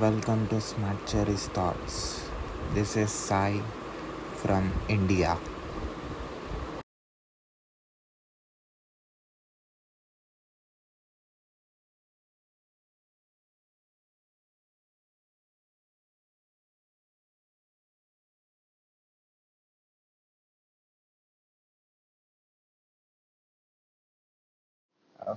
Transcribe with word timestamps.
Welcome 0.00 0.46
to 0.50 0.60
Smart 0.60 1.06
Cherry's 1.08 1.48
Thoughts. 1.48 2.22
This 2.72 2.96
is 2.96 3.10
Sai 3.10 3.60
from 4.36 4.70
India. 4.86 5.36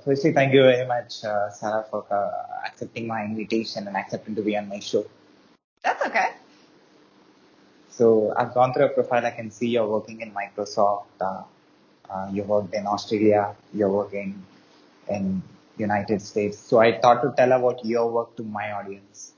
Firstly, 0.03 0.33
thank 0.33 0.53
you 0.53 0.63
very 0.63 0.85
much, 0.85 1.23
uh, 1.23 1.49
Sarah, 1.49 1.85
for 1.89 2.05
uh, 2.11 2.67
accepting 2.67 3.07
my 3.07 3.23
invitation 3.23 3.87
and 3.87 3.95
accepting 3.95 4.35
to 4.35 4.41
be 4.41 4.57
on 4.57 4.67
my 4.67 4.79
show. 4.79 5.05
That's 5.83 6.05
okay. 6.05 6.29
So 7.89 8.33
I've 8.35 8.53
gone 8.53 8.73
through 8.73 8.85
your 8.85 8.93
profile. 8.93 9.25
I 9.25 9.31
can 9.31 9.51
see 9.51 9.69
you're 9.69 9.87
working 9.87 10.21
in 10.21 10.31
Microsoft. 10.31 11.05
Uh, 11.19 11.43
uh, 12.09 12.29
you 12.31 12.43
worked 12.43 12.73
in 12.73 12.87
Australia. 12.87 13.55
You're 13.73 13.91
working 13.91 14.43
in 15.09 15.43
United 15.77 16.21
States. 16.21 16.57
So 16.57 16.79
I 16.79 16.99
thought 16.99 17.21
to 17.21 17.33
tell 17.35 17.51
about 17.51 17.85
your 17.85 18.11
work 18.11 18.35
to 18.37 18.43
my 18.43 18.71
audience. 18.71 19.33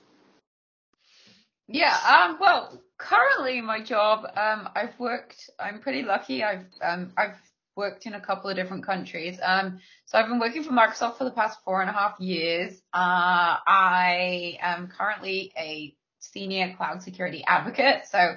Yeah. 1.67 1.97
Um. 2.07 2.37
Well, 2.39 2.81
currently 2.97 3.61
my 3.61 3.81
job. 3.81 4.25
Um. 4.35 4.69
I've 4.75 4.99
worked. 4.99 5.49
I'm 5.59 5.79
pretty 5.79 6.03
lucky. 6.03 6.43
I've. 6.43 6.65
Um. 6.81 7.13
I've 7.17 7.37
worked 7.75 8.05
in 8.05 8.13
a 8.13 8.21
couple 8.21 8.49
of 8.49 8.55
different 8.55 8.85
countries. 8.85 9.39
Um. 9.41 9.79
So 10.05 10.17
I've 10.17 10.27
been 10.27 10.39
working 10.39 10.63
for 10.63 10.71
Microsoft 10.71 11.17
for 11.17 11.23
the 11.23 11.31
past 11.31 11.59
four 11.65 11.81
and 11.81 11.89
a 11.89 11.93
half 11.93 12.19
years. 12.19 12.81
Uh. 12.93 13.57
I 13.65 14.57
am 14.61 14.87
currently 14.87 15.51
a 15.57 15.95
senior 16.19 16.73
cloud 16.75 17.03
security 17.03 17.43
advocate. 17.45 18.05
So 18.09 18.35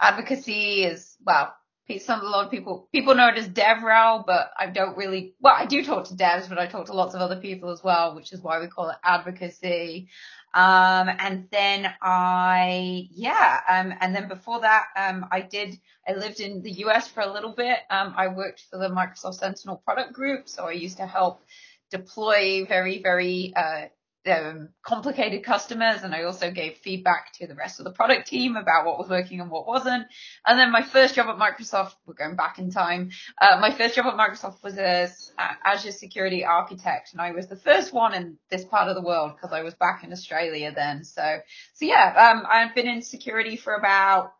advocacy 0.00 0.84
is 0.84 1.16
well. 1.24 1.54
Some 1.98 2.22
a 2.22 2.24
lot 2.24 2.46
of 2.46 2.50
people 2.50 2.88
people 2.92 3.14
know 3.14 3.28
it 3.28 3.36
as 3.36 3.48
DevRel, 3.48 4.24
but 4.26 4.50
I 4.58 4.66
don't 4.66 4.96
really. 4.96 5.34
Well, 5.40 5.54
I 5.56 5.66
do 5.66 5.84
talk 5.84 6.06
to 6.06 6.14
devs, 6.14 6.48
but 6.48 6.58
I 6.58 6.66
talk 6.66 6.86
to 6.86 6.94
lots 6.94 7.14
of 7.14 7.20
other 7.20 7.36
people 7.36 7.70
as 7.70 7.84
well, 7.84 8.14
which 8.14 8.32
is 8.32 8.40
why 8.40 8.58
we 8.60 8.68
call 8.68 8.88
it 8.88 8.96
advocacy. 9.04 10.08
Um, 10.54 11.10
and 11.18 11.48
then 11.50 11.92
I, 12.00 13.08
yeah, 13.10 13.60
um, 13.68 13.92
and 14.00 14.14
then 14.14 14.28
before 14.28 14.60
that, 14.60 14.84
um, 14.96 15.26
I 15.32 15.40
did, 15.40 15.80
I 16.06 16.12
lived 16.12 16.38
in 16.38 16.62
the 16.62 16.70
US 16.84 17.08
for 17.08 17.22
a 17.22 17.32
little 17.32 17.52
bit. 17.52 17.80
Um, 17.90 18.14
I 18.16 18.28
worked 18.28 18.62
for 18.70 18.78
the 18.78 18.88
Microsoft 18.88 19.34
Sentinel 19.34 19.82
product 19.84 20.12
group. 20.12 20.48
So 20.48 20.64
I 20.64 20.70
used 20.70 20.98
to 20.98 21.06
help 21.06 21.42
deploy 21.90 22.64
very, 22.66 23.02
very, 23.02 23.52
uh, 23.56 23.86
um, 24.26 24.70
complicated 24.82 25.44
customers 25.44 26.02
and 26.02 26.14
I 26.14 26.24
also 26.24 26.50
gave 26.50 26.76
feedback 26.78 27.32
to 27.34 27.46
the 27.46 27.54
rest 27.54 27.80
of 27.80 27.84
the 27.84 27.90
product 27.90 28.28
team 28.28 28.56
about 28.56 28.86
what 28.86 28.98
was 28.98 29.08
working 29.08 29.40
and 29.40 29.50
what 29.50 29.66
wasn't. 29.66 30.06
And 30.46 30.58
then 30.58 30.72
my 30.72 30.82
first 30.82 31.14
job 31.14 31.26
at 31.26 31.36
Microsoft, 31.36 31.94
we're 32.06 32.14
going 32.14 32.36
back 32.36 32.58
in 32.58 32.70
time, 32.70 33.10
uh, 33.40 33.58
my 33.60 33.70
first 33.70 33.94
job 33.94 34.06
at 34.06 34.14
Microsoft 34.14 34.62
was 34.62 34.78
as 34.78 35.32
Azure 35.64 35.92
security 35.92 36.44
architect 36.44 37.12
and 37.12 37.20
I 37.20 37.32
was 37.32 37.48
the 37.48 37.56
first 37.56 37.92
one 37.92 38.14
in 38.14 38.38
this 38.50 38.64
part 38.64 38.88
of 38.88 38.94
the 38.94 39.02
world 39.02 39.32
because 39.34 39.52
I 39.52 39.62
was 39.62 39.74
back 39.74 40.04
in 40.04 40.12
Australia 40.12 40.72
then. 40.74 41.04
So, 41.04 41.38
so 41.74 41.84
yeah, 41.84 42.32
um, 42.32 42.46
I've 42.48 42.74
been 42.74 42.88
in 42.88 43.02
security 43.02 43.56
for 43.56 43.74
about 43.74 44.32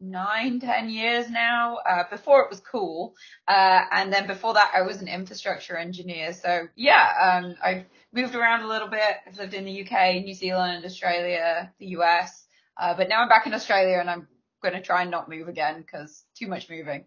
nine, 0.00 0.60
ten 0.60 0.88
years 0.90 1.28
now. 1.30 1.78
Uh, 1.88 2.04
before 2.10 2.42
it 2.42 2.50
was 2.50 2.60
cool. 2.60 3.14
Uh, 3.46 3.80
and 3.90 4.12
then 4.12 4.26
before 4.26 4.54
that, 4.54 4.72
I 4.74 4.82
was 4.82 5.00
an 5.02 5.08
infrastructure 5.08 5.76
engineer. 5.76 6.32
So 6.32 6.68
yeah, 6.76 7.40
um, 7.44 7.54
I've 7.62 7.84
moved 8.12 8.34
around 8.34 8.62
a 8.62 8.68
little 8.68 8.88
bit. 8.88 9.16
I've 9.26 9.38
lived 9.38 9.54
in 9.54 9.64
the 9.64 9.82
UK, 9.82 10.24
New 10.24 10.34
Zealand, 10.34 10.84
Australia, 10.84 11.72
the 11.78 11.86
US. 11.98 12.46
Uh, 12.76 12.94
but 12.94 13.08
now 13.08 13.22
I'm 13.22 13.28
back 13.28 13.46
in 13.46 13.54
Australia 13.54 13.98
and 13.98 14.08
I'm 14.08 14.28
going 14.62 14.74
to 14.74 14.82
try 14.82 15.02
and 15.02 15.10
not 15.10 15.28
move 15.28 15.48
again 15.48 15.80
because 15.80 16.24
too 16.36 16.46
much 16.46 16.68
moving. 16.70 17.04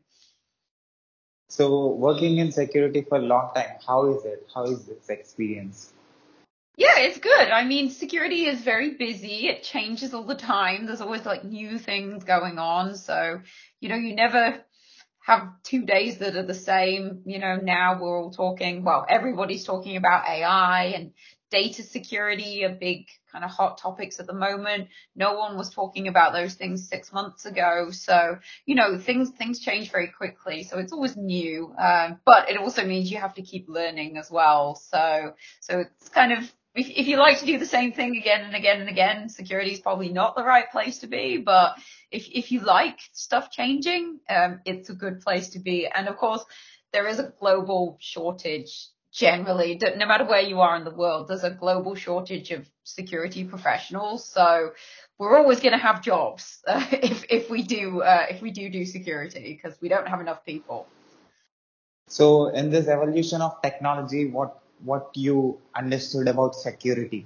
So 1.48 1.88
working 1.88 2.38
in 2.38 2.52
security 2.52 3.02
for 3.02 3.18
a 3.18 3.22
long 3.22 3.52
time, 3.54 3.76
how 3.86 4.14
is 4.14 4.24
it? 4.24 4.48
How 4.54 4.64
is 4.64 4.86
this 4.86 5.10
experience? 5.10 5.94
Yeah, 6.78 7.00
it's 7.00 7.20
good. 7.20 7.50
I 7.50 7.66
mean, 7.66 7.90
security 7.90 8.46
is 8.46 8.62
very 8.62 8.96
busy. 8.96 9.48
It 9.48 9.64
changes 9.64 10.14
all 10.14 10.24
the 10.26 10.36
time. 10.36 10.86
There's 10.86 11.02
always 11.02 11.26
like 11.26 11.44
new 11.44 11.78
things 11.78 12.24
going 12.24 12.58
on. 12.58 12.96
So, 12.96 13.42
you 13.80 13.90
know, 13.90 13.96
you 13.96 14.16
never 14.16 14.64
have 15.26 15.50
two 15.64 15.86
days 15.86 16.18
that 16.20 16.36
are 16.36 16.46
the 16.46 16.54
same. 16.54 17.22
You 17.26 17.40
know, 17.40 17.58
now 17.58 18.02
we're 18.02 18.18
all 18.24 18.32
talking, 18.32 18.84
well, 18.84 19.06
everybody's 19.08 19.66
talking 19.66 19.98
about 19.98 20.28
AI 20.28 20.86
and 20.96 21.12
data 21.52 21.84
security 21.84 22.64
are 22.64 22.74
big 22.74 23.08
kind 23.32 23.44
of 23.44 23.52
hot 23.52 23.78
topics 23.78 24.20
at 24.20 24.26
the 24.26 24.34
moment. 24.34 24.88
No 25.16 25.34
one 25.36 25.58
was 25.58 25.70
talking 25.70 26.08
about 26.08 26.32
those 26.34 26.56
things 26.56 26.88
six 26.88 27.12
months 27.12 27.46
ago. 27.46 27.90
So, 27.92 28.40
you 28.66 28.76
know, 28.76 28.98
things, 28.98 29.30
things 29.32 29.60
change 29.60 29.92
very 29.92 30.08
quickly. 30.08 30.64
So 30.64 30.80
it's 30.80 30.94
always 30.94 31.18
new. 31.18 31.76
Um, 31.78 32.20
but 32.26 32.50
it 32.50 32.58
also 32.58 32.86
means 32.86 33.12
you 33.12 33.18
have 33.18 33.36
to 33.36 33.42
keep 33.42 33.68
learning 33.68 34.18
as 34.18 34.32
well. 34.32 34.76
So, 34.76 35.34
so 35.60 35.80
it's 35.82 36.10
kind 36.10 36.32
of, 36.32 36.52
if, 36.74 36.90
if 36.90 37.08
you 37.08 37.18
like 37.18 37.40
to 37.40 37.46
do 37.46 37.58
the 37.58 37.66
same 37.66 37.92
thing 37.92 38.16
again 38.16 38.46
and 38.46 38.56
again 38.56 38.80
and 38.80 38.90
again, 38.90 39.30
security 39.30 39.72
is 39.72 39.80
probably 39.80 40.10
not 40.10 40.36
the 40.36 40.44
right 40.44 40.72
place 40.72 41.00
to 41.00 41.08
be. 41.08 41.38
But 41.38 41.78
if 42.12 42.28
if 42.30 42.52
you 42.52 42.62
like 42.62 43.00
stuff 43.12 43.52
changing, 43.52 44.20
um, 44.30 44.62
it's 44.66 44.90
a 44.90 44.94
good 44.94 45.22
place 45.22 45.50
to 45.50 45.60
be. 45.60 45.88
And 45.88 46.08
of 46.08 46.18
course, 46.18 46.44
there 46.94 47.08
is 47.08 47.20
a 47.20 47.34
global 47.40 47.98
shortage 48.00 48.88
generally. 49.12 49.78
No 49.98 50.06
matter 50.06 50.24
where 50.24 50.42
you 50.42 50.62
are 50.62 50.78
in 50.78 50.86
the 50.86 50.96
world, 50.96 51.28
there's 51.28 51.44
a 51.44 51.52
global 51.52 51.96
shortage 51.96 52.52
of 52.52 52.66
security 52.86 53.44
professionals. 53.44 54.26
So 54.26 54.72
we're 55.18 55.38
always 55.38 55.60
going 55.60 55.74
to 55.74 55.78
have 55.78 56.02
jobs 56.02 56.60
uh, 56.66 56.86
if 56.92 57.26
if 57.30 57.50
we 57.50 57.64
do 57.64 58.02
uh, 58.02 58.28
if 58.30 58.42
we 58.42 58.52
do 58.52 58.70
do 58.70 58.86
security 58.86 59.60
because 59.62 59.78
we 59.82 59.90
don't 59.90 60.08
have 60.08 60.22
enough 60.22 60.46
people. 60.46 60.88
So 62.08 62.48
in 62.48 62.70
this 62.70 62.88
evolution 62.88 63.42
of 63.42 63.62
technology, 63.62 64.30
what 64.30 64.62
what 64.84 65.12
you 65.16 65.60
understood 65.76 66.28
about 66.28 66.56
security? 66.56 67.26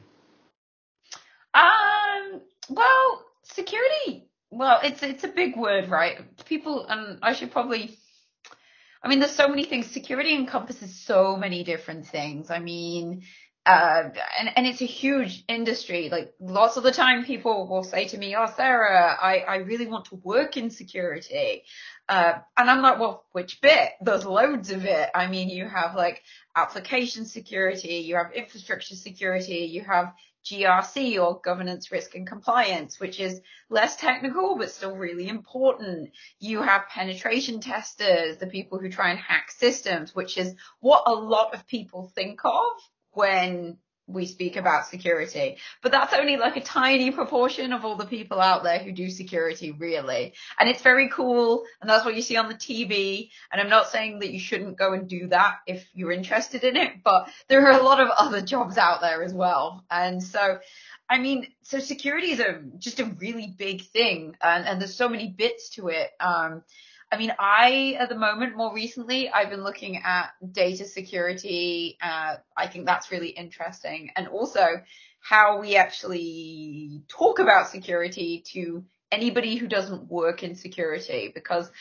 Um, 1.54 2.42
well, 2.70 3.26
security, 3.44 4.28
well, 4.52 4.80
it's, 4.84 5.04
it's 5.04 5.24
a 5.24 5.30
big 5.30 5.56
word, 5.56 5.90
right? 5.90 6.20
People, 6.46 6.86
and 6.88 7.20
I 7.22 7.34
should 7.34 7.52
probably, 7.52 7.98
I 9.02 9.08
mean, 9.08 9.20
there's 9.20 9.32
so 9.32 9.48
many 9.48 9.66
things. 9.66 9.88
Security 9.88 10.34
encompasses 10.34 10.96
so 10.96 11.38
many 11.38 11.64
different 11.64 12.08
things. 12.08 12.50
I 12.50 12.60
mean, 12.60 13.24
uh, 13.66 14.10
and, 14.40 14.52
and 14.56 14.68
it's 14.68 14.82
a 14.82 14.86
huge 14.86 15.44
industry. 15.48 16.10
Like 16.10 16.34
lots 16.40 16.78
of 16.78 16.84
the 16.84 16.92
time 16.92 17.26
people 17.26 17.68
will 17.68 17.84
say 17.84 18.08
to 18.10 18.18
me, 18.18 18.36
Oh, 18.36 18.46
Sarah, 18.56 19.18
I, 19.20 19.40
I 19.40 19.56
really 19.58 19.88
want 19.88 20.06
to 20.06 20.16
work 20.16 20.56
in 20.56 20.70
security. 20.70 21.64
Uh, 22.08 22.34
and 22.56 22.70
I'm 22.70 22.84
like, 22.84 23.00
well, 23.00 23.26
which 23.32 23.62
bit? 23.62 23.94
There's 24.02 24.26
loads 24.26 24.70
of 24.70 24.86
it. 24.86 25.10
I 25.16 25.26
mean, 25.28 25.50
you 25.50 25.68
have 25.68 25.96
like 25.96 26.22
application 26.56 27.26
security, 27.26 27.96
you 27.96 28.16
have 28.18 28.34
infrastructure 28.34 28.96
security, 28.96 29.66
you 29.66 29.82
have 29.82 30.14
GRC 30.46 31.20
or 31.20 31.42
governance, 31.42 31.92
risk 31.92 32.14
and 32.14 32.28
compliance, 32.28 33.00
which 33.00 33.20
is 33.20 33.42
less 33.72 33.96
technical, 33.96 34.56
but 34.56 34.70
still 34.70 34.96
really 34.96 35.28
important. 35.28 36.12
You 36.40 36.62
have 36.62 36.88
penetration 36.88 37.62
testers, 37.62 38.38
the 38.38 38.46
people 38.46 38.78
who 38.78 38.92
try 38.92 39.10
and 39.10 39.18
hack 39.18 39.50
systems, 39.50 40.14
which 40.14 40.38
is 40.38 40.54
what 40.82 41.02
a 41.08 41.14
lot 41.14 41.56
of 41.56 41.66
people 41.66 42.12
think 42.14 42.42
of 42.46 42.72
when 43.16 43.78
we 44.08 44.26
speak 44.28 44.56
about 44.56 44.88
security. 44.88 45.58
But 45.82 45.92
that's 45.92 46.14
only 46.14 46.38
like 46.38 46.58
a 46.58 46.62
tiny 46.62 47.12
proportion 47.12 47.74
of 47.74 47.84
all 47.84 47.96
the 47.96 48.06
people 48.06 48.40
out 48.40 48.64
there 48.64 48.80
who 48.80 48.92
do 48.92 49.10
security 49.10 49.72
really. 49.72 50.34
And 50.60 50.70
it's 50.70 50.82
very 50.82 51.10
cool. 51.10 51.64
And 51.82 51.90
that's 51.90 52.06
what 52.06 52.16
you 52.16 52.22
see 52.22 52.38
on 52.38 52.48
the 52.48 52.56
TV. 52.56 53.30
And 53.52 53.60
I'm 53.60 53.70
not 53.70 53.90
saying 53.90 54.20
that 54.20 54.32
you 54.32 54.40
shouldn't 54.40 54.78
go 54.78 54.94
and 54.94 55.10
do 55.10 55.28
that 55.30 55.56
if 55.66 55.88
you're 55.94 56.12
interested 56.12 56.64
in 56.64 56.76
it, 56.76 57.04
but 57.04 57.30
there 57.48 57.66
are 57.68 57.80
a 57.80 57.84
lot 57.84 58.00
of 58.00 58.10
other 58.10 58.42
jobs 58.42 58.78
out 58.78 59.02
there 59.02 59.24
as 59.24 59.34
well. 59.34 59.84
And 59.90 60.22
so, 60.22 60.60
I 61.10 61.18
mean, 61.18 61.48
so 61.64 61.80
security 61.80 62.32
is 62.32 62.40
a, 62.40 62.62
just 62.78 63.00
a 63.00 63.06
really 63.06 63.54
big 63.58 63.82
thing 63.88 64.36
and, 64.42 64.68
and 64.68 64.80
there's 64.80 64.96
so 64.96 65.10
many 65.10 65.34
bits 65.36 65.70
to 65.72 65.88
it. 65.88 66.12
Um, 66.20 66.64
I 67.16 67.18
mean, 67.18 67.34
I, 67.40 67.96
at 67.98 68.10
the 68.10 68.18
moment, 68.18 68.58
more 68.58 68.74
recently, 68.74 69.30
I've 69.30 69.50
been 69.50 69.64
looking 69.64 70.02
at 70.04 70.32
data 70.52 70.84
security. 70.84 71.98
Uh, 72.02 72.36
I 72.58 72.68
think 72.68 72.86
that's 72.86 73.10
really 73.10 73.30
interesting. 73.30 74.12
And 74.18 74.28
also 74.28 74.82
how 75.22 75.62
we 75.62 75.78
actually 75.78 77.04
talk 77.08 77.40
about 77.40 77.70
security 77.70 78.44
to 78.52 78.84
anybody 79.14 79.56
who 79.56 79.66
doesn't 79.66 80.12
work 80.12 80.44
in 80.44 80.56
security 80.56 81.32
because 81.34 81.72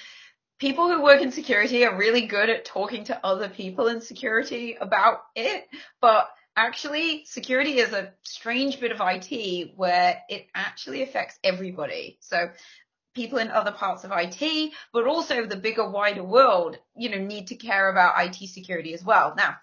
people 0.60 0.88
who 0.88 1.02
work 1.02 1.20
in 1.20 1.32
security 1.32 1.84
are 1.84 1.98
really 1.98 2.26
good 2.26 2.48
at 2.48 2.64
talking 2.64 3.02
to 3.06 3.26
other 3.26 3.48
people 3.48 3.88
in 3.88 4.00
security 4.00 4.76
about 4.80 5.22
it, 5.34 5.64
but 6.00 6.28
actually 6.56 7.24
security 7.24 7.78
is 7.80 7.92
a 7.92 8.12
strange 8.22 8.78
bit 8.78 8.92
of 8.92 9.00
IT 9.02 9.72
where 9.74 10.22
it 10.28 10.46
actually 10.54 11.02
affects 11.02 11.36
everybody. 11.42 12.18
So 12.20 12.50
people 13.14 13.38
in 13.38 13.50
other 13.50 13.72
parts 13.72 14.04
of 14.04 14.12
IT, 14.12 14.72
but 14.92 15.06
also 15.06 15.46
the 15.46 15.56
bigger, 15.56 15.88
wider 15.88 16.24
world, 16.24 16.78
you 16.96 17.08
know, 17.08 17.18
need 17.18 17.48
to 17.48 17.56
care 17.56 17.88
about 17.88 18.14
IT 18.24 18.48
security 18.48 18.92
as 18.94 19.04
well. 19.04 19.34
Now, 19.36 19.56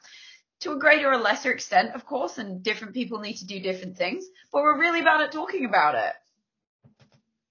to 0.61 0.73
a 0.73 0.79
greater 0.79 1.11
or 1.11 1.17
lesser 1.17 1.51
extent, 1.51 1.95
of 1.95 2.05
course, 2.05 2.37
and 2.37 2.63
different 2.63 2.93
people 2.93 3.19
need 3.19 3.37
to 3.37 3.45
do 3.45 3.59
different 3.59 3.97
things, 3.97 4.25
but 4.51 4.61
we're 4.61 4.79
really 4.79 5.01
bad 5.01 5.21
at 5.21 5.31
talking 5.31 5.65
about 5.65 5.95
it. 5.95 6.13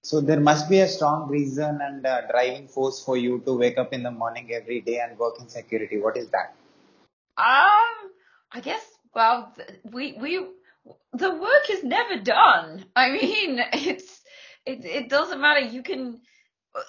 So 0.03 0.19
there 0.19 0.39
must 0.39 0.67
be 0.67 0.79
a 0.79 0.87
strong 0.87 1.29
reason 1.29 1.79
and 1.81 2.03
a 2.05 2.27
driving 2.31 2.67
force 2.67 3.03
for 3.03 3.17
you 3.17 3.39
to 3.45 3.53
wake 3.55 3.77
up 3.77 3.93
in 3.93 4.01
the 4.01 4.09
morning 4.09 4.51
every 4.51 4.81
day 4.81 4.99
and 4.99 5.17
work 5.19 5.35
in 5.39 5.47
security. 5.47 5.99
What 5.99 6.17
is 6.17 6.29
that? 6.29 6.55
Um, 7.37 8.11
I 8.51 8.61
guess, 8.61 8.83
well, 9.13 9.53
we, 9.83 10.13
we, 10.13 10.47
the 11.13 11.35
work 11.35 11.69
is 11.69 11.83
never 11.83 12.17
done. 12.17 12.85
I 12.95 13.11
mean, 13.11 13.61
it's, 13.73 14.20
it, 14.65 14.85
it 14.85 15.09
doesn't 15.09 15.41
matter. 15.41 15.61
You 15.61 15.83
can, 15.83 16.21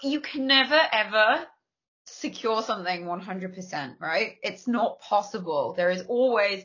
you 0.02 0.20
can 0.20 0.46
never 0.46 0.80
ever 0.92 1.46
secure 2.06 2.62
something 2.62 3.04
100%, 3.04 3.94
right? 4.00 4.36
It's 4.42 4.66
not 4.66 5.00
possible. 5.00 5.74
There 5.76 5.90
is 5.90 6.02
always 6.02 6.64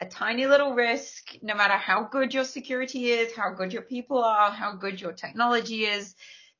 a 0.00 0.06
tiny 0.06 0.46
little 0.46 0.74
risk, 0.74 1.36
no 1.42 1.54
matter 1.54 1.74
how 1.74 2.04
good 2.04 2.32
your 2.32 2.44
security 2.44 3.10
is, 3.10 3.34
how 3.34 3.50
good 3.50 3.72
your 3.72 3.82
people 3.82 4.22
are, 4.22 4.50
how 4.50 4.74
good 4.74 5.00
your 5.00 5.12
technology 5.12 5.84
is. 5.84 6.14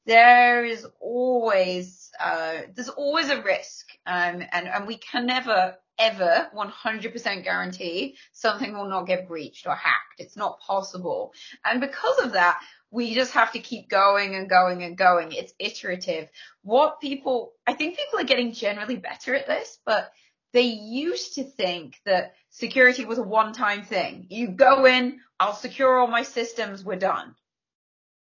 There 0.07 0.65
is 0.65 0.87
always, 1.01 2.11
uh, 2.19 2.63
there's 2.75 2.89
always 2.89 3.31
a 3.31 3.43
risk. 3.43 3.87
Um, 4.07 4.43
and, 4.53 4.67
and 4.67 4.87
we 4.87 4.97
can 4.97 5.27
never, 5.27 5.77
ever 5.99 6.49
100% 6.57 7.45
guarantee 7.45 8.17
something 8.33 8.73
will 8.73 8.89
not 8.89 9.07
get 9.07 9.29
breached 9.29 9.67
or 9.67 9.75
hacked. 9.75 10.15
It's 10.19 10.37
not 10.37 10.61
possible. 10.61 11.33
And 11.65 11.81
because 11.81 12.19
of 12.21 12.33
that, 12.33 12.61
we 12.91 13.15
just 13.15 13.33
have 13.33 13.53
to 13.53 13.59
keep 13.59 13.89
going 13.89 14.35
and 14.35 14.49
going 14.49 14.83
and 14.83 14.97
going. 14.97 15.33
It's 15.33 15.53
iterative. 15.59 16.29
What 16.63 17.01
people, 17.01 17.53
I 17.67 17.75
think 17.75 17.97
people 17.97 18.21
are 18.21 18.25
getting 18.25 18.53
generally 18.53 18.97
better 18.97 19.35
at 19.35 19.47
this, 19.47 19.79
but 19.85 20.11
they 20.53 20.63
used 20.63 21.35
to 21.35 21.45
think 21.45 21.97
that 22.07 22.35
security 22.51 23.05
was 23.05 23.19
a 23.19 23.23
one-time 23.23 23.83
thing. 23.83 24.27
You 24.31 24.49
go 24.49 24.87
in, 24.87 25.21
I'll 25.39 25.55
secure 25.55 25.99
all 25.99 26.07
my 26.07 26.23
systems, 26.23 26.83
we're 26.83 26.97
done. 26.97 27.35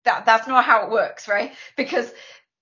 That, 0.04 0.26
that's 0.26 0.46
not 0.46 0.64
how 0.64 0.84
it 0.84 0.90
works, 0.90 1.28
right? 1.28 1.52
Because 1.76 2.12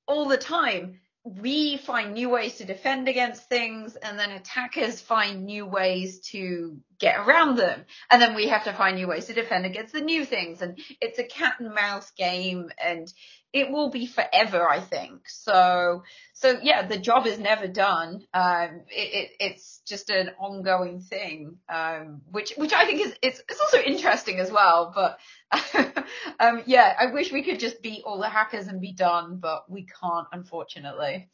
all 0.07 0.29
the 0.29 0.37
time, 0.37 1.01
we 1.27 1.77
find 1.77 2.15
new 2.15 2.31
ways 2.31 2.59
to 2.59 2.65
defend 2.65 3.09
against 3.09 3.49
things 3.49 3.97
and 3.97 4.17
then 4.17 4.31
attackers 4.31 5.01
find 5.01 5.45
new 5.45 5.67
ways 5.67 6.21
to 6.21 6.77
get 7.01 7.19
around 7.19 7.57
them. 7.57 7.85
And 8.09 8.23
then 8.23 8.37
we 8.37 8.47
have 8.47 8.63
to 8.65 8.73
find 8.73 8.97
new 8.97 9.09
ways 9.09 9.27
to 9.27 9.33
defend 9.33 9.67
against 9.67 9.93
the 9.93 10.03
new 10.03 10.25
things. 10.25 10.63
And 10.63 10.79
it's 11.01 11.19
a 11.19 11.25
cat 11.25 11.57
and 11.59 11.75
mouse 11.75 12.13
game 12.13 12.71
and 12.83 13.13
it 13.57 13.71
will 13.71 13.89
be 13.89 14.05
forever, 14.05 14.69
I 14.69 14.81
think. 14.81 15.29
So, 15.29 16.03
so 16.35 16.59
yeah, 16.63 16.87
the 16.87 16.99
job 16.99 17.27
is 17.27 17.39
never 17.39 17.67
done. 17.67 18.27
Um, 18.35 18.83
it, 18.91 19.09
it, 19.15 19.31
it's 19.41 19.81
just 19.87 20.11
an 20.11 20.31
ongoing 20.39 21.01
thing, 21.01 21.57
um, 21.67 22.21
which, 22.31 22.53
which 22.59 22.75
I 22.75 22.85
think 22.85 23.01
is, 23.01 23.15
it's, 23.23 23.41
it's 23.49 23.61
also 23.61 23.79
interesting 23.79 24.41
as 24.41 24.53
well. 24.53 24.93
But, 24.95 25.19
um, 26.39 26.65
yeah, 26.67 26.95
I 26.99 27.07
wish 27.13 27.33
we 27.33 27.43
could 27.43 27.59
just 27.59 27.81
beat 27.81 28.03
all 28.05 28.19
the 28.19 28.29
hackers 28.29 28.67
and 28.67 28.79
be 28.79 28.93
done, 28.93 29.39
but 29.39 29.71
we 29.71 29.87
can't, 29.87 30.27
unfortunately. 30.33 31.31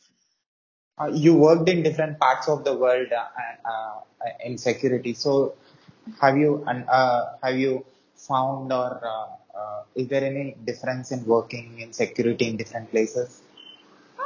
Uh, 0.97 1.11
you 1.13 1.35
worked 1.35 1.69
in 1.69 1.83
different 1.83 2.21
parts 2.21 2.49
of 2.49 2.63
the 2.63 2.77
world 2.77 3.09
uh, 3.11 3.69
uh, 3.69 4.01
in 4.45 4.59
security. 4.59 5.15
So, 5.15 5.55
have 6.21 6.37
you 6.37 6.65
uh, 6.67 7.37
have 7.43 7.57
you 7.57 7.85
found 8.15 8.73
or 8.73 9.01
uh, 9.55 9.83
is 9.95 10.09
there 10.09 10.25
any 10.25 10.57
difference 10.65 11.13
in 11.13 11.25
working 11.25 11.81
in 11.81 11.93
security 11.93 12.49
in 12.49 12.57
different 12.57 12.91
places? 12.91 13.41
Uh, 14.19 14.23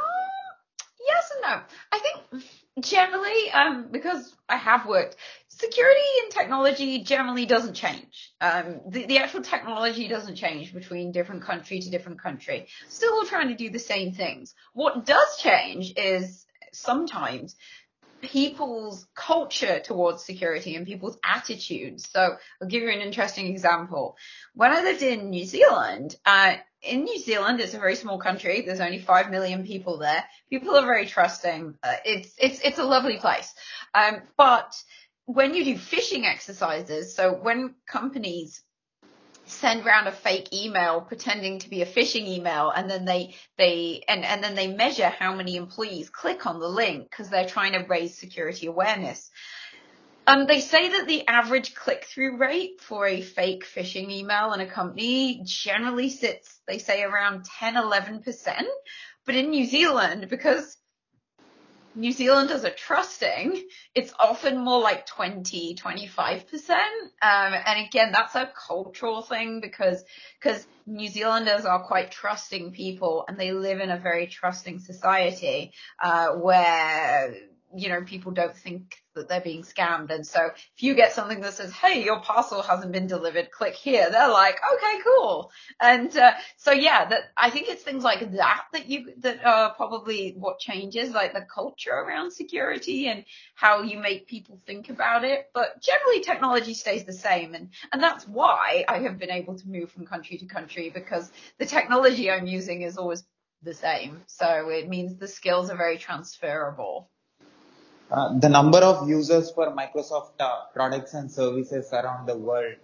yes 1.05 1.31
and 1.33 1.41
no. 1.41 1.61
I 1.91 1.99
think 1.99 2.43
generally, 2.79 3.51
um, 3.51 3.87
because 3.91 4.33
I 4.47 4.57
have 4.57 4.85
worked, 4.85 5.15
security 5.49 5.99
and 6.23 6.31
technology 6.31 7.03
generally 7.03 7.45
doesn't 7.45 7.73
change. 7.73 8.31
Um, 8.39 8.81
the, 8.87 9.05
the 9.05 9.17
actual 9.17 9.41
technology 9.41 10.07
doesn't 10.07 10.35
change 10.35 10.73
between 10.73 11.11
different 11.11 11.43
country 11.43 11.79
to 11.79 11.89
different 11.89 12.21
country. 12.21 12.67
Still 12.87 13.25
trying 13.25 13.49
to 13.49 13.55
do 13.55 13.69
the 13.69 13.79
same 13.79 14.13
things. 14.13 14.53
What 14.73 15.05
does 15.05 15.37
change 15.37 15.93
is 15.97 16.45
sometimes 16.71 17.55
people's 18.21 19.05
culture 19.15 19.79
towards 19.79 20.23
security 20.23 20.75
and 20.75 20.85
people's 20.85 21.17
attitudes. 21.23 22.09
So 22.09 22.37
I'll 22.61 22.67
give 22.67 22.83
you 22.83 22.89
an 22.89 23.01
interesting 23.01 23.47
example. 23.47 24.17
When 24.53 24.71
I 24.71 24.81
lived 24.81 25.01
in 25.01 25.29
New 25.29 25.45
Zealand, 25.45 26.15
uh, 26.25 26.55
in 26.81 27.03
New 27.03 27.19
Zealand, 27.19 27.59
it's 27.59 27.73
a 27.73 27.79
very 27.79 27.95
small 27.95 28.19
country. 28.19 28.61
There's 28.61 28.79
only 28.79 28.99
five 28.99 29.29
million 29.31 29.65
people 29.65 29.97
there. 29.97 30.23
People 30.49 30.75
are 30.75 30.85
very 30.85 31.05
trusting. 31.05 31.75
Uh, 31.81 31.95
it's 32.05 32.33
it's 32.37 32.59
it's 32.61 32.79
a 32.79 32.83
lovely 32.83 33.17
place. 33.17 33.53
Um, 33.93 34.21
but 34.37 34.75
when 35.25 35.53
you 35.53 35.65
do 35.65 35.75
phishing 35.75 36.25
exercises, 36.25 37.15
so 37.15 37.33
when 37.33 37.75
companies 37.87 38.63
send 39.47 39.85
around 39.85 40.07
a 40.07 40.11
fake 40.11 40.53
email 40.53 41.01
pretending 41.01 41.59
to 41.59 41.69
be 41.69 41.81
a 41.81 41.85
phishing 41.85 42.27
email 42.27 42.69
and 42.69 42.89
then 42.89 43.05
they 43.05 43.35
they 43.57 44.03
and 44.07 44.23
and 44.25 44.43
then 44.43 44.55
they 44.55 44.67
measure 44.67 45.09
how 45.09 45.33
many 45.33 45.55
employees 45.55 46.09
click 46.09 46.45
on 46.45 46.59
the 46.59 46.67
link 46.67 47.09
because 47.09 47.29
they're 47.29 47.47
trying 47.47 47.73
to 47.73 47.85
raise 47.87 48.17
security 48.17 48.67
awareness 48.67 49.29
um, 50.27 50.45
they 50.45 50.59
say 50.59 50.89
that 50.89 51.07
the 51.07 51.25
average 51.25 51.73
click-through 51.73 52.35
rate 52.35 52.81
for 52.81 53.07
a 53.07 53.21
fake 53.21 53.65
phishing 53.65 54.11
email 54.11 54.51
in 54.51 54.59
a 54.59 54.67
company 54.67 55.41
generally 55.45 56.09
sits, 56.09 56.59
they 56.67 56.79
say, 56.79 57.01
around 57.01 57.45
10, 57.45 57.75
11%. 57.75 58.63
But 59.25 59.35
in 59.35 59.51
New 59.51 59.65
Zealand, 59.65 60.27
because 60.29 60.75
New 61.97 62.11
Zealanders 62.11 62.63
are 62.63 62.69
trusting, 62.69 63.63
it's 63.95 64.13
often 64.19 64.63
more 64.63 64.79
like 64.79 65.07
20, 65.07 65.75
25%. 65.75 66.69
Um, 66.69 66.79
and 67.21 67.87
again, 67.87 68.11
that's 68.11 68.35
a 68.35 68.51
cultural 68.67 69.23
thing 69.23 69.61
because, 69.61 70.03
because 70.39 70.67
New 70.85 71.07
Zealanders 71.07 71.65
are 71.65 71.83
quite 71.83 72.11
trusting 72.11 72.71
people 72.71 73.25
and 73.27 73.39
they 73.39 73.51
live 73.51 73.79
in 73.79 73.89
a 73.89 73.97
very 73.97 74.27
trusting 74.27 74.77
society, 74.77 75.73
uh, 75.99 76.33
where, 76.33 77.33
you 77.75 77.89
know, 77.89 78.01
people 78.01 78.31
don't 78.31 78.55
think 78.55 78.95
that 79.13 79.27
they're 79.27 79.41
being 79.41 79.63
scammed. 79.63 80.09
And 80.09 80.25
so 80.25 80.45
if 80.45 80.83
you 80.83 80.95
get 80.95 81.11
something 81.11 81.41
that 81.41 81.53
says, 81.53 81.73
Hey, 81.73 82.03
your 82.03 82.21
parcel 82.21 82.61
hasn't 82.61 82.91
been 82.91 83.07
delivered, 83.07 83.51
click 83.51 83.73
here. 83.73 84.09
They're 84.09 84.29
like, 84.29 84.55
okay, 84.73 84.99
cool. 85.03 85.51
And, 85.81 86.15
uh, 86.15 86.33
so 86.55 86.71
yeah, 86.71 87.05
that 87.09 87.23
I 87.35 87.49
think 87.49 87.67
it's 87.67 87.83
things 87.83 88.03
like 88.03 88.31
that 88.33 88.65
that 88.73 88.87
you, 88.87 89.13
that 89.19 89.43
are 89.45 89.73
probably 89.73 90.35
what 90.37 90.59
changes, 90.59 91.11
like 91.11 91.33
the 91.33 91.45
culture 91.53 91.91
around 91.91 92.31
security 92.31 93.07
and 93.07 93.25
how 93.55 93.81
you 93.81 93.97
make 93.99 94.27
people 94.27 94.59
think 94.65 94.89
about 94.89 95.23
it. 95.23 95.49
But 95.53 95.81
generally 95.81 96.21
technology 96.21 96.73
stays 96.73 97.03
the 97.03 97.13
same. 97.13 97.53
And, 97.53 97.69
and 97.91 98.01
that's 98.01 98.27
why 98.27 98.85
I 98.87 98.99
have 98.99 99.19
been 99.19 99.31
able 99.31 99.57
to 99.57 99.67
move 99.67 99.91
from 99.91 100.05
country 100.05 100.37
to 100.37 100.45
country 100.45 100.89
because 100.89 101.31
the 101.57 101.65
technology 101.65 102.31
I'm 102.31 102.47
using 102.47 102.83
is 102.83 102.97
always 102.97 103.25
the 103.63 103.73
same. 103.73 104.21
So 104.27 104.69
it 104.69 104.87
means 104.87 105.15
the 105.15 105.27
skills 105.27 105.69
are 105.69 105.77
very 105.77 105.97
transferable. 105.97 107.09
Uh, 108.09 108.39
the 108.39 108.47
number 108.47 108.79
of 108.79 109.07
users 109.09 109.51
for 109.51 109.75
Microsoft 109.75 110.31
uh, 110.39 110.65
products 110.73 111.13
and 111.13 111.29
services 111.29 111.91
around 111.91 112.25
the 112.25 112.37
world 112.37 112.75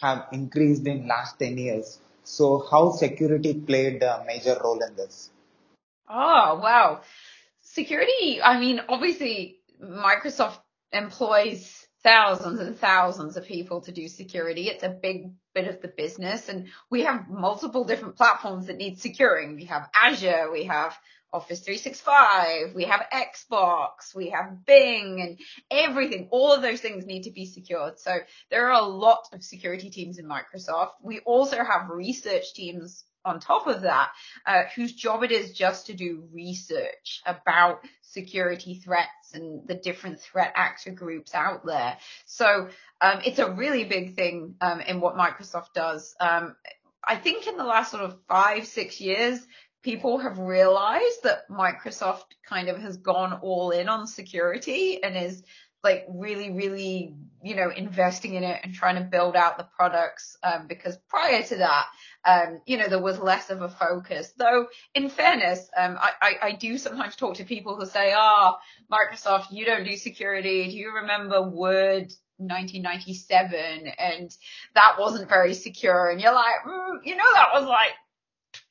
have 0.00 0.26
increased 0.32 0.86
in 0.86 1.08
last 1.08 1.38
10 1.38 1.56
years. 1.56 1.98
So 2.24 2.66
how 2.70 2.90
security 2.90 3.54
played 3.54 4.02
a 4.02 4.22
major 4.26 4.58
role 4.62 4.80
in 4.82 4.94
this? 4.94 5.30
Oh, 6.08 6.60
wow. 6.62 7.00
Security, 7.62 8.40
I 8.42 8.60
mean, 8.60 8.80
obviously 8.88 9.60
Microsoft 9.82 10.58
employs 10.92 11.86
thousands 12.02 12.60
and 12.60 12.78
thousands 12.78 13.36
of 13.36 13.46
people 13.46 13.80
to 13.82 13.92
do 13.92 14.08
security. 14.08 14.68
It's 14.68 14.82
a 14.82 14.88
big 14.88 15.32
bit 15.54 15.68
of 15.68 15.80
the 15.80 15.88
business 15.88 16.48
and 16.48 16.68
we 16.90 17.02
have 17.02 17.28
multiple 17.28 17.84
different 17.84 18.16
platforms 18.16 18.66
that 18.66 18.76
need 18.76 19.00
securing. 19.00 19.56
We 19.56 19.64
have 19.64 19.88
Azure, 19.94 20.50
we 20.52 20.64
have 20.64 20.96
Office 21.32 21.60
365, 21.60 22.74
we 22.74 22.84
have 22.84 23.06
Xbox, 23.12 24.14
we 24.14 24.30
have 24.30 24.64
Bing 24.64 25.20
and 25.20 25.38
everything. 25.70 26.28
All 26.30 26.52
of 26.52 26.62
those 26.62 26.80
things 26.80 27.04
need 27.04 27.24
to 27.24 27.30
be 27.30 27.44
secured. 27.44 27.98
So 27.98 28.18
there 28.50 28.70
are 28.70 28.80
a 28.80 28.86
lot 28.86 29.28
of 29.32 29.42
security 29.44 29.90
teams 29.90 30.18
in 30.18 30.26
Microsoft. 30.26 30.92
We 31.02 31.20
also 31.20 31.58
have 31.62 31.90
research 31.90 32.54
teams 32.54 33.04
on 33.24 33.40
top 33.40 33.66
of 33.66 33.82
that, 33.82 34.10
uh, 34.46 34.62
whose 34.74 34.94
job 34.94 35.22
it 35.22 35.30
is 35.30 35.52
just 35.52 35.86
to 35.86 35.94
do 35.94 36.24
research 36.32 37.20
about 37.26 37.80
security 38.00 38.74
threats 38.82 39.34
and 39.34 39.66
the 39.68 39.74
different 39.74 40.20
threat 40.20 40.52
actor 40.56 40.90
groups 40.90 41.34
out 41.34 41.66
there. 41.66 41.98
So 42.24 42.68
um, 43.00 43.20
it's 43.24 43.38
a 43.38 43.50
really 43.50 43.84
big 43.84 44.16
thing 44.16 44.54
um, 44.60 44.80
in 44.80 45.00
what 45.00 45.16
Microsoft 45.16 45.74
does. 45.74 46.14
Um, 46.20 46.56
I 47.04 47.16
think 47.16 47.46
in 47.46 47.56
the 47.56 47.64
last 47.64 47.90
sort 47.90 48.02
of 48.02 48.18
five, 48.28 48.66
six 48.66 49.00
years, 49.00 49.46
people 49.88 50.18
have 50.18 50.38
realized 50.38 51.22
that 51.22 51.48
Microsoft 51.48 52.24
kind 52.46 52.68
of 52.68 52.76
has 52.76 52.98
gone 52.98 53.32
all 53.40 53.70
in 53.70 53.88
on 53.88 54.06
security 54.06 55.02
and 55.02 55.16
is 55.16 55.42
like 55.82 56.04
really, 56.10 56.50
really, 56.50 57.14
you 57.42 57.56
know, 57.56 57.70
investing 57.70 58.34
in 58.34 58.44
it 58.44 58.60
and 58.62 58.74
trying 58.74 58.96
to 58.96 59.00
build 59.00 59.34
out 59.34 59.56
the 59.56 59.64
products. 59.64 60.36
Um, 60.42 60.66
because 60.66 60.98
prior 61.08 61.42
to 61.42 61.56
that, 61.56 61.86
um, 62.26 62.60
you 62.66 62.76
know, 62.76 62.88
there 62.88 63.00
was 63.00 63.18
less 63.18 63.48
of 63.48 63.62
a 63.62 63.70
focus. 63.70 64.30
Though, 64.36 64.66
in 64.94 65.08
fairness, 65.08 65.70
um, 65.74 65.96
I, 65.98 66.10
I, 66.20 66.34
I 66.48 66.52
do 66.52 66.76
sometimes 66.76 67.16
talk 67.16 67.36
to 67.36 67.44
people 67.44 67.74
who 67.74 67.86
say, 67.86 68.12
"Ah, 68.14 68.58
oh, 68.58 68.94
Microsoft, 68.94 69.52
you 69.52 69.64
don't 69.64 69.84
do 69.84 69.96
security. 69.96 70.68
Do 70.68 70.76
you 70.76 70.96
remember 70.96 71.40
Word 71.40 72.12
1997 72.36 73.86
and 73.98 74.36
that 74.74 74.96
wasn't 74.98 75.28
very 75.28 75.54
secure 75.54 76.10
and 76.10 76.20
you're 76.20 76.34
like, 76.34 76.62
mm, 76.66 76.98
you 77.02 77.16
know, 77.16 77.32
that 77.34 77.48
was 77.52 77.64
like 77.64 77.92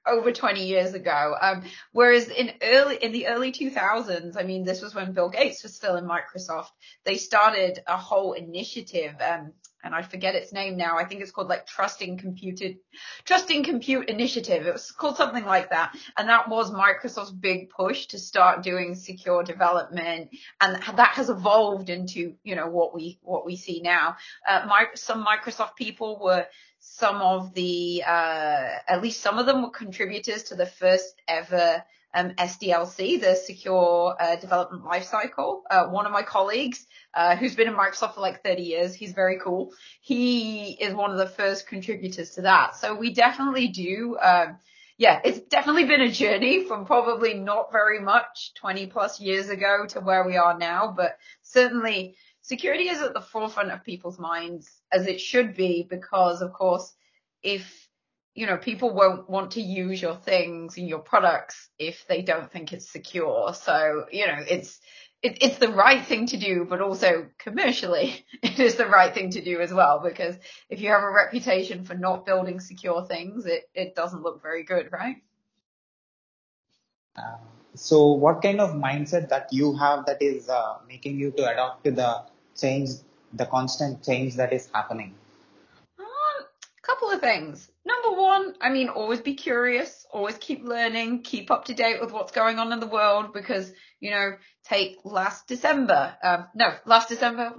over 0.08 0.32
20 0.32 0.66
years 0.66 0.94
ago. 0.94 1.36
Um, 1.40 1.64
whereas 1.92 2.30
in 2.30 2.52
early, 2.62 2.98
in 2.98 3.12
the 3.12 3.28
early 3.28 3.52
2000s, 3.52 4.38
I 4.38 4.44
mean, 4.44 4.64
this 4.64 4.82
was 4.82 4.96
when 4.96 5.14
Bill 5.14 5.30
Gates 5.30 5.64
was 5.64 5.76
still 5.76 5.96
in 5.96 6.06
Microsoft. 6.06 6.70
They 7.06 7.18
started 7.18 7.82
a 7.88 7.98
whole 7.98 8.34
initiative, 8.34 9.16
um, 9.22 9.54
and 9.84 9.94
I 9.94 10.02
forget 10.02 10.36
its 10.36 10.52
name 10.52 10.76
now. 10.76 10.98
I 10.98 11.06
think 11.06 11.22
it's 11.22 11.32
called 11.32 11.48
like 11.48 11.66
Trusting 11.66 12.18
Computed, 12.18 12.78
Trusting 13.26 13.64
Compute 13.64 14.10
Initiative. 14.10 14.66
It 14.66 14.74
was 14.74 14.92
called 14.92 15.18
something 15.18 15.46
like 15.46 15.70
that. 15.70 15.96
And 16.18 16.28
that 16.30 16.50
was 16.50 16.72
Microsoft's 16.72 17.32
big 17.32 17.70
push 17.70 18.08
to 18.08 18.20
start 18.20 18.64
doing 18.64 18.96
secure 18.96 19.44
development. 19.44 20.32
And 20.60 20.76
that 20.76 21.14
has 21.14 21.30
evolved 21.30 21.90
into, 21.90 22.36
you 22.44 22.56
know, 22.56 22.68
what 22.68 22.94
we, 22.94 23.20
what 23.22 23.46
we 23.46 23.56
see 23.56 23.82
now. 23.82 24.18
Uh, 24.48 24.66
my, 24.68 24.88
some 24.96 25.26
Microsoft 25.26 25.76
people 25.76 26.20
were 26.22 26.48
some 26.90 27.22
of 27.22 27.54
the, 27.54 28.04
uh, 28.06 28.70
at 28.88 29.02
least 29.02 29.22
some 29.22 29.38
of 29.38 29.46
them 29.46 29.62
were 29.62 29.70
contributors 29.70 30.44
to 30.44 30.56
the 30.56 30.66
first 30.66 31.22
ever 31.28 31.84
um, 32.14 32.32
SDLC, 32.32 33.22
the 33.22 33.36
Secure 33.36 34.16
uh, 34.20 34.36
Development 34.38 34.84
Lifecycle. 34.84 35.62
Uh, 35.70 35.88
one 35.88 36.06
of 36.06 36.12
my 36.12 36.24
colleagues, 36.24 36.88
uh, 37.14 37.36
who's 37.36 37.56
been 37.56 37.68
in 37.68 37.76
Microsoft 37.76 38.16
for 38.16 38.22
like 38.22 38.44
30 38.44 38.64
years, 38.64 38.96
he's 38.96 39.12
very 39.12 39.38
cool. 39.40 39.72
He 40.02 40.72
is 40.72 40.94
one 40.94 41.12
of 41.12 41.18
the 41.18 41.28
first 41.28 41.68
contributors 41.68 42.32
to 42.32 42.42
that. 42.44 42.76
So 42.76 42.96
we 42.96 43.14
definitely 43.14 43.68
do. 43.68 44.18
Um, 44.20 44.58
yeah, 44.98 45.20
it's 45.24 45.40
definitely 45.42 45.84
been 45.84 46.02
a 46.02 46.12
journey 46.12 46.64
from 46.64 46.86
probably 46.86 47.36
not 47.36 47.72
very 47.72 48.00
much 48.00 48.54
20 48.56 48.88
plus 48.88 49.20
years 49.20 49.50
ago 49.50 49.86
to 49.90 50.00
where 50.00 50.26
we 50.26 50.38
are 50.38 50.58
now, 50.58 50.92
but 50.96 51.20
certainly 51.44 52.16
security 52.48 52.88
is 52.88 53.02
at 53.02 53.14
the 53.14 53.22
forefront 53.22 53.72
of 53.72 53.84
people's 53.84 54.18
minds 54.18 54.72
as 54.92 55.06
it 55.06 55.20
should 55.20 55.56
be 55.56 55.86
because 55.88 56.42
of 56.42 56.54
course 56.54 56.94
if 57.44 57.90
you 58.34 58.46
know 58.46 58.58
people 58.58 58.94
won't 58.94 59.30
want 59.30 59.52
to 59.52 59.62
use 59.62 60.02
your 60.02 60.16
things 60.16 60.78
and 60.78 60.88
your 60.88 61.00
products 61.00 61.70
if 61.78 62.06
they 62.08 62.22
don't 62.22 62.52
think 62.52 62.72
it's 62.72 62.90
secure. 62.90 63.54
So 63.54 64.06
you 64.12 64.28
know 64.28 64.40
it's 64.48 64.80
it, 65.22 65.40
it's 65.42 65.58
the 65.58 65.70
right 65.70 66.06
thing 66.06 66.28
to 66.28 66.38
do 66.38 66.66
but 66.70 66.80
also 66.80 67.28
commercially 67.38 68.24
it 68.44 68.60
is 68.60 68.76
the 68.76 68.88
right 68.88 69.14
thing 69.14 69.32
to 69.32 69.44
do 69.44 69.60
as 69.60 69.74
well 69.74 70.00
because 70.02 70.36
if 70.70 70.80
you 70.80 70.90
have 70.90 71.04
a 71.04 71.12
reputation 71.12 71.84
for 71.84 71.96
not 71.96 72.26
building 72.26 72.60
secure 72.60 73.06
things 73.06 73.46
it 73.46 73.70
it 73.74 73.96
doesn't 73.96 74.24
look 74.24 74.42
very 74.42 74.64
good 74.64 74.90
right? 74.92 75.18
Uh, 77.18 77.38
so 77.74 78.12
what 78.12 78.42
kind 78.42 78.62
of 78.62 78.72
mindset 78.76 79.30
that 79.30 79.52
you 79.52 79.76
have 79.76 80.06
that 80.06 80.22
is 80.22 80.48
uh, 80.50 80.76
making 80.88 81.20
you 81.20 81.32
to 81.32 81.52
adopt 81.52 81.84
to 81.84 81.92
the 81.92 82.24
change, 82.58 82.90
the 83.34 83.46
constant 83.46 84.04
change 84.04 84.36
that 84.36 84.54
is 84.54 84.70
happening? 84.74 85.14
Um, 86.00 86.46
couple 86.82 87.12
of 87.12 87.22
things. 87.22 87.70
Number 87.86 88.20
one, 88.20 88.56
I 88.62 88.70
mean, 88.70 88.90
always 88.90 89.22
be 89.22 89.36
curious, 89.36 90.06
always 90.12 90.38
keep 90.38 90.64
learning, 90.64 91.24
keep 91.24 91.52
up 91.52 91.66
to 91.66 91.74
date 91.74 92.02
with 92.02 92.12
what's 92.12 92.32
going 92.32 92.60
on 92.60 92.72
in 92.74 92.80
the 92.80 92.88
world 92.88 93.34
because, 93.34 93.72
you 94.00 94.12
know, 94.12 94.32
take 94.66 94.98
last 95.04 95.48
December, 95.48 96.16
um, 96.24 96.48
no, 96.56 96.74
last 96.86 97.10
December, 97.10 97.54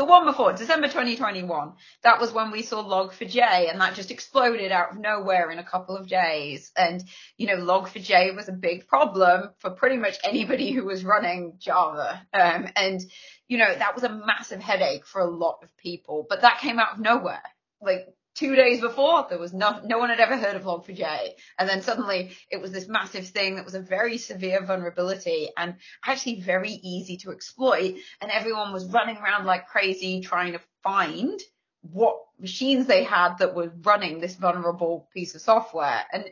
the 0.00 0.06
one 0.06 0.24
before, 0.24 0.54
December 0.54 0.86
2021, 0.86 1.74
that 2.04 2.18
was 2.18 2.32
when 2.32 2.50
we 2.50 2.62
saw 2.62 2.82
Log4j 2.82 3.70
and 3.70 3.82
that 3.82 3.94
just 3.94 4.10
exploded 4.10 4.72
out 4.72 4.92
of 4.92 4.98
nowhere 4.98 5.50
in 5.50 5.58
a 5.58 5.62
couple 5.62 5.94
of 5.94 6.08
days. 6.08 6.72
And, 6.74 7.04
you 7.36 7.46
know, 7.46 7.56
Log4j 7.58 8.34
was 8.34 8.48
a 8.48 8.52
big 8.52 8.88
problem 8.88 9.50
for 9.58 9.68
pretty 9.68 9.98
much 9.98 10.16
anybody 10.24 10.72
who 10.72 10.86
was 10.86 11.04
running 11.04 11.56
Java. 11.58 12.26
Um, 12.32 12.68
and, 12.76 13.02
you 13.46 13.58
know, 13.58 13.70
that 13.70 13.94
was 13.94 14.02
a 14.02 14.22
massive 14.26 14.62
headache 14.62 15.04
for 15.04 15.20
a 15.20 15.28
lot 15.28 15.58
of 15.62 15.76
people, 15.76 16.24
but 16.26 16.40
that 16.40 16.60
came 16.60 16.78
out 16.78 16.94
of 16.94 17.00
nowhere. 17.00 17.42
Like 17.82 18.06
two 18.34 18.54
days 18.54 18.80
before, 18.80 19.26
there 19.28 19.38
was 19.38 19.52
no, 19.52 19.80
no 19.84 19.98
one 19.98 20.10
had 20.10 20.20
ever 20.20 20.36
heard 20.36 20.56
of 20.56 20.62
Log4j. 20.62 21.30
And 21.58 21.68
then 21.68 21.82
suddenly 21.82 22.32
it 22.50 22.60
was 22.60 22.72
this 22.72 22.88
massive 22.88 23.26
thing 23.28 23.56
that 23.56 23.64
was 23.64 23.74
a 23.74 23.80
very 23.80 24.18
severe 24.18 24.64
vulnerability 24.64 25.50
and 25.56 25.74
actually 26.04 26.40
very 26.40 26.70
easy 26.70 27.16
to 27.18 27.30
exploit. 27.32 27.96
And 28.20 28.30
everyone 28.30 28.72
was 28.72 28.86
running 28.86 29.16
around 29.16 29.46
like 29.46 29.68
crazy 29.68 30.20
trying 30.20 30.52
to 30.52 30.60
find 30.82 31.40
what 31.82 32.16
machines 32.38 32.86
they 32.86 33.04
had 33.04 33.36
that 33.38 33.54
were 33.54 33.72
running 33.82 34.20
this 34.20 34.36
vulnerable 34.36 35.08
piece 35.12 35.34
of 35.34 35.40
software. 35.40 36.04
And, 36.12 36.24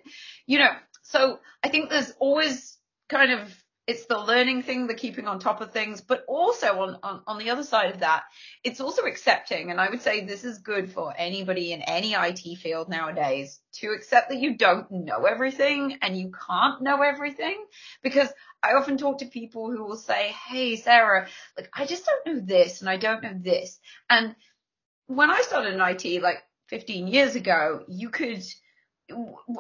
you 0.47 0.59
know, 0.59 0.73
so 1.03 1.41
I 1.63 1.69
think 1.69 1.91
there's 1.91 2.13
always 2.19 2.77
kind 3.09 3.33
of 3.33 3.65
it's 3.89 4.05
the 4.05 4.19
learning 4.19 4.63
thing, 4.65 4.87
the 4.87 4.93
keeping 4.93 5.27
on 5.27 5.41
top 5.41 5.63
of 5.63 5.73
things, 5.73 6.03
but 6.03 6.23
also 6.29 6.83
on, 6.83 6.99
on, 7.03 7.23
on 7.27 7.39
the 7.39 7.49
other 7.49 7.65
side 7.65 7.91
of 7.91 8.01
that, 8.01 8.25
it's 8.63 8.83
also 8.83 9.05
accepting. 9.05 9.71
And 9.71 9.81
I 9.81 9.89
would 9.89 10.03
say 10.03 10.21
this 10.21 10.45
is 10.45 10.59
good 10.59 10.93
for 10.93 11.15
anybody 11.17 11.73
in 11.73 11.81
any 11.81 12.13
IT 12.13 12.59
field 12.59 12.91
nowadays 12.91 13.59
to 13.77 13.93
accept 13.93 14.29
that 14.29 14.41
you 14.41 14.59
don't 14.59 14.91
know 14.91 15.25
everything 15.25 15.97
and 16.03 16.19
you 16.19 16.31
can't 16.47 16.83
know 16.83 17.01
everything 17.01 17.65
because 18.03 18.29
I 18.63 18.75
often 18.75 18.99
talk 18.99 19.21
to 19.21 19.27
people 19.27 19.71
who 19.71 19.83
will 19.83 19.97
say, 19.97 20.35
Hey, 20.51 20.77
Sarah, 20.77 21.27
like, 21.57 21.71
I 21.73 21.87
just 21.87 22.05
don't 22.05 22.27
know 22.27 22.45
this 22.45 22.83
and 22.83 22.91
I 22.91 22.99
don't 22.99 23.23
know 23.23 23.39
this. 23.41 23.81
And 24.11 24.37
when 25.07 25.31
I 25.31 25.41
started 25.41 25.73
in 25.73 25.81
IT, 25.81 26.23
like 26.23 26.43
15 26.67 27.09
years 27.09 27.37
ago, 27.37 27.85
you 27.89 28.11
could, 28.11 28.45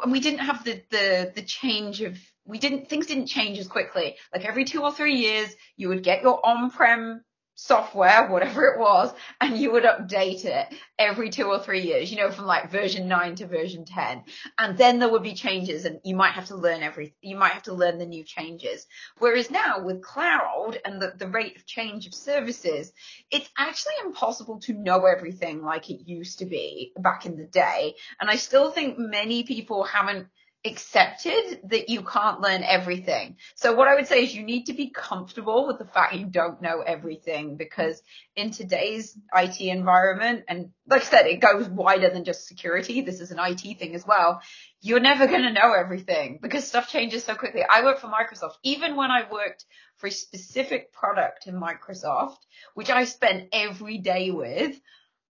we 0.06 0.20
didn't 0.20 0.40
have 0.40 0.64
the, 0.64 0.82
the, 0.90 1.32
the 1.34 1.42
change 1.42 2.02
of 2.02 2.18
we 2.48 2.58
didn't 2.58 2.88
things 2.88 3.06
didn't 3.06 3.26
change 3.26 3.58
as 3.58 3.68
quickly. 3.68 4.16
Like 4.34 4.44
every 4.44 4.64
two 4.64 4.82
or 4.82 4.90
three 4.90 5.16
years, 5.16 5.54
you 5.76 5.88
would 5.88 6.02
get 6.02 6.22
your 6.22 6.44
on-prem 6.44 7.22
software, 7.60 8.28
whatever 8.28 8.66
it 8.66 8.78
was, 8.78 9.12
and 9.40 9.58
you 9.58 9.72
would 9.72 9.82
update 9.82 10.44
it 10.44 10.72
every 10.96 11.28
two 11.28 11.46
or 11.46 11.58
three 11.58 11.80
years, 11.82 12.08
you 12.08 12.16
know, 12.16 12.30
from 12.30 12.46
like 12.46 12.70
version 12.70 13.08
nine 13.08 13.34
to 13.34 13.48
version 13.48 13.84
10. 13.84 14.22
And 14.58 14.78
then 14.78 15.00
there 15.00 15.08
would 15.08 15.24
be 15.24 15.34
changes 15.34 15.84
and 15.84 15.98
you 16.04 16.14
might 16.14 16.34
have 16.34 16.46
to 16.46 16.56
learn 16.56 16.84
every, 16.84 17.16
you 17.20 17.36
might 17.36 17.52
have 17.52 17.64
to 17.64 17.74
learn 17.74 17.98
the 17.98 18.06
new 18.06 18.22
changes. 18.22 18.86
Whereas 19.18 19.50
now 19.50 19.84
with 19.84 20.02
cloud 20.02 20.78
and 20.84 21.02
the, 21.02 21.14
the 21.18 21.26
rate 21.26 21.56
of 21.56 21.66
change 21.66 22.06
of 22.06 22.14
services, 22.14 22.92
it's 23.32 23.50
actually 23.58 23.94
impossible 24.04 24.60
to 24.60 24.72
know 24.72 25.04
everything 25.04 25.64
like 25.64 25.90
it 25.90 26.06
used 26.08 26.38
to 26.38 26.46
be 26.46 26.92
back 26.96 27.26
in 27.26 27.36
the 27.36 27.46
day. 27.46 27.96
And 28.20 28.30
I 28.30 28.36
still 28.36 28.70
think 28.70 28.98
many 28.98 29.42
people 29.42 29.82
haven't 29.82 30.28
accepted 30.64 31.60
that 31.64 31.88
you 31.88 32.02
can't 32.02 32.40
learn 32.40 32.62
everything. 32.64 33.36
So 33.54 33.74
what 33.74 33.86
I 33.86 33.94
would 33.94 34.08
say 34.08 34.24
is 34.24 34.34
you 34.34 34.42
need 34.42 34.64
to 34.64 34.72
be 34.72 34.90
comfortable 34.90 35.66
with 35.66 35.78
the 35.78 35.84
fact 35.84 36.16
you 36.16 36.26
don't 36.26 36.60
know 36.60 36.80
everything 36.80 37.56
because 37.56 38.02
in 38.34 38.50
today's 38.50 39.16
IT 39.32 39.60
environment, 39.60 40.44
and 40.48 40.70
like 40.88 41.02
I 41.02 41.04
said, 41.04 41.26
it 41.26 41.40
goes 41.40 41.68
wider 41.68 42.10
than 42.10 42.24
just 42.24 42.46
security. 42.46 43.02
This 43.02 43.20
is 43.20 43.30
an 43.30 43.38
IT 43.40 43.78
thing 43.78 43.94
as 43.94 44.04
well. 44.06 44.40
You're 44.80 45.00
never 45.00 45.26
going 45.26 45.42
to 45.42 45.52
know 45.52 45.72
everything 45.72 46.40
because 46.42 46.66
stuff 46.66 46.88
changes 46.88 47.24
so 47.24 47.34
quickly. 47.34 47.62
I 47.68 47.84
work 47.84 48.00
for 48.00 48.08
Microsoft. 48.08 48.54
Even 48.64 48.96
when 48.96 49.10
I 49.10 49.30
worked 49.30 49.64
for 49.96 50.08
a 50.08 50.12
specific 50.12 50.92
product 50.92 51.46
in 51.46 51.54
Microsoft, 51.54 52.38
which 52.74 52.90
I 52.90 53.04
spent 53.04 53.48
every 53.52 53.98
day 53.98 54.30
with, 54.32 54.78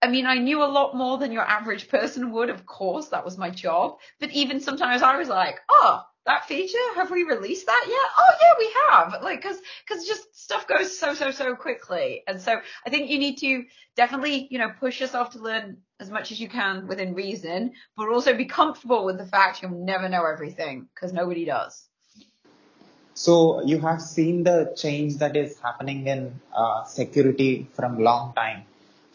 I 0.00 0.08
mean, 0.08 0.26
I 0.26 0.36
knew 0.36 0.62
a 0.62 0.66
lot 0.66 0.94
more 0.94 1.18
than 1.18 1.32
your 1.32 1.42
average 1.42 1.88
person 1.88 2.32
would, 2.32 2.50
of 2.50 2.64
course, 2.66 3.08
that 3.08 3.24
was 3.24 3.36
my 3.36 3.50
job. 3.50 3.98
But 4.20 4.30
even 4.30 4.60
sometimes 4.60 5.02
I 5.02 5.16
was 5.16 5.28
like, 5.28 5.58
oh, 5.68 6.02
that 6.24 6.46
feature, 6.46 6.78
have 6.94 7.10
we 7.10 7.24
released 7.24 7.66
that 7.66 7.84
yet? 7.88 8.10
Oh 8.18 8.32
yeah, 8.40 8.54
we 8.58 8.74
have. 8.90 9.22
Like, 9.22 9.42
cause, 9.42 9.56
cause 9.88 10.06
just 10.06 10.36
stuff 10.36 10.68
goes 10.68 10.96
so, 10.96 11.14
so, 11.14 11.30
so 11.30 11.56
quickly. 11.56 12.22
And 12.28 12.40
so 12.40 12.60
I 12.86 12.90
think 12.90 13.10
you 13.10 13.18
need 13.18 13.38
to 13.38 13.64
definitely, 13.96 14.46
you 14.50 14.58
know, 14.58 14.70
push 14.78 15.00
yourself 15.00 15.30
to 15.30 15.38
learn 15.38 15.78
as 15.98 16.10
much 16.10 16.30
as 16.30 16.38
you 16.38 16.48
can 16.48 16.86
within 16.86 17.14
reason, 17.14 17.72
but 17.96 18.08
also 18.08 18.34
be 18.34 18.44
comfortable 18.44 19.04
with 19.04 19.18
the 19.18 19.26
fact 19.26 19.62
you'll 19.62 19.84
never 19.84 20.08
know 20.08 20.24
everything 20.24 20.86
because 20.94 21.12
nobody 21.12 21.44
does. 21.44 21.88
So 23.14 23.64
you 23.64 23.80
have 23.80 24.00
seen 24.00 24.44
the 24.44 24.72
change 24.76 25.16
that 25.16 25.36
is 25.36 25.58
happening 25.58 26.06
in 26.06 26.40
uh, 26.54 26.84
security 26.84 27.66
from 27.72 27.98
long 27.98 28.32
time. 28.34 28.62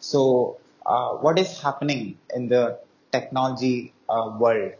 So 0.01 0.57
uh, 0.85 1.11
what 1.11 1.39
is 1.39 1.61
happening 1.61 2.17
in 2.35 2.47
the 2.47 2.79
technology 3.11 3.93
uh, 4.09 4.35
world? 4.39 4.73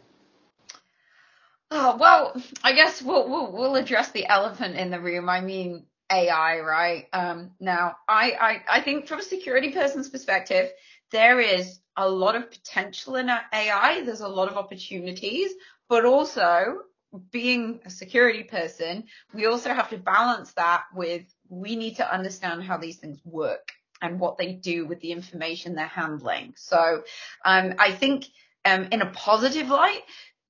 Oh, 1.72 1.98
well, 2.00 2.40
I 2.64 2.74
guess 2.74 3.02
we'll, 3.02 3.28
we'll, 3.28 3.52
we'll 3.52 3.76
address 3.76 4.12
the 4.12 4.28
elephant 4.28 4.76
in 4.76 4.92
the 4.92 5.00
room. 5.00 5.28
I 5.28 5.42
mean, 5.42 5.86
AI, 6.12 6.60
right? 6.60 7.08
Um, 7.12 7.52
now, 7.60 7.96
I, 8.08 8.32
I, 8.32 8.78
I 8.78 8.82
think 8.82 9.08
from 9.08 9.20
a 9.20 9.24
security 9.24 9.72
person's 9.72 10.10
perspective, 10.10 10.70
there 11.12 11.40
is 11.40 11.80
a 11.98 12.08
lot 12.08 12.36
of 12.36 12.52
potential 12.52 13.16
in 13.16 13.30
AI. 13.30 14.04
There's 14.04 14.22
a 14.22 14.28
lot 14.28 14.50
of 14.50 14.58
opportunities, 14.58 15.52
but 15.90 16.06
also 16.06 16.80
being 17.32 17.80
a 17.86 17.90
security 17.90 18.44
person, 18.44 19.06
we 19.34 19.46
also 19.46 19.74
have 19.74 19.90
to 19.90 19.98
balance 19.98 20.54
that 20.54 20.84
with 20.94 21.24
we 21.50 21.76
need 21.76 21.98
to 21.98 22.14
understand 22.14 22.64
how 22.64 22.78
these 22.78 22.98
things 22.98 23.20
work 23.24 23.72
and 24.04 24.20
what 24.20 24.38
they 24.38 24.54
do 24.54 24.86
with 24.86 25.00
the 25.00 25.12
information 25.12 25.74
they're 25.74 25.88
handling. 25.88 26.54
So 26.58 27.04
um, 27.44 27.74
I 27.80 27.92
think 27.92 28.26
um, 28.66 28.90
in 28.92 29.02
a 29.02 29.10
positive 29.10 29.70
light, 29.70 30.02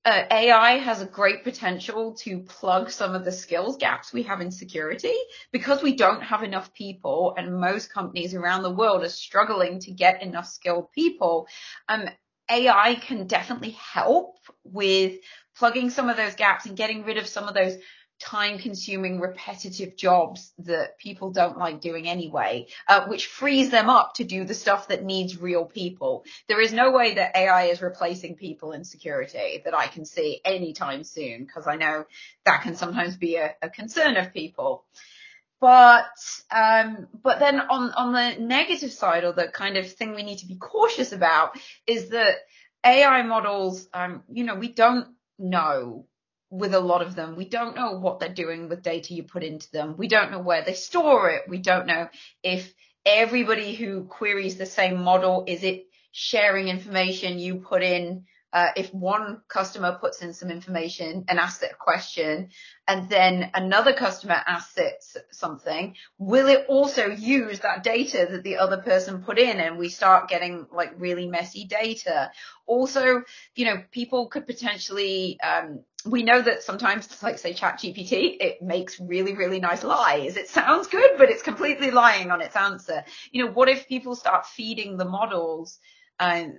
uh, 0.04 0.24
AI 0.30 0.72
has 0.72 1.00
a 1.00 1.06
great 1.06 1.44
potential 1.44 2.14
to 2.14 2.40
plug 2.40 2.90
some 2.90 3.14
of 3.14 3.24
the 3.24 3.32
skills 3.32 3.78
gaps 3.78 4.12
we 4.12 4.24
have 4.24 4.42
in 4.42 4.50
security 4.50 5.14
because 5.50 5.82
we 5.82 5.96
don't 5.96 6.22
have 6.22 6.42
enough 6.42 6.74
people 6.74 7.34
and 7.38 7.58
most 7.58 7.90
companies 7.90 8.34
around 8.34 8.62
the 8.62 8.70
world 8.70 9.02
are 9.02 9.08
struggling 9.08 9.78
to 9.80 9.92
get 9.92 10.22
enough 10.22 10.46
skilled 10.46 10.92
people. 10.92 11.46
Um, 11.88 12.06
AI 12.50 12.96
can 12.96 13.26
definitely 13.26 13.70
help 13.70 14.36
with 14.64 15.20
plugging 15.56 15.88
some 15.88 16.10
of 16.10 16.18
those 16.18 16.34
gaps 16.34 16.66
and 16.66 16.76
getting 16.76 17.04
rid 17.04 17.16
of 17.16 17.26
some 17.26 17.48
of 17.48 17.54
those 17.54 17.78
time 18.20 18.58
consuming 18.58 19.20
repetitive 19.20 19.96
jobs 19.96 20.52
that 20.58 20.98
people 20.98 21.30
don't 21.30 21.58
like 21.58 21.80
doing 21.80 22.08
anyway, 22.08 22.66
uh, 22.88 23.06
which 23.06 23.26
frees 23.26 23.70
them 23.70 23.90
up 23.90 24.14
to 24.14 24.24
do 24.24 24.44
the 24.44 24.54
stuff 24.54 24.88
that 24.88 25.04
needs 25.04 25.40
real 25.40 25.64
people. 25.64 26.24
There 26.48 26.60
is 26.60 26.72
no 26.72 26.90
way 26.90 27.14
that 27.14 27.36
AI 27.36 27.64
is 27.64 27.82
replacing 27.82 28.36
people 28.36 28.72
in 28.72 28.84
security 28.84 29.62
that 29.64 29.74
I 29.74 29.88
can 29.88 30.04
see 30.04 30.40
anytime 30.44 31.04
soon 31.04 31.44
because 31.44 31.66
I 31.66 31.76
know 31.76 32.04
that 32.44 32.62
can 32.62 32.76
sometimes 32.76 33.16
be 33.16 33.36
a, 33.36 33.54
a 33.60 33.68
concern 33.68 34.16
of 34.16 34.32
people. 34.32 34.84
But 35.60 36.06
um, 36.50 37.08
but 37.22 37.38
then 37.38 37.60
on 37.60 37.90
on 37.92 38.12
the 38.12 38.44
negative 38.44 38.92
side 38.92 39.24
or 39.24 39.32
the 39.32 39.48
kind 39.48 39.76
of 39.76 39.90
thing 39.90 40.14
we 40.14 40.22
need 40.22 40.38
to 40.38 40.46
be 40.46 40.56
cautious 40.56 41.12
about 41.12 41.58
is 41.86 42.10
that 42.10 42.36
AI 42.84 43.22
models, 43.22 43.88
um, 43.94 44.22
you 44.30 44.44
know, 44.44 44.56
we 44.56 44.68
don't 44.68 45.08
know 45.38 46.06
with 46.54 46.74
a 46.74 46.80
lot 46.80 47.02
of 47.02 47.14
them. 47.16 47.36
We 47.36 47.48
don't 47.48 47.74
know 47.74 47.98
what 47.98 48.20
they're 48.20 48.32
doing 48.32 48.68
with 48.68 48.82
data 48.82 49.12
you 49.12 49.24
put 49.24 49.42
into 49.42 49.70
them. 49.72 49.96
We 49.96 50.08
don't 50.08 50.30
know 50.30 50.40
where 50.40 50.62
they 50.62 50.74
store 50.74 51.30
it. 51.30 51.42
We 51.48 51.58
don't 51.58 51.86
know 51.86 52.08
if 52.42 52.72
everybody 53.04 53.74
who 53.74 54.04
queries 54.04 54.56
the 54.56 54.66
same 54.66 55.02
model, 55.02 55.44
is 55.48 55.64
it 55.64 55.86
sharing 56.12 56.68
information 56.68 57.38
you 57.38 57.56
put 57.56 57.82
in 57.82 58.24
uh, 58.54 58.68
if 58.76 58.94
one 58.94 59.42
customer 59.48 59.98
puts 60.00 60.22
in 60.22 60.32
some 60.32 60.48
information 60.48 61.24
and 61.28 61.40
asks 61.40 61.64
it 61.64 61.72
a 61.72 61.76
question 61.76 62.50
and 62.86 63.08
then 63.08 63.50
another 63.52 63.92
customer 63.92 64.36
asks 64.46 64.78
it 64.78 65.04
something, 65.32 65.96
will 66.18 66.46
it 66.46 66.64
also 66.68 67.06
use 67.06 67.58
that 67.60 67.82
data 67.82 68.28
that 68.30 68.44
the 68.44 68.58
other 68.58 68.76
person 68.76 69.24
put 69.24 69.40
in 69.40 69.58
and 69.58 69.76
we 69.76 69.88
start 69.88 70.28
getting 70.28 70.68
like 70.72 70.92
really 70.96 71.26
messy 71.26 71.64
data? 71.64 72.30
Also, 72.64 73.24
you 73.56 73.64
know, 73.64 73.82
people 73.90 74.28
could 74.28 74.46
potentially, 74.46 75.36
um, 75.40 75.80
we 76.06 76.22
know 76.22 76.42
that 76.42 76.62
sometimes, 76.62 77.08
like 77.22 77.38
say 77.38 77.54
ChatGPT, 77.54 78.36
it 78.40 78.60
makes 78.60 79.00
really, 79.00 79.34
really 79.34 79.60
nice 79.60 79.82
lies. 79.82 80.36
It 80.36 80.48
sounds 80.48 80.86
good, 80.86 81.12
but 81.16 81.30
it's 81.30 81.42
completely 81.42 81.90
lying 81.90 82.30
on 82.30 82.42
its 82.42 82.56
answer. 82.56 83.04
You 83.32 83.44
know, 83.44 83.52
what 83.52 83.68
if 83.68 83.88
people 83.88 84.14
start 84.14 84.46
feeding 84.46 84.96
the 84.96 85.04
models 85.06 85.78
and 86.20 86.54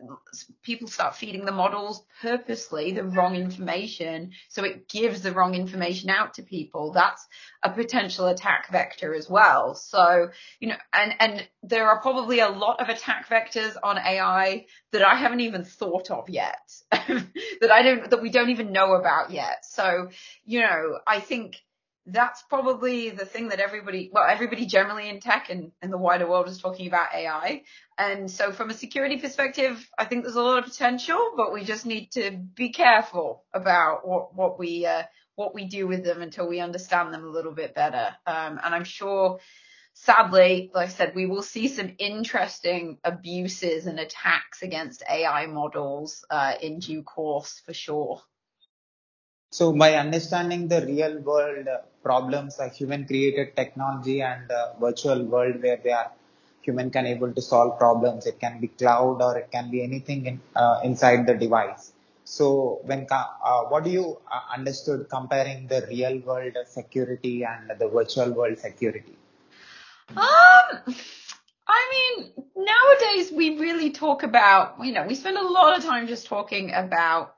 people 0.63 0.87
start 0.87 1.15
feeding 1.15 1.45
the 1.45 1.51
models 1.51 2.03
purposely 2.21 2.91
the 2.91 3.03
wrong 3.03 3.35
information 3.35 4.31
so 4.49 4.63
it 4.63 4.89
gives 4.89 5.21
the 5.21 5.31
wrong 5.31 5.55
information 5.55 6.09
out 6.09 6.33
to 6.33 6.43
people. 6.43 6.91
That's 6.91 7.25
a 7.63 7.69
potential 7.69 8.27
attack 8.27 8.69
vector 8.71 9.13
as 9.13 9.29
well. 9.29 9.75
So 9.75 10.29
you 10.59 10.69
know 10.69 10.75
and 10.93 11.13
and 11.19 11.47
there 11.63 11.87
are 11.87 12.01
probably 12.01 12.39
a 12.39 12.49
lot 12.49 12.81
of 12.81 12.89
attack 12.89 13.27
vectors 13.29 13.75
on 13.81 13.97
ai 13.97 14.65
that 14.91 15.03
i 15.03 15.15
haven't 15.15 15.39
even 15.39 15.63
thought 15.63 16.11
of 16.11 16.29
yet 16.29 16.59
that 16.91 17.71
i 17.71 17.81
don't 17.81 18.09
that 18.09 18.21
we 18.21 18.29
don't 18.29 18.49
even 18.49 18.71
know 18.71 18.93
about 18.93 19.31
yet. 19.31 19.65
So 19.65 20.09
you 20.43 20.61
know 20.61 20.99
i 21.07 21.19
think 21.19 21.55
that's 22.07 22.43
probably 22.43 23.09
the 23.09 23.25
thing 23.25 23.49
that 23.49 23.59
everybody, 23.59 24.11
well, 24.13 24.25
everybody 24.27 24.65
generally 24.65 25.09
in 25.09 25.19
tech 25.19 25.49
and, 25.49 25.71
and 25.81 25.91
the 25.91 25.97
wider 25.97 26.29
world 26.29 26.47
is 26.47 26.59
talking 26.59 26.87
about 26.87 27.13
AI. 27.13 27.63
And 27.97 28.29
so 28.29 28.51
from 28.51 28.69
a 28.69 28.73
security 28.75 29.17
perspective, 29.17 29.89
I 29.97 30.05
think 30.05 30.23
there's 30.23 30.35
a 30.35 30.41
lot 30.41 30.59
of 30.59 30.65
potential, 30.65 31.33
but 31.35 31.51
we 31.51 31.63
just 31.63 31.85
need 31.85 32.11
to 32.11 32.31
be 32.31 32.69
careful 32.69 33.43
about 33.53 34.07
what, 34.07 34.35
what 34.35 34.59
we, 34.59 34.85
uh, 34.85 35.03
what 35.35 35.55
we 35.55 35.65
do 35.65 35.87
with 35.87 36.03
them 36.03 36.21
until 36.21 36.47
we 36.47 36.59
understand 36.59 37.13
them 37.13 37.23
a 37.25 37.29
little 37.29 37.53
bit 37.53 37.73
better. 37.73 38.15
Um, 38.27 38.59
and 38.63 38.75
I'm 38.75 38.83
sure, 38.83 39.39
sadly, 39.93 40.71
like 40.75 40.89
I 40.89 40.91
said, 40.91 41.15
we 41.15 41.25
will 41.25 41.41
see 41.41 41.67
some 41.67 41.93
interesting 41.97 42.99
abuses 43.03 43.87
and 43.87 43.99
attacks 43.99 44.61
against 44.61 45.03
AI 45.09 45.47
models, 45.47 46.23
uh, 46.29 46.53
in 46.61 46.79
due 46.79 47.01
course 47.01 47.61
for 47.65 47.73
sure. 47.73 48.21
So 49.51 49.71
by 49.71 49.95
understanding 49.95 50.67
the 50.67 50.85
real 50.85 51.19
world 51.21 51.67
problems 52.07 52.59
like 52.59 52.73
human 52.81 53.05
created 53.05 53.55
technology 53.55 54.21
and 54.21 54.51
virtual 54.79 55.23
world 55.33 55.61
where 55.63 55.79
they 55.85 55.95
are 56.01 56.11
human 56.65 56.89
can 56.89 57.05
able 57.05 57.31
to 57.31 57.41
solve 57.41 57.77
problems, 57.77 58.25
it 58.25 58.39
can 58.39 58.59
be 58.59 58.67
cloud 58.67 59.21
or 59.21 59.37
it 59.37 59.49
can 59.51 59.69
be 59.69 59.83
anything 59.83 60.25
in, 60.25 60.41
uh, 60.55 60.79
inside 60.83 61.27
the 61.27 61.35
device. 61.35 61.91
So 62.23 62.79
when 62.83 63.05
uh, 63.11 63.61
what 63.69 63.83
do 63.83 63.91
you 63.91 64.17
uh, 64.31 64.41
understood 64.57 65.07
comparing 65.09 65.67
the 65.67 65.85
real 65.87 66.17
world 66.19 66.57
security 66.65 67.43
and 67.43 67.79
the 67.79 67.87
virtual 67.87 68.31
world 68.31 68.57
security? 68.57 69.15
Um, 70.09 70.95
I 71.67 71.81
mean, 71.93 72.31
nowadays 72.55 73.31
we 73.31 73.59
really 73.59 73.91
talk 73.91 74.23
about, 74.23 74.83
you 74.83 74.91
know, 74.91 75.05
we 75.05 75.15
spend 75.15 75.37
a 75.37 75.47
lot 75.47 75.77
of 75.77 75.85
time 75.85 76.07
just 76.07 76.25
talking 76.25 76.73
about 76.73 77.35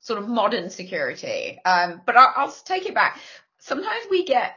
sort 0.00 0.22
of 0.22 0.28
modern 0.28 0.70
security. 0.70 1.58
Um, 1.64 2.00
but 2.06 2.16
I'll, 2.16 2.32
I'll 2.36 2.52
take 2.64 2.86
it 2.86 2.94
back. 2.94 3.18
Sometimes 3.60 4.06
we 4.10 4.24
get 4.24 4.56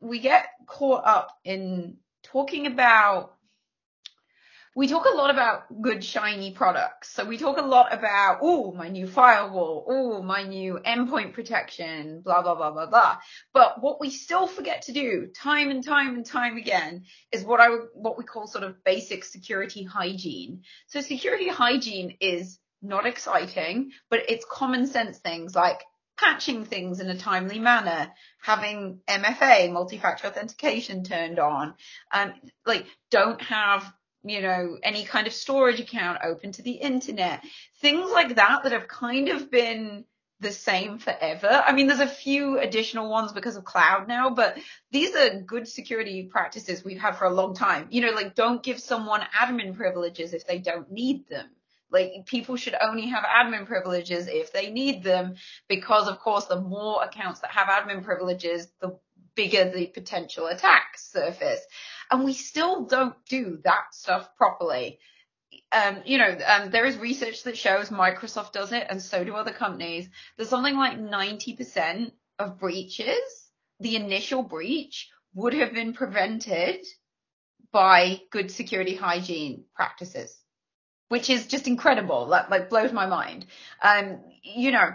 we 0.00 0.18
get 0.20 0.46
caught 0.66 1.04
up 1.06 1.38
in 1.44 1.96
talking 2.22 2.66
about 2.66 3.34
we 4.76 4.86
talk 4.86 5.04
a 5.04 5.16
lot 5.16 5.30
about 5.30 5.64
good 5.82 6.02
shiny 6.04 6.52
products. 6.52 7.10
So 7.10 7.24
we 7.24 7.38
talk 7.38 7.58
a 7.58 7.62
lot 7.62 7.92
about, 7.92 8.38
oh, 8.40 8.72
my 8.72 8.88
new 8.88 9.06
firewall, 9.06 9.84
oh, 9.88 10.22
my 10.22 10.44
new 10.44 10.78
endpoint 10.86 11.32
protection, 11.32 12.22
blah, 12.22 12.42
blah, 12.42 12.54
blah, 12.54 12.70
blah, 12.70 12.86
blah. 12.86 13.18
But 13.52 13.82
what 13.82 14.00
we 14.00 14.10
still 14.10 14.46
forget 14.46 14.82
to 14.82 14.92
do 14.92 15.28
time 15.34 15.70
and 15.70 15.84
time 15.84 16.14
and 16.14 16.24
time 16.24 16.56
again 16.56 17.04
is 17.32 17.44
what 17.44 17.60
I 17.60 17.68
what 17.94 18.16
we 18.16 18.24
call 18.24 18.46
sort 18.46 18.64
of 18.64 18.84
basic 18.84 19.24
security 19.24 19.82
hygiene. 19.82 20.62
So 20.86 21.00
security 21.00 21.48
hygiene 21.48 22.16
is 22.20 22.58
not 22.80 23.06
exciting, 23.06 23.90
but 24.08 24.20
it's 24.28 24.46
common 24.48 24.86
sense 24.86 25.18
things 25.18 25.54
like 25.54 25.82
patching 26.20 26.64
things 26.64 27.00
in 27.00 27.08
a 27.08 27.16
timely 27.16 27.58
manner, 27.58 28.12
having 28.40 29.00
MFA, 29.08 29.72
multi-factor 29.72 30.28
authentication 30.28 31.02
turned 31.02 31.38
on, 31.38 31.74
um, 32.12 32.34
like 32.66 32.86
don't 33.10 33.40
have, 33.42 33.90
you 34.22 34.40
know, 34.42 34.78
any 34.82 35.04
kind 35.04 35.26
of 35.26 35.32
storage 35.32 35.80
account 35.80 36.20
open 36.22 36.52
to 36.52 36.62
the 36.62 36.72
internet, 36.72 37.42
things 37.80 38.10
like 38.10 38.36
that 38.36 38.62
that 38.62 38.72
have 38.72 38.88
kind 38.88 39.28
of 39.28 39.50
been 39.50 40.04
the 40.40 40.52
same 40.52 40.98
forever. 40.98 41.62
I 41.66 41.72
mean, 41.72 41.86
there's 41.86 42.00
a 42.00 42.06
few 42.06 42.58
additional 42.58 43.10
ones 43.10 43.32
because 43.32 43.56
of 43.56 43.64
cloud 43.64 44.08
now, 44.08 44.30
but 44.30 44.58
these 44.90 45.14
are 45.14 45.40
good 45.40 45.68
security 45.68 46.28
practices 46.30 46.82
we've 46.82 47.00
had 47.00 47.16
for 47.16 47.26
a 47.26 47.34
long 47.34 47.54
time. 47.54 47.88
You 47.90 48.00
know, 48.00 48.12
like 48.12 48.34
don't 48.34 48.62
give 48.62 48.80
someone 48.80 49.20
admin 49.38 49.76
privileges 49.76 50.32
if 50.32 50.46
they 50.46 50.58
don't 50.58 50.90
need 50.90 51.28
them. 51.28 51.46
Like 51.90 52.26
people 52.26 52.56
should 52.56 52.76
only 52.80 53.06
have 53.08 53.24
admin 53.24 53.66
privileges 53.66 54.28
if 54.28 54.52
they 54.52 54.70
need 54.70 55.02
them 55.02 55.34
because 55.68 56.08
of 56.08 56.20
course 56.20 56.46
the 56.46 56.60
more 56.60 57.02
accounts 57.02 57.40
that 57.40 57.50
have 57.50 57.68
admin 57.68 58.04
privileges, 58.04 58.68
the 58.80 58.98
bigger 59.34 59.70
the 59.70 59.86
potential 59.86 60.46
attack 60.46 60.98
surface. 60.98 61.60
And 62.10 62.24
we 62.24 62.32
still 62.32 62.84
don't 62.86 63.14
do 63.28 63.58
that 63.64 63.92
stuff 63.92 64.28
properly. 64.36 64.98
Um, 65.72 66.02
you 66.04 66.18
know, 66.18 66.36
um, 66.46 66.70
there 66.70 66.84
is 66.84 66.96
research 66.96 67.44
that 67.44 67.56
shows 67.56 67.90
Microsoft 67.90 68.52
does 68.52 68.72
it 68.72 68.86
and 68.88 69.00
so 69.00 69.24
do 69.24 69.34
other 69.34 69.52
companies. 69.52 70.08
There's 70.36 70.48
something 70.48 70.76
like 70.76 70.98
90% 70.98 72.12
of 72.38 72.58
breaches, 72.58 73.50
the 73.80 73.96
initial 73.96 74.42
breach 74.42 75.10
would 75.34 75.54
have 75.54 75.72
been 75.72 75.92
prevented 75.92 76.84
by 77.72 78.20
good 78.30 78.50
security 78.50 78.96
hygiene 78.96 79.64
practices 79.74 80.39
which 81.10 81.28
is 81.28 81.46
just 81.46 81.66
incredible. 81.66 82.26
Like, 82.26 82.50
like 82.50 82.70
blows 82.70 82.92
my 82.92 83.06
mind. 83.06 83.44
Um, 83.82 84.20
you 84.42 84.70
know, 84.70 84.92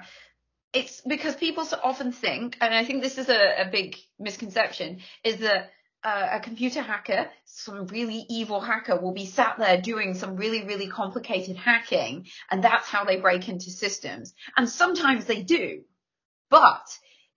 it's 0.73 1.01
because 1.01 1.35
people 1.35 1.65
so 1.65 1.77
often 1.83 2.13
think, 2.13 2.57
and 2.61 2.73
I 2.73 2.85
think 2.85 3.03
this 3.03 3.17
is 3.17 3.27
a, 3.27 3.67
a 3.67 3.69
big 3.69 3.97
misconception, 4.17 5.01
is 5.25 5.37
that 5.39 5.71
uh, 6.05 6.29
a 6.31 6.39
computer 6.39 6.81
hacker, 6.81 7.27
some 7.43 7.87
really 7.87 8.25
evil 8.29 8.61
hacker 8.61 8.95
will 8.95 9.13
be 9.13 9.25
sat 9.25 9.57
there 9.57 9.81
doing 9.81 10.13
some 10.13 10.37
really, 10.37 10.63
really 10.65 10.87
complicated 10.87 11.57
hacking, 11.57 12.27
and 12.49 12.63
that's 12.63 12.87
how 12.87 13.03
they 13.03 13.19
break 13.19 13.49
into 13.49 13.69
systems. 13.69 14.33
And 14.55 14.69
sometimes 14.69 15.25
they 15.25 15.43
do. 15.43 15.81
But 16.49 16.87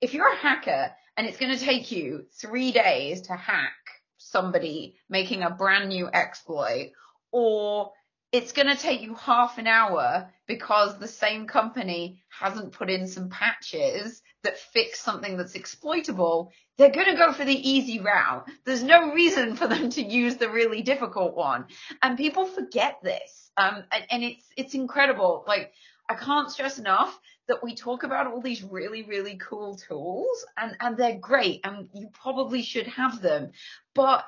if 0.01 0.14
you're 0.14 0.33
a 0.33 0.37
hacker 0.37 0.93
and 1.17 1.27
it's 1.27 1.38
going 1.38 1.57
to 1.57 1.64
take 1.64 1.91
you 1.91 2.27
three 2.41 2.71
days 2.71 3.23
to 3.23 3.35
hack 3.35 3.73
somebody 4.19 4.95
making 5.09 5.43
a 5.43 5.51
brand 5.51 5.88
new 5.88 6.07
exploit, 6.07 6.93
or 7.33 7.91
it's 8.33 8.53
going 8.53 8.69
to 8.69 8.77
take 8.77 9.01
you 9.01 9.14
half 9.14 9.59
an 9.59 9.67
hour 9.67 10.31
because 10.47 10.99
the 10.99 11.09
same 11.09 11.47
company 11.47 12.23
hasn't 12.29 12.73
put 12.73 12.91
in 12.91 13.07
some 13.07 13.31
patches 13.31 14.23
that 14.43 14.59
fix 14.59 15.01
something 15.01 15.37
that's 15.37 15.55
exploitable. 15.55 16.53
They're 16.77 16.91
going 16.91 17.07
to 17.07 17.17
go 17.17 17.33
for 17.33 17.45
the 17.45 17.71
easy 17.71 18.01
route. 18.01 18.47
There's 18.64 18.83
no 18.83 19.12
reason 19.12 19.57
for 19.57 19.67
them 19.67 19.91
to 19.91 20.03
use 20.03 20.37
the 20.37 20.51
really 20.51 20.83
difficult 20.83 21.35
one. 21.35 21.67
And 22.03 22.17
people 22.17 22.45
forget 22.47 22.99
this. 23.03 23.51
Um, 23.57 23.85
and, 23.91 24.05
and 24.11 24.23
it's, 24.23 24.45
it's 24.57 24.75
incredible. 24.75 25.45
Like, 25.47 25.73
I 26.09 26.14
can't 26.14 26.51
stress 26.51 26.79
enough 26.79 27.19
that 27.49 27.62
we 27.62 27.75
talk 27.75 28.03
about 28.03 28.27
all 28.27 28.41
these 28.41 28.62
really, 28.62 29.03
really 29.03 29.37
cool 29.37 29.77
tools 29.77 30.45
and, 30.57 30.77
and 30.81 30.97
they're 30.97 31.19
great 31.19 31.61
and 31.64 31.88
you 31.95 32.09
probably 32.12 32.62
should 32.62 32.87
have 32.87 33.21
them. 33.23 33.53
But 33.95 34.25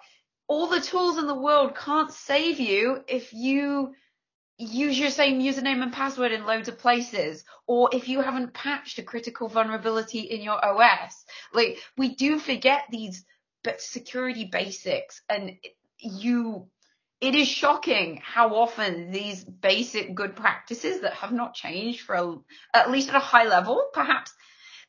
all 0.50 0.66
the 0.66 0.80
tools 0.80 1.16
in 1.16 1.28
the 1.28 1.34
world 1.34 1.76
can't 1.76 2.12
save 2.12 2.58
you 2.58 3.04
if 3.06 3.32
you 3.32 3.94
use 4.58 4.98
your 4.98 5.10
same 5.10 5.40
username 5.40 5.80
and 5.80 5.92
password 5.92 6.32
in 6.32 6.44
loads 6.44 6.68
of 6.68 6.76
places, 6.76 7.44
or 7.68 7.88
if 7.92 8.08
you 8.08 8.20
haven't 8.20 8.52
patched 8.52 8.98
a 8.98 9.02
critical 9.04 9.46
vulnerability 9.46 10.18
in 10.18 10.42
your 10.42 10.62
OS. 10.62 11.24
Like 11.54 11.78
we 11.96 12.16
do 12.16 12.40
forget 12.40 12.82
these 12.90 13.24
but 13.62 13.80
security 13.80 14.48
basics 14.50 15.22
and 15.28 15.52
you 15.98 16.66
it 17.20 17.36
is 17.36 17.46
shocking 17.46 18.20
how 18.24 18.56
often 18.56 19.12
these 19.12 19.44
basic 19.44 20.16
good 20.16 20.34
practices 20.34 21.02
that 21.02 21.12
have 21.12 21.32
not 21.32 21.54
changed 21.54 22.00
for 22.00 22.16
a, 22.16 22.34
at 22.74 22.90
least 22.90 23.10
at 23.10 23.14
a 23.14 23.20
high 23.20 23.46
level, 23.46 23.84
perhaps 23.92 24.32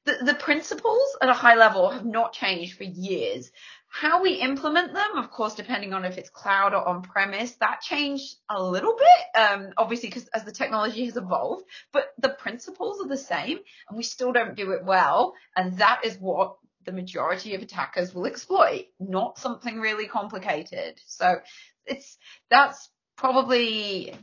the, 0.05 0.17
the 0.25 0.33
principles 0.33 1.15
at 1.21 1.29
a 1.29 1.33
high 1.33 1.55
level 1.55 1.89
have 1.89 2.05
not 2.05 2.33
changed 2.33 2.77
for 2.77 2.83
years. 2.83 3.51
How 3.93 4.23
we 4.23 4.35
implement 4.35 4.93
them, 4.93 5.17
of 5.17 5.31
course, 5.31 5.53
depending 5.53 5.91
on 5.93 6.05
if 6.05 6.17
it's 6.17 6.29
cloud 6.29 6.73
or 6.73 6.87
on 6.87 7.01
premise, 7.01 7.51
that 7.55 7.81
changed 7.81 8.35
a 8.49 8.63
little 8.63 8.95
bit, 8.97 9.41
um, 9.41 9.73
obviously, 9.77 10.07
because 10.07 10.29
as 10.29 10.45
the 10.45 10.53
technology 10.53 11.03
has 11.05 11.17
evolved, 11.17 11.65
but 11.91 12.05
the 12.17 12.29
principles 12.29 13.01
are 13.01 13.09
the 13.09 13.17
same 13.17 13.59
and 13.89 13.97
we 13.97 14.03
still 14.03 14.31
don't 14.31 14.55
do 14.55 14.71
it 14.71 14.85
well. 14.85 15.33
And 15.57 15.77
that 15.79 16.05
is 16.05 16.17
what 16.17 16.55
the 16.85 16.93
majority 16.93 17.53
of 17.53 17.61
attackers 17.61 18.15
will 18.15 18.25
exploit, 18.25 18.85
not 18.97 19.37
something 19.37 19.77
really 19.77 20.07
complicated. 20.07 20.99
So 21.05 21.41
it's, 21.85 22.17
that's 22.49 22.89
probably, 23.17 24.15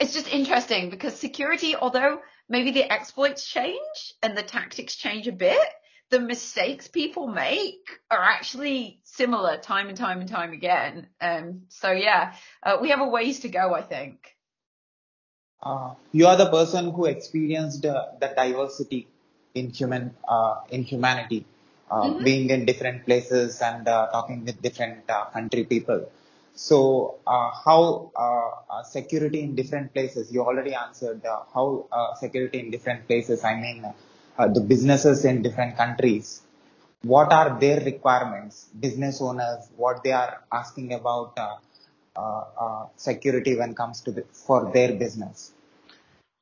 it's 0.00 0.14
just 0.14 0.32
interesting 0.32 0.88
because 0.88 1.14
security, 1.14 1.76
although 1.76 2.20
maybe 2.48 2.70
the 2.70 2.90
exploits 2.90 3.46
change 3.46 4.14
and 4.22 4.36
the 4.36 4.42
tactics 4.42 4.96
change 4.96 5.28
a 5.28 5.32
bit, 5.32 5.68
the 6.10 6.20
mistakes 6.20 6.88
people 6.88 7.26
make 7.26 7.88
are 8.10 8.22
actually 8.22 9.00
similar 9.02 9.58
time 9.58 9.88
and 9.88 9.96
time 9.96 10.20
and 10.20 10.28
time 10.28 10.52
again. 10.52 11.08
Um, 11.20 11.62
so 11.68 11.90
yeah, 11.90 12.34
uh, 12.62 12.78
we 12.80 12.90
have 12.90 13.00
a 13.00 13.08
ways 13.08 13.40
to 13.40 13.48
go, 13.48 13.74
I 13.74 13.82
think. 13.82 14.36
Uh, 15.62 15.94
you 16.12 16.26
are 16.26 16.36
the 16.36 16.50
person 16.50 16.92
who 16.92 17.06
experienced 17.06 17.84
uh, 17.84 18.06
the 18.20 18.32
diversity 18.36 19.08
in 19.54 19.70
human 19.70 20.14
uh, 20.28 20.60
in 20.70 20.82
humanity, 20.82 21.44
uh, 21.90 22.02
mm-hmm. 22.02 22.24
being 22.24 22.50
in 22.50 22.66
different 22.66 23.04
places 23.04 23.60
and 23.60 23.88
uh, 23.88 24.06
talking 24.12 24.44
with 24.44 24.60
different 24.62 25.06
country 25.32 25.64
people. 25.64 26.08
So 26.54 27.18
how 27.26 28.12
security 28.84 29.40
in 29.42 29.54
different 29.56 29.92
places? 29.92 30.32
You 30.32 30.42
already 30.42 30.74
answered 30.74 31.22
how 31.52 31.86
security 32.18 32.60
in 32.60 32.70
different 32.70 33.06
places. 33.06 33.44
I 33.44 33.60
mean 33.60 33.84
uh, 34.38 34.48
the 34.48 34.60
businesses 34.60 35.24
in 35.24 35.42
different 35.42 35.76
countries, 35.76 36.42
what 37.02 37.32
are 37.32 37.58
their 37.60 37.80
requirements, 37.80 38.68
business 38.78 39.20
owners, 39.20 39.68
what 39.76 40.02
they 40.02 40.12
are 40.12 40.42
asking 40.52 40.92
about 40.92 41.38
uh, 41.38 41.56
uh, 42.16 42.44
uh, 42.58 42.86
security 42.96 43.56
when 43.56 43.70
it 43.70 43.76
comes 43.76 44.00
to 44.00 44.10
the, 44.10 44.24
for 44.32 44.70
their 44.72 44.94
business. 44.94 45.52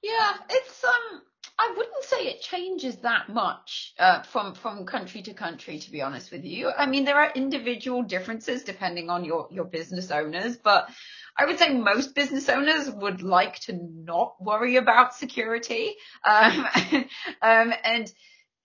Yeah, 0.02 0.34
it's 0.48 0.84
um, 0.84 1.22
I 1.58 1.72
wouldn't 1.76 2.04
say 2.04 2.26
it 2.26 2.42
changes 2.42 2.96
that 2.96 3.28
much 3.28 3.94
uh, 3.98 4.22
from 4.22 4.54
from 4.54 4.86
country 4.86 5.22
to 5.22 5.34
country, 5.34 5.78
to 5.78 5.90
be 5.90 6.02
honest 6.02 6.30
with 6.30 6.44
you. 6.44 6.70
I 6.70 6.86
mean, 6.86 7.04
there 7.04 7.18
are 7.18 7.32
individual 7.34 8.02
differences 8.02 8.64
depending 8.64 9.08
on 9.10 9.24
your 9.24 9.48
your 9.50 9.64
business 9.64 10.10
owners, 10.10 10.56
but 10.56 10.88
I 11.36 11.46
would 11.46 11.58
say 11.58 11.74
most 11.74 12.14
business 12.14 12.48
owners 12.48 12.88
would 12.90 13.22
like 13.22 13.58
to 13.60 13.72
not 13.72 14.34
worry 14.40 14.76
about 14.76 15.14
security. 15.14 15.94
Um, 16.24 16.66
um, 17.42 17.74
and 17.82 18.12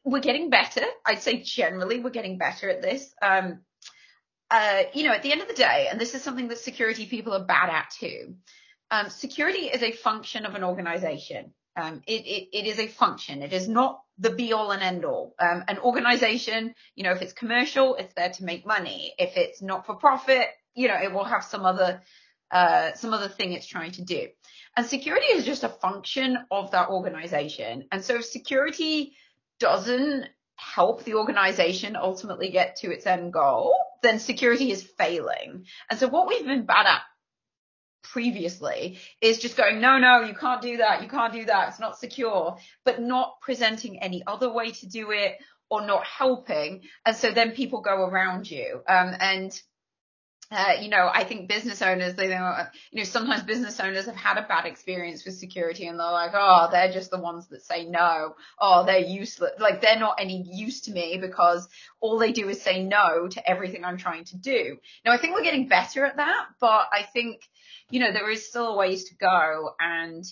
we're 0.04 0.20
getting 0.20 0.50
better. 0.50 0.84
I'd 1.06 1.22
say 1.22 1.42
generally 1.42 2.00
we're 2.00 2.10
getting 2.10 2.38
better 2.38 2.70
at 2.70 2.82
this. 2.82 3.14
Um, 3.22 3.60
uh, 4.52 4.84
you 4.94 5.04
know, 5.04 5.14
at 5.14 5.24
the 5.24 5.32
end 5.32 5.42
of 5.42 5.48
the 5.48 5.54
day, 5.54 5.88
and 5.92 6.00
this 6.00 6.16
is 6.16 6.24
something 6.24 6.48
that 6.48 6.58
security 6.58 7.06
people 7.06 7.34
are 7.34 7.46
bad 7.46 7.70
at 7.70 7.92
too. 7.92 8.36
Um, 8.92 9.10
security 9.10 9.68
is 9.68 9.84
a 9.84 9.92
function 9.92 10.46
of 10.46 10.56
an 10.56 10.64
organization. 10.64 11.54
Um, 11.76 12.02
it, 12.08 12.26
it, 12.26 12.50
it 12.52 12.66
is 12.66 12.80
a 12.80 12.88
function. 12.88 13.44
It 13.44 13.54
is 13.54 13.68
not 13.68 14.02
the 14.18 14.32
be 14.32 14.54
all 14.54 14.72
and 14.72 14.82
end 14.82 15.06
all. 15.06 15.36
Um, 15.40 15.64
an 15.68 15.78
organization, 15.80 16.74
you 16.96 17.04
know, 17.04 17.12
if 17.12 17.22
it's 17.22 17.34
commercial, 17.34 17.96
it's 17.96 18.14
there 18.16 18.32
to 18.32 18.44
make 18.44 18.66
money. 18.66 19.14
If 19.18 19.38
it's 19.38 19.62
not 19.62 19.86
for 19.86 19.96
profit, 19.96 20.48
you 20.74 20.88
know, 20.88 20.98
it 21.02 21.14
will 21.14 21.24
have 21.24 21.44
some 21.44 21.66
other 21.66 22.02
uh, 22.52 22.94
some 22.94 23.14
other 23.14 23.30
thing 23.30 23.54
it's 23.54 23.68
trying 23.68 23.92
to 23.92 24.04
do. 24.04 24.28
And 24.76 24.86
security 24.86 25.28
is 25.28 25.46
just 25.46 25.64
a 25.64 25.70
function 25.70 26.38
of 26.52 26.72
that 26.72 26.90
organization. 26.90 27.86
And 27.92 28.04
so 28.04 28.16
if 28.16 28.26
security 28.26 29.14
doesn't 29.60 30.26
help 30.56 31.04
the 31.04 31.16
organization 31.16 31.96
ultimately 31.96 32.50
get 32.50 32.78
to 32.78 32.92
its 32.92 33.06
end 33.06 33.34
goal, 33.34 33.76
then 34.04 34.20
security 34.20 34.72
is 34.72 34.84
failing. 34.98 35.66
And 35.90 36.00
so 36.00 36.08
what 36.08 36.28
we've 36.28 36.46
been 36.46 36.66
bad 36.66 36.86
at 36.86 37.02
previously 38.04 39.00
is 39.22 39.40
just 39.40 39.58
going, 39.58 39.80
no, 39.82 39.98
no, 39.98 40.22
you 40.22 40.34
can't 40.34 40.62
do 40.62 40.78
that. 40.78 41.04
You 41.04 41.10
can't 41.10 41.34
do 41.34 41.46
that. 41.46 41.70
It's 41.70 41.80
not 41.80 41.98
secure, 41.98 42.58
but 42.86 43.02
not 43.02 43.42
presenting 43.42 44.02
any 44.02 44.24
other 44.26 44.52
way 44.52 44.72
to 44.72 44.88
do 44.88 45.12
it 45.12 45.38
or 45.70 45.86
not 45.86 46.04
helping. 46.06 46.82
And 47.06 47.16
so 47.16 47.32
then 47.32 47.52
people 47.52 47.82
go 47.82 48.06
around 48.06 48.50
you. 48.50 48.82
Um, 48.88 49.16
and 49.20 49.62
uh, 50.52 50.74
you 50.82 50.90
know, 50.90 51.12
I 51.14 51.26
think 51.26 51.48
business 51.48 51.80
owners, 51.84 52.16
they 52.16 52.28
know, 52.28 52.56
you 52.92 53.00
know, 53.00 53.04
sometimes 53.04 53.44
business 53.44 53.80
owners 53.80 54.08
have 54.08 54.16
had 54.16 54.38
a 54.40 54.48
bad 54.48 54.66
experience 54.66 55.24
with 55.24 55.36
security 55.36 55.86
and 55.86 56.00
they're 56.00 56.12
like, 56.12 56.32
oh, 56.34 56.70
they're 56.72 56.92
just 56.92 57.12
the 57.12 57.20
ones 57.20 57.48
that 57.50 57.62
say 57.62 57.86
no. 57.86 58.34
Oh, 58.60 58.84
they're 58.84 58.98
useless. 58.98 59.52
Like 59.60 59.82
they're 59.82 60.00
not 60.00 60.16
any 60.20 60.44
use 60.52 60.82
to 60.82 60.92
me 60.92 61.20
because 61.22 61.68
all 62.00 62.18
they 62.18 62.32
do 62.32 62.50
is 62.50 62.62
say 62.64 62.84
no 62.84 63.28
to 63.28 63.50
everything 63.50 63.86
I'm 63.86 63.98
trying 63.98 64.26
to 64.26 64.38
do. 64.38 64.78
Now, 65.06 65.12
I 65.12 65.18
think 65.18 65.36
we're 65.36 65.44
getting 65.44 65.68
better 65.68 66.04
at 66.04 66.18
that, 66.18 66.46
but 66.60 66.88
I 66.92 67.04
think, 67.14 67.42
you 67.92 68.00
know, 68.00 68.12
there 68.12 68.30
is 68.32 68.48
still 68.48 68.70
a 68.70 68.78
ways 68.78 69.04
to 69.10 69.16
go 69.18 69.76
and, 69.80 70.26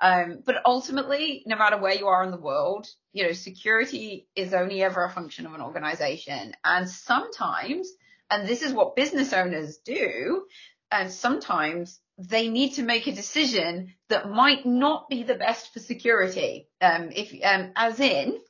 um, 0.00 0.42
but 0.44 0.56
ultimately, 0.66 1.42
no 1.46 1.56
matter 1.56 1.78
where 1.78 1.94
you 1.94 2.06
are 2.06 2.22
in 2.22 2.30
the 2.30 2.36
world, 2.36 2.86
you 3.12 3.24
know, 3.24 3.32
security 3.32 4.28
is 4.36 4.54
only 4.54 4.84
ever 4.84 5.04
a 5.04 5.10
function 5.10 5.46
of 5.46 5.54
an 5.54 5.60
organization. 5.60 6.52
And 6.64 6.88
sometimes 6.88 7.88
and 8.34 8.48
this 8.48 8.62
is 8.62 8.72
what 8.72 8.96
business 8.96 9.32
owners 9.32 9.78
do. 9.78 10.46
And 10.90 11.10
sometimes 11.10 12.00
they 12.18 12.48
need 12.48 12.74
to 12.74 12.82
make 12.82 13.06
a 13.06 13.12
decision 13.12 13.94
that 14.08 14.28
might 14.28 14.66
not 14.66 15.08
be 15.08 15.22
the 15.22 15.36
best 15.36 15.72
for 15.72 15.78
security. 15.78 16.68
Um, 16.80 17.10
if, 17.12 17.32
um, 17.44 17.70
as 17.76 18.00
in, 18.00 18.40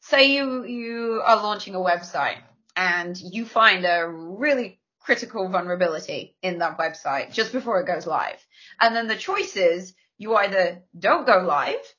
say 0.00 0.32
you, 0.34 0.64
you 0.64 1.22
are 1.22 1.36
launching 1.36 1.74
a 1.74 1.78
website 1.78 2.38
and 2.76 3.14
you 3.18 3.44
find 3.44 3.84
a 3.84 4.08
really 4.08 4.80
critical 5.00 5.48
vulnerability 5.48 6.34
in 6.42 6.58
that 6.58 6.78
website 6.78 7.32
just 7.32 7.52
before 7.52 7.80
it 7.80 7.86
goes 7.86 8.06
live. 8.06 8.42
And 8.80 8.96
then 8.96 9.06
the 9.06 9.16
choice 9.16 9.56
is 9.56 9.94
you 10.16 10.34
either 10.34 10.82
don't 10.98 11.26
go 11.26 11.44
live 11.46 11.94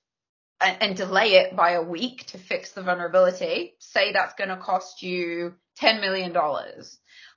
and, 0.61 0.77
and 0.81 0.95
delay 0.95 1.33
it 1.35 1.55
by 1.55 1.71
a 1.71 1.81
week 1.81 2.25
to 2.27 2.37
fix 2.37 2.71
the 2.71 2.81
vulnerability. 2.81 3.75
Say 3.79 4.11
that's 4.13 4.33
going 4.35 4.49
to 4.49 4.57
cost 4.57 5.01
you 5.01 5.55
$10 5.79 6.01
million. 6.01 6.33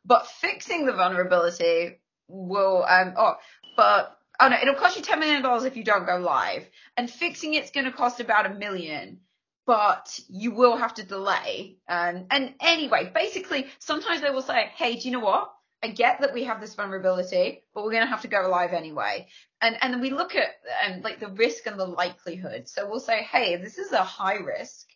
But 0.05 0.27
fixing 0.27 0.87
the 0.87 0.93
vulnerability 0.93 2.01
will, 2.29 2.85
um, 2.89 3.15
oh, 3.17 3.35
but, 3.77 4.17
oh 4.41 4.49
no, 4.49 4.57
it'll 4.61 4.75
cost 4.75 4.97
you 4.97 5.03
$10 5.03 5.19
million 5.19 5.67
if 5.67 5.77
you 5.77 5.85
don't 5.85 6.07
go 6.07 6.19
live. 6.19 6.69
And 6.97 7.11
fixing 7.11 7.55
it's 7.55 7.71
going 7.71 7.87
to 7.87 7.93
cost 7.93 8.21
about 8.21 8.47
a 8.47 8.55
million 8.55 9.21
but 9.67 10.19
you 10.29 10.53
will 10.53 10.77
have 10.77 10.95
to 10.95 11.05
delay. 11.05 11.79
And, 11.89 12.27
and 12.31 12.55
anyway, 12.61 13.11
basically, 13.15 13.67
sometimes 13.79 14.21
they 14.21 14.31
will 14.31 14.43
say, 14.43 14.71
Hey, 14.77 14.97
do 14.97 15.09
you 15.09 15.13
know 15.13 15.25
what? 15.25 15.54
I 15.85 15.89
get 15.89 16.23
that 16.23 16.33
we 16.33 16.45
have 16.45 16.63
this 16.63 16.75
vulnerability, 16.75 17.63
but 17.75 17.85
we're 17.85 17.91
going 17.91 18.05
to 18.05 18.11
have 18.11 18.23
to 18.23 18.29
go 18.29 18.49
live 18.49 18.73
anyway. 18.73 19.27
And, 19.61 19.77
and 19.83 19.93
then 19.93 20.01
we 20.01 20.09
look 20.09 20.35
at 20.35 20.49
um, 20.87 21.03
like 21.03 21.21
the 21.21 21.29
risk 21.29 21.67
and 21.67 21.79
the 21.79 21.85
likelihood. 21.85 22.71
So 22.71 22.89
we'll 22.89 23.01
say, 23.01 23.23
Hey, 23.23 23.57
this 23.57 23.77
is 23.77 23.93
a 23.93 24.03
high 24.03 24.37
risk, 24.37 24.87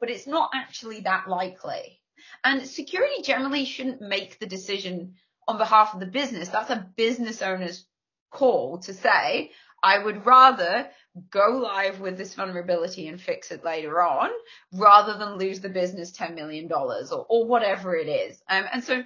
but 0.00 0.10
it's 0.10 0.26
not 0.26 0.50
actually 0.54 1.00
that 1.00 1.30
likely. 1.30 2.02
And 2.44 2.66
security 2.66 3.22
generally 3.22 3.64
shouldn't 3.64 4.02
make 4.02 4.38
the 4.38 4.46
decision 4.46 5.14
on 5.48 5.56
behalf 5.56 5.94
of 5.94 6.00
the 6.00 6.06
business. 6.06 6.50
That's 6.50 6.68
a 6.68 6.90
business 6.94 7.40
owner's 7.40 7.86
call 8.30 8.80
to 8.80 8.92
say, 8.92 9.50
I 9.82 9.98
would 9.98 10.26
rather 10.26 10.90
go 11.30 11.58
live 11.62 12.00
with 12.00 12.18
this 12.18 12.34
vulnerability 12.34 13.08
and 13.08 13.18
fix 13.18 13.50
it 13.50 13.64
later 13.64 14.02
on 14.02 14.28
rather 14.72 15.16
than 15.16 15.38
lose 15.38 15.60
the 15.60 15.70
business 15.70 16.12
$10 16.12 16.34
million 16.34 16.70
or, 16.70 17.26
or 17.30 17.46
whatever 17.46 17.96
it 17.96 18.08
is. 18.08 18.42
Um, 18.46 18.64
and 18.70 18.84
so 18.84 19.04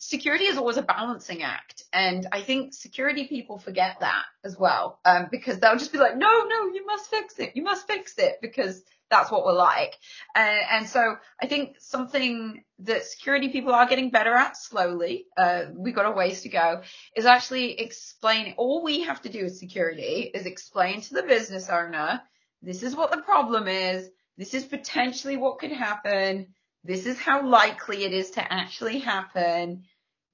security 0.00 0.44
is 0.44 0.58
always 0.58 0.76
a 0.76 0.82
balancing 0.82 1.42
act. 1.42 1.84
And 1.92 2.26
I 2.32 2.40
think 2.40 2.74
security 2.74 3.28
people 3.28 3.58
forget 3.58 3.98
that 4.00 4.24
as 4.44 4.58
well, 4.58 4.98
um, 5.04 5.28
because 5.30 5.60
they'll 5.60 5.78
just 5.78 5.92
be 5.92 5.98
like, 5.98 6.16
no, 6.16 6.44
no, 6.44 6.66
you 6.66 6.84
must 6.84 7.08
fix 7.08 7.38
it. 7.38 7.52
You 7.54 7.62
must 7.62 7.86
fix 7.86 8.18
it 8.18 8.38
because 8.42 8.82
that's 9.10 9.30
what 9.30 9.44
we're 9.44 9.52
like. 9.52 9.96
And, 10.34 10.60
and 10.72 10.88
so 10.88 11.16
I 11.40 11.46
think 11.46 11.76
something 11.78 12.64
that 12.80 13.04
security 13.04 13.48
people 13.50 13.72
are 13.72 13.86
getting 13.86 14.10
better 14.10 14.34
at 14.34 14.56
slowly, 14.56 15.26
uh, 15.36 15.66
we've 15.74 15.94
got 15.94 16.06
a 16.06 16.10
ways 16.10 16.42
to 16.42 16.48
go, 16.48 16.82
is 17.14 17.26
actually 17.26 17.80
explain, 17.80 18.54
all 18.56 18.82
we 18.82 19.02
have 19.02 19.22
to 19.22 19.28
do 19.28 19.44
as 19.44 19.60
security 19.60 20.30
is 20.34 20.46
explain 20.46 21.00
to 21.02 21.14
the 21.14 21.22
business 21.22 21.68
owner 21.70 22.20
this 22.62 22.82
is 22.82 22.94
what 22.94 23.10
the 23.10 23.22
problem 23.22 23.68
is. 23.68 24.10
This 24.36 24.54
is 24.54 24.64
potentially 24.64 25.36
what 25.36 25.58
could 25.58 25.72
happen. 25.72 26.48
This 26.84 27.06
is 27.06 27.18
how 27.18 27.46
likely 27.46 28.04
it 28.04 28.12
is 28.12 28.32
to 28.32 28.52
actually 28.52 28.98
happen. 28.98 29.84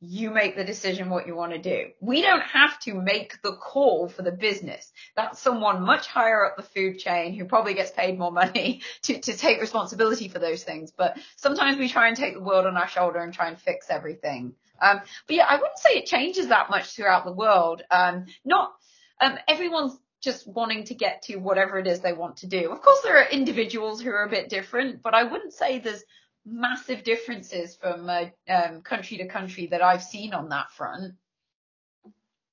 You 0.01 0.31
make 0.31 0.57
the 0.57 0.65
decision 0.65 1.09
what 1.09 1.27
you 1.27 1.35
want 1.35 1.53
to 1.53 1.59
do. 1.59 1.91
We 2.01 2.21
don't 2.21 2.43
have 2.43 2.79
to 2.81 2.95
make 2.95 3.41
the 3.43 3.53
call 3.53 4.09
for 4.09 4.23
the 4.23 4.33
business. 4.33 4.93
That's 5.17 5.41
someone 5.41 5.83
much 5.83 6.07
higher 6.07 6.45
up 6.45 6.57
the 6.57 6.63
food 6.63 6.99
chain 6.99 7.33
who 7.33 7.47
probably 7.47 7.75
gets 7.75 7.91
paid 7.91 8.19
more 8.19 8.31
money 8.31 8.83
to, 9.03 9.19
to 9.19 9.37
take 9.37 9.61
responsibility 9.61 10.29
for 10.29 10.39
those 10.39 10.63
things. 10.65 10.93
But 10.97 11.17
sometimes 11.37 11.79
we 11.79 11.89
try 11.89 12.09
and 12.09 12.17
take 12.17 12.35
the 12.35 12.43
world 12.43 12.67
on 12.67 12.77
our 12.77 12.89
shoulder 12.89 13.21
and 13.21 13.33
try 13.33 13.49
and 13.49 13.59
fix 13.59 13.89
everything. 13.89 14.55
Um, 14.81 15.01
but 15.27 15.37
yeah, 15.37 15.47
I 15.49 15.57
wouldn't 15.57 15.79
say 15.79 15.91
it 15.95 16.07
changes 16.07 16.49
that 16.49 16.69
much 16.69 16.95
throughout 16.95 17.25
the 17.25 17.33
world. 17.33 17.83
Um, 17.91 18.27
not, 18.45 18.75
um, 19.21 19.39
everyone's 19.49 19.99
just 20.21 20.47
wanting 20.47 20.85
to 20.85 20.95
get 20.95 21.23
to 21.23 21.37
whatever 21.37 21.79
it 21.79 21.87
is 21.87 22.01
they 22.01 22.13
want 22.13 22.39
to 22.39 22.47
do. 22.47 22.71
Of 22.71 22.83
course, 22.83 23.01
there 23.03 23.19
are 23.19 23.29
individuals 23.29 24.01
who 24.01 24.11
are 24.11 24.25
a 24.25 24.31
bit 24.31 24.49
different, 24.49 25.03
but 25.03 25.15
I 25.15 25.25
wouldn't 25.25 25.53
say 25.53 25.79
there's 25.79 26.03
massive 26.47 27.03
differences 27.03 27.77
from 27.77 28.09
uh, 28.09 28.27
um, 28.49 28.81
country 28.83 29.19
to 29.19 29.27
country 29.27 29.67
that 29.67 29.83
I've 29.83 30.03
seen 30.03 30.33
on 30.33 30.49
that 30.51 30.71
front. 30.71 31.15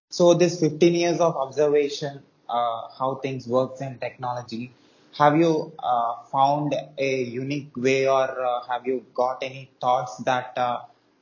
So 0.10 0.34
this 0.34 0.60
15 0.60 0.94
years 0.94 1.20
of 1.20 1.36
observation, 1.38 2.22
uh, 2.50 2.90
how 2.98 3.20
things 3.22 3.48
works 3.48 3.82
in 3.82 4.00
technology, 4.00 4.74
have 5.18 5.38
you 5.38 5.72
uh, 5.78 6.16
found 6.32 6.74
a 6.98 7.24
unique 7.24 7.72
way 7.78 8.08
or 8.08 8.28
uh, 8.46 8.62
have 8.68 8.88
you 8.88 9.06
got 9.14 9.44
any 9.44 9.70
thoughts 9.80 10.18
that 10.18 10.54
uh, 10.58 10.80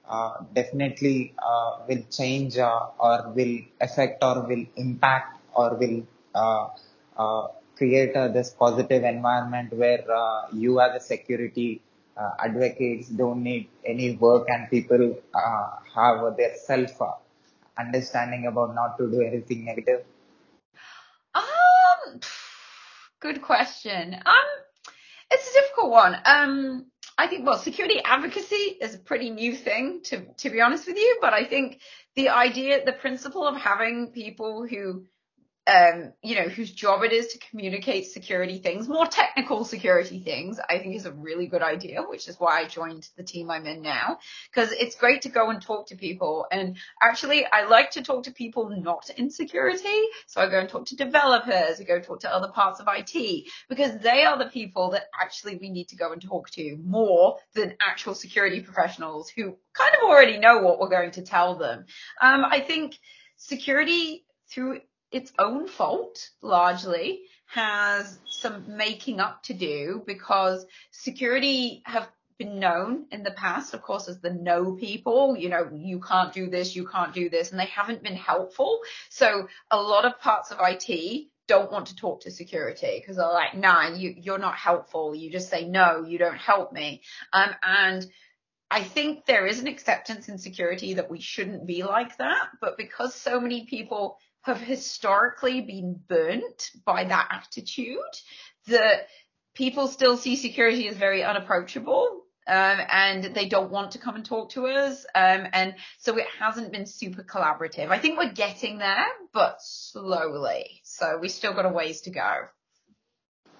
uh, 0.07 0.43
definitely 0.53 1.33
will 1.87 2.03
change 2.09 2.57
or 2.57 3.33
will 3.35 3.59
affect 3.81 4.23
or 4.23 4.41
will 4.47 4.65
impact 4.77 5.39
or 5.53 5.75
will 5.75 6.03
create 7.75 8.13
this 8.13 8.51
positive 8.51 9.03
environment 9.03 9.73
where 9.73 10.05
you 10.53 10.79
as 10.79 10.95
a 10.95 11.05
security 11.05 11.81
uh, 12.17 12.31
advocates 12.43 13.09
don't 13.09 13.43
need 13.43 13.69
any 13.85 14.15
work 14.15 14.47
and 14.49 14.69
people 14.69 15.17
uh, 15.33 15.69
have 15.95 16.37
their 16.37 16.55
self 16.55 17.01
uh, 17.01 17.11
understanding 17.77 18.47
about 18.47 18.75
not 18.75 18.97
to 18.97 19.09
do 19.09 19.21
anything 19.21 19.65
negative? 19.65 20.03
Um, 21.33 22.19
good 23.19 23.41
question. 23.41 24.13
Um, 24.13 24.47
it's 25.29 25.49
a 25.49 25.53
difficult 25.61 25.91
one. 25.91 26.17
Um, 26.25 26.85
I 27.17 27.27
think 27.27 27.45
well, 27.45 27.57
security 27.57 28.01
advocacy 28.03 28.77
is 28.81 28.95
a 28.95 28.99
pretty 28.99 29.29
new 29.29 29.55
thing 29.55 30.01
to 30.05 30.25
to 30.37 30.49
be 30.49 30.61
honest 30.61 30.87
with 30.87 30.97
you, 30.97 31.19
but 31.21 31.33
I 31.33 31.45
think 31.45 31.79
the 32.15 32.29
idea, 32.29 32.83
the 32.83 32.93
principle 32.93 33.47
of 33.47 33.55
having 33.55 34.07
people 34.07 34.67
who 34.67 35.05
um, 35.67 36.13
you 36.23 36.35
know, 36.35 36.49
whose 36.49 36.71
job 36.71 37.03
it 37.03 37.13
is 37.13 37.27
to 37.27 37.39
communicate 37.49 38.07
security 38.07 38.57
things, 38.57 38.87
more 38.87 39.05
technical 39.05 39.63
security 39.63 40.19
things, 40.19 40.59
I 40.69 40.79
think 40.79 40.95
is 40.95 41.05
a 41.05 41.11
really 41.11 41.45
good 41.45 41.61
idea, 41.61 42.01
which 42.01 42.27
is 42.27 42.39
why 42.39 42.59
I 42.59 42.65
joined 42.67 43.07
the 43.15 43.23
team 43.23 43.51
I'm 43.51 43.67
in 43.67 43.81
now. 43.81 44.17
Cause 44.55 44.71
it's 44.71 44.95
great 44.95 45.21
to 45.23 45.29
go 45.29 45.49
and 45.51 45.61
talk 45.61 45.87
to 45.87 45.95
people. 45.95 46.47
And 46.51 46.77
actually, 47.01 47.45
I 47.45 47.65
like 47.65 47.91
to 47.91 48.01
talk 48.01 48.23
to 48.23 48.31
people 48.31 48.69
not 48.69 49.09
in 49.15 49.29
security. 49.29 50.01
So 50.25 50.41
I 50.41 50.49
go 50.49 50.59
and 50.59 50.67
talk 50.69 50.87
to 50.87 50.95
developers, 50.95 51.79
I 51.79 51.83
go 51.83 51.99
talk 51.99 52.21
to 52.21 52.33
other 52.33 52.49
parts 52.49 52.79
of 52.79 52.87
IT 52.89 53.45
because 53.69 53.99
they 53.99 54.23
are 54.23 54.39
the 54.39 54.49
people 54.49 54.91
that 54.91 55.03
actually 55.19 55.57
we 55.57 55.69
need 55.69 55.89
to 55.89 55.95
go 55.95 56.11
and 56.11 56.21
talk 56.21 56.49
to 56.51 56.77
more 56.83 57.37
than 57.53 57.75
actual 57.79 58.15
security 58.15 58.61
professionals 58.61 59.29
who 59.29 59.55
kind 59.73 59.95
of 59.95 60.09
already 60.09 60.39
know 60.39 60.57
what 60.59 60.79
we're 60.79 60.89
going 60.89 61.11
to 61.11 61.21
tell 61.21 61.55
them. 61.55 61.85
Um, 62.19 62.45
I 62.45 62.61
think 62.61 62.97
security 63.37 64.25
through 64.51 64.81
its 65.11 65.31
own 65.37 65.67
fault 65.67 66.29
largely 66.41 67.21
has 67.47 68.17
some 68.29 68.77
making 68.77 69.19
up 69.19 69.43
to 69.43 69.53
do 69.53 70.03
because 70.05 70.65
security 70.91 71.81
have 71.85 72.09
been 72.37 72.59
known 72.59 73.05
in 73.11 73.21
the 73.21 73.31
past, 73.31 73.73
of 73.73 73.81
course, 73.83 74.07
as 74.07 74.19
the 74.19 74.33
no 74.33 74.73
people, 74.73 75.35
you 75.37 75.49
know, 75.49 75.69
you 75.75 75.99
can't 75.99 76.33
do 76.33 76.49
this, 76.49 76.75
you 76.75 76.87
can't 76.87 77.13
do 77.13 77.29
this, 77.29 77.51
and 77.51 77.59
they 77.59 77.65
haven't 77.65 78.01
been 78.01 78.15
helpful. 78.15 78.79
So 79.09 79.47
a 79.69 79.79
lot 79.79 80.05
of 80.05 80.19
parts 80.19 80.49
of 80.49 80.57
IT 80.59 81.27
don't 81.47 81.71
want 81.71 81.87
to 81.87 81.95
talk 81.95 82.21
to 82.21 82.31
security 82.31 82.99
because 82.99 83.17
they're 83.17 83.27
like, 83.27 83.55
nah, 83.55 83.89
you, 83.89 84.15
you're 84.17 84.39
not 84.39 84.55
helpful. 84.55 85.13
You 85.13 85.29
just 85.29 85.49
say, 85.49 85.67
no, 85.67 86.03
you 86.03 86.17
don't 86.17 86.37
help 86.37 86.71
me. 86.71 87.01
Um, 87.33 87.49
and 87.61 88.05
I 88.71 88.83
think 88.83 89.25
there 89.25 89.45
is 89.45 89.59
an 89.59 89.67
acceptance 89.67 90.29
in 90.29 90.37
security 90.37 90.93
that 90.93 91.11
we 91.11 91.19
shouldn't 91.19 91.67
be 91.67 91.83
like 91.83 92.17
that, 92.17 92.47
but 92.61 92.77
because 92.77 93.13
so 93.13 93.39
many 93.41 93.65
people 93.65 94.17
have 94.43 94.59
historically 94.59 95.61
been 95.61 95.99
burnt 96.07 96.71
by 96.85 97.03
that 97.03 97.27
attitude 97.31 97.97
that 98.67 99.07
people 99.53 99.87
still 99.87 100.17
see 100.17 100.35
security 100.35 100.87
as 100.87 100.95
very 100.97 101.23
unapproachable 101.23 102.21
um, 102.47 102.79
and 102.91 103.35
they 103.35 103.47
don't 103.47 103.71
want 103.71 103.91
to 103.91 103.99
come 103.99 104.15
and 104.15 104.25
talk 104.25 104.49
to 104.51 104.67
us. 104.67 105.05
Um, 105.13 105.47
and 105.53 105.75
so 105.99 106.17
it 106.17 106.25
hasn't 106.39 106.71
been 106.71 106.85
super 106.85 107.23
collaborative. 107.23 107.89
I 107.89 107.99
think 107.99 108.17
we're 108.17 108.33
getting 108.33 108.79
there, 108.79 109.05
but 109.31 109.61
slowly. 109.61 110.81
So 110.83 111.17
we 111.19 111.29
still 111.29 111.53
got 111.53 111.65
a 111.65 111.69
ways 111.69 112.01
to 112.01 112.09
go. 112.09 112.47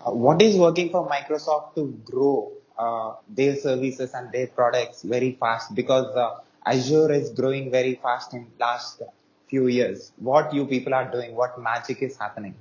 Uh, 0.06 0.12
what 0.12 0.42
is 0.42 0.58
working 0.58 0.90
for 0.90 1.08
Microsoft 1.08 1.76
to 1.76 2.02
grow 2.04 2.54
uh, 2.78 3.14
their 3.30 3.56
services 3.56 4.14
and 4.14 4.32
their 4.32 4.48
products 4.48 5.04
very 5.04 5.38
fast? 5.40 5.76
Because 5.76 6.16
uh, 6.16 6.40
Azure 6.66 7.12
is 7.12 7.30
growing 7.30 7.70
very 7.70 8.00
fast 8.02 8.34
in 8.34 8.48
last 8.60 9.04
few 9.52 9.68
years? 9.68 10.12
What 10.18 10.54
you 10.54 10.66
people 10.66 10.96
are 10.96 11.12
doing? 11.12 11.36
What 11.36 11.62
magic 11.62 12.02
is 12.02 12.18
happening? 12.18 12.56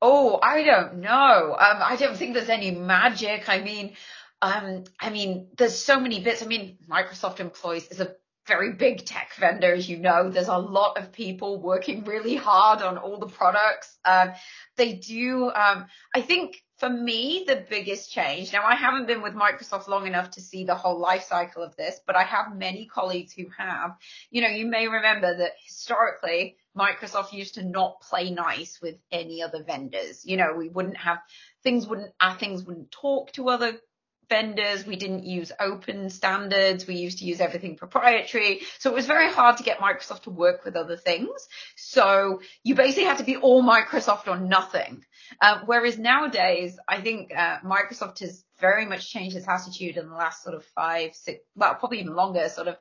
Oh, 0.00 0.40
I 0.42 0.64
don't 0.64 1.00
know. 1.00 1.56
Um, 1.58 1.78
I 1.82 1.96
don't 1.96 2.16
think 2.16 2.34
there's 2.34 2.48
any 2.48 2.70
magic. 2.70 3.48
I 3.48 3.60
mean, 3.60 3.92
um, 4.40 4.84
I 4.98 5.10
mean, 5.10 5.48
there's 5.56 5.78
so 5.78 6.00
many 6.00 6.20
bits. 6.20 6.42
I 6.42 6.46
mean, 6.46 6.78
Microsoft 6.88 7.40
Employees 7.40 7.88
is 7.88 8.00
a 8.00 8.14
very 8.46 8.72
big 8.72 9.04
tech 9.04 9.32
vendor, 9.38 9.74
as 9.74 9.88
you 9.88 9.98
know. 9.98 10.30
There's 10.30 10.48
a 10.48 10.56
lot 10.56 10.96
of 10.98 11.12
people 11.12 11.60
working 11.60 12.04
really 12.04 12.36
hard 12.36 12.80
on 12.80 12.96
all 12.96 13.18
the 13.18 13.26
products. 13.26 13.98
Um, 14.04 14.32
they 14.76 14.94
do, 14.94 15.50
um, 15.50 15.86
I 16.14 16.22
think 16.22 16.62
for 16.78 16.88
me, 16.88 17.44
the 17.46 17.64
biggest 17.68 18.12
change, 18.12 18.52
now 18.52 18.64
I 18.64 18.76
haven't 18.76 19.08
been 19.08 19.20
with 19.20 19.34
Microsoft 19.34 19.88
long 19.88 20.06
enough 20.06 20.30
to 20.32 20.40
see 20.40 20.64
the 20.64 20.76
whole 20.76 20.98
life 20.98 21.24
cycle 21.24 21.62
of 21.62 21.74
this, 21.74 22.00
but 22.06 22.14
I 22.14 22.22
have 22.22 22.56
many 22.56 22.86
colleagues 22.86 23.32
who 23.32 23.46
have. 23.58 23.96
You 24.30 24.42
know, 24.42 24.48
you 24.48 24.66
may 24.66 24.86
remember 24.86 25.38
that 25.38 25.52
historically, 25.64 26.56
Microsoft 26.76 27.32
used 27.32 27.54
to 27.54 27.64
not 27.64 28.00
play 28.02 28.30
nice 28.30 28.78
with 28.80 28.94
any 29.10 29.42
other 29.42 29.64
vendors. 29.64 30.24
You 30.24 30.36
know, 30.36 30.54
we 30.56 30.68
wouldn't 30.68 30.98
have, 30.98 31.18
things 31.64 31.86
wouldn't, 31.88 32.12
our 32.20 32.36
things 32.36 32.62
wouldn't 32.62 32.92
talk 32.92 33.32
to 33.32 33.48
other 33.48 33.80
vendors. 34.28 34.86
We 34.86 34.96
didn't 34.96 35.24
use 35.24 35.52
open 35.58 36.10
standards. 36.10 36.86
We 36.86 36.96
used 36.96 37.18
to 37.18 37.24
use 37.24 37.40
everything 37.40 37.76
proprietary. 37.76 38.60
So 38.78 38.90
it 38.90 38.94
was 38.94 39.06
very 39.06 39.30
hard 39.30 39.56
to 39.58 39.62
get 39.62 39.78
Microsoft 39.78 40.22
to 40.22 40.30
work 40.30 40.64
with 40.64 40.76
other 40.76 40.96
things. 40.96 41.48
So 41.76 42.40
you 42.62 42.74
basically 42.74 43.04
had 43.04 43.18
to 43.18 43.24
be 43.24 43.36
all 43.36 43.62
Microsoft 43.62 44.28
or 44.28 44.38
nothing. 44.38 45.04
Uh, 45.40 45.60
whereas 45.66 45.98
nowadays, 45.98 46.78
I 46.88 47.00
think 47.00 47.32
uh, 47.34 47.58
Microsoft 47.64 48.20
has 48.20 48.44
very 48.60 48.86
much 48.86 49.10
changed 49.10 49.36
its 49.36 49.48
attitude 49.48 49.96
in 49.96 50.08
the 50.08 50.14
last 50.14 50.42
sort 50.42 50.54
of 50.54 50.64
five, 50.74 51.14
six, 51.14 51.40
well, 51.54 51.74
probably 51.74 52.00
even 52.00 52.14
longer, 52.14 52.48
sort 52.48 52.68
of 52.68 52.76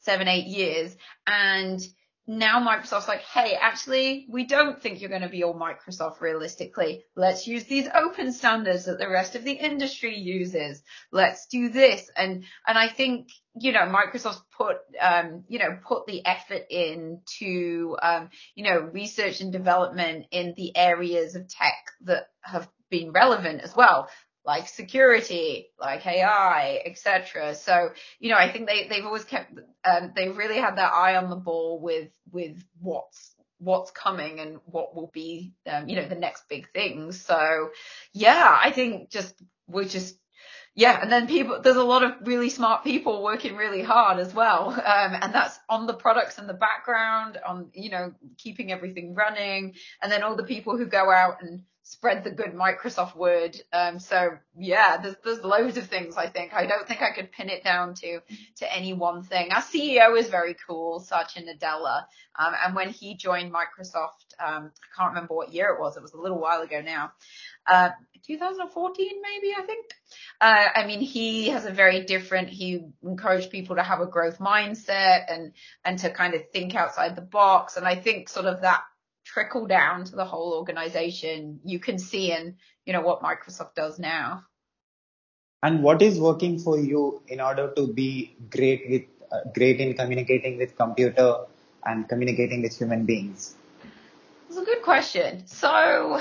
seven, 0.00 0.28
eight 0.28 0.46
years. 0.46 0.96
And 1.26 1.80
now 2.26 2.60
Microsoft's 2.60 3.06
like, 3.06 3.22
hey, 3.22 3.56
actually, 3.60 4.26
we 4.28 4.46
don't 4.46 4.80
think 4.80 5.00
you're 5.00 5.10
going 5.10 5.22
to 5.22 5.28
be 5.28 5.44
all 5.44 5.54
Microsoft 5.54 6.20
realistically. 6.20 7.04
Let's 7.14 7.46
use 7.46 7.64
these 7.64 7.88
open 7.94 8.32
standards 8.32 8.86
that 8.86 8.98
the 8.98 9.08
rest 9.08 9.36
of 9.36 9.44
the 9.44 9.52
industry 9.52 10.18
uses. 10.18 10.82
Let's 11.12 11.46
do 11.46 11.68
this. 11.68 12.10
And, 12.16 12.44
and 12.66 12.76
I 12.76 12.88
think, 12.88 13.28
you 13.54 13.72
know, 13.72 13.82
Microsoft's 13.82 14.42
put, 14.56 14.78
um, 15.00 15.44
you 15.48 15.60
know, 15.60 15.78
put 15.86 16.06
the 16.06 16.26
effort 16.26 16.62
into, 16.68 17.96
um, 18.02 18.30
you 18.56 18.64
know, 18.64 18.80
research 18.80 19.40
and 19.40 19.52
development 19.52 20.26
in 20.32 20.54
the 20.56 20.76
areas 20.76 21.36
of 21.36 21.48
tech 21.48 21.76
that 22.02 22.26
have 22.42 22.68
been 22.90 23.12
relevant 23.12 23.60
as 23.62 23.74
well 23.74 24.08
like 24.46 24.68
security, 24.68 25.66
like 25.78 26.06
AI, 26.06 26.80
etc. 26.86 27.54
So, 27.56 27.90
you 28.20 28.30
know, 28.30 28.36
I 28.36 28.52
think 28.52 28.68
they, 28.68 28.86
they've 28.88 29.04
always 29.04 29.24
kept, 29.24 29.52
um, 29.84 30.12
they've 30.14 30.36
really 30.36 30.58
had 30.58 30.76
their 30.76 30.92
eye 30.92 31.16
on 31.16 31.28
the 31.28 31.36
ball 31.36 31.80
with, 31.80 32.10
with 32.30 32.56
what's, 32.80 33.34
what's 33.58 33.90
coming 33.90 34.38
and 34.38 34.58
what 34.66 34.94
will 34.94 35.10
be, 35.12 35.52
um, 35.66 35.88
you 35.88 35.96
know, 35.96 36.06
the 36.06 36.14
next 36.14 36.48
big 36.48 36.70
things. 36.72 37.20
So 37.20 37.70
yeah, 38.12 38.56
I 38.62 38.70
think 38.70 39.10
just, 39.10 39.34
we're 39.66 39.84
just, 39.84 40.16
yeah, 40.76 41.00
and 41.00 41.10
then 41.10 41.26
people, 41.26 41.62
there's 41.62 41.76
a 41.76 41.82
lot 41.82 42.04
of 42.04 42.12
really 42.24 42.50
smart 42.50 42.84
people 42.84 43.24
working 43.24 43.56
really 43.56 43.82
hard 43.82 44.18
as 44.18 44.32
well. 44.32 44.68
Um, 44.68 45.16
and 45.20 45.34
that's 45.34 45.58
on 45.68 45.86
the 45.86 45.94
products 45.94 46.38
in 46.38 46.46
the 46.46 46.54
background, 46.54 47.38
on, 47.44 47.70
you 47.72 47.90
know, 47.90 48.12
keeping 48.38 48.70
everything 48.70 49.14
running. 49.14 49.74
And 50.02 50.12
then 50.12 50.22
all 50.22 50.36
the 50.36 50.44
people 50.44 50.76
who 50.76 50.86
go 50.86 51.10
out 51.10 51.42
and 51.42 51.62
spread 51.88 52.24
the 52.24 52.32
good 52.32 52.52
Microsoft 52.52 53.14
word. 53.14 53.56
Um, 53.72 54.00
so 54.00 54.30
yeah, 54.58 54.96
there's, 54.96 55.14
there's 55.22 55.44
loads 55.44 55.76
of 55.76 55.86
things 55.86 56.16
I 56.16 56.26
think. 56.26 56.52
I 56.52 56.66
don't 56.66 56.86
think 56.86 57.00
I 57.00 57.12
could 57.12 57.30
pin 57.30 57.48
it 57.48 57.62
down 57.62 57.94
to, 57.94 58.18
to 58.56 58.76
any 58.76 58.92
one 58.92 59.22
thing. 59.22 59.52
Our 59.52 59.62
CEO 59.62 60.18
is 60.18 60.28
very 60.28 60.56
cool, 60.66 60.98
Satya 60.98 61.44
Nadella. 61.44 62.06
Um, 62.36 62.54
and 62.64 62.74
when 62.74 62.90
he 62.90 63.14
joined 63.14 63.52
Microsoft, 63.52 64.34
um, 64.44 64.72
I 64.74 64.98
can't 64.98 65.10
remember 65.10 65.34
what 65.34 65.52
year 65.52 65.68
it 65.68 65.80
was. 65.80 65.96
It 65.96 66.02
was 66.02 66.12
a 66.12 66.20
little 66.20 66.40
while 66.40 66.60
ago 66.62 66.80
now. 66.80 67.12
Uh, 67.68 67.90
2014 68.26 69.22
maybe, 69.22 69.54
I 69.56 69.62
think. 69.62 69.86
Uh, 70.40 70.66
I 70.74 70.86
mean, 70.88 70.98
he 70.98 71.50
has 71.50 71.66
a 71.66 71.70
very 71.70 72.04
different, 72.04 72.48
he 72.48 72.84
encouraged 73.04 73.52
people 73.52 73.76
to 73.76 73.84
have 73.84 74.00
a 74.00 74.06
growth 74.06 74.40
mindset 74.40 75.32
and, 75.32 75.52
and 75.84 76.00
to 76.00 76.10
kind 76.10 76.34
of 76.34 76.50
think 76.50 76.74
outside 76.74 77.14
the 77.14 77.22
box. 77.22 77.76
And 77.76 77.86
I 77.86 77.94
think 77.94 78.28
sort 78.28 78.46
of 78.46 78.62
that 78.62 78.82
trickle 79.26 79.66
down 79.66 80.04
to 80.04 80.16
the 80.16 80.24
whole 80.24 80.54
organization 80.54 81.60
you 81.64 81.78
can 81.80 81.98
see 81.98 82.32
in 82.32 82.54
you 82.86 82.92
know 82.92 83.02
what 83.02 83.20
Microsoft 83.20 83.74
does 83.74 83.98
now. 83.98 84.44
And 85.62 85.82
what 85.82 86.00
is 86.00 86.20
working 86.20 86.58
for 86.60 86.78
you 86.78 87.22
in 87.26 87.40
order 87.40 87.72
to 87.76 87.92
be 87.92 88.36
great 88.50 88.88
with 88.88 89.02
uh, 89.32 89.40
great 89.52 89.80
in 89.80 89.94
communicating 89.94 90.58
with 90.58 90.76
computer 90.76 91.34
and 91.84 92.08
communicating 92.08 92.62
with 92.62 92.78
human 92.78 93.04
beings? 93.04 93.56
It's 94.48 94.58
a 94.58 94.64
good 94.64 94.82
question. 94.82 95.46
So 95.46 96.20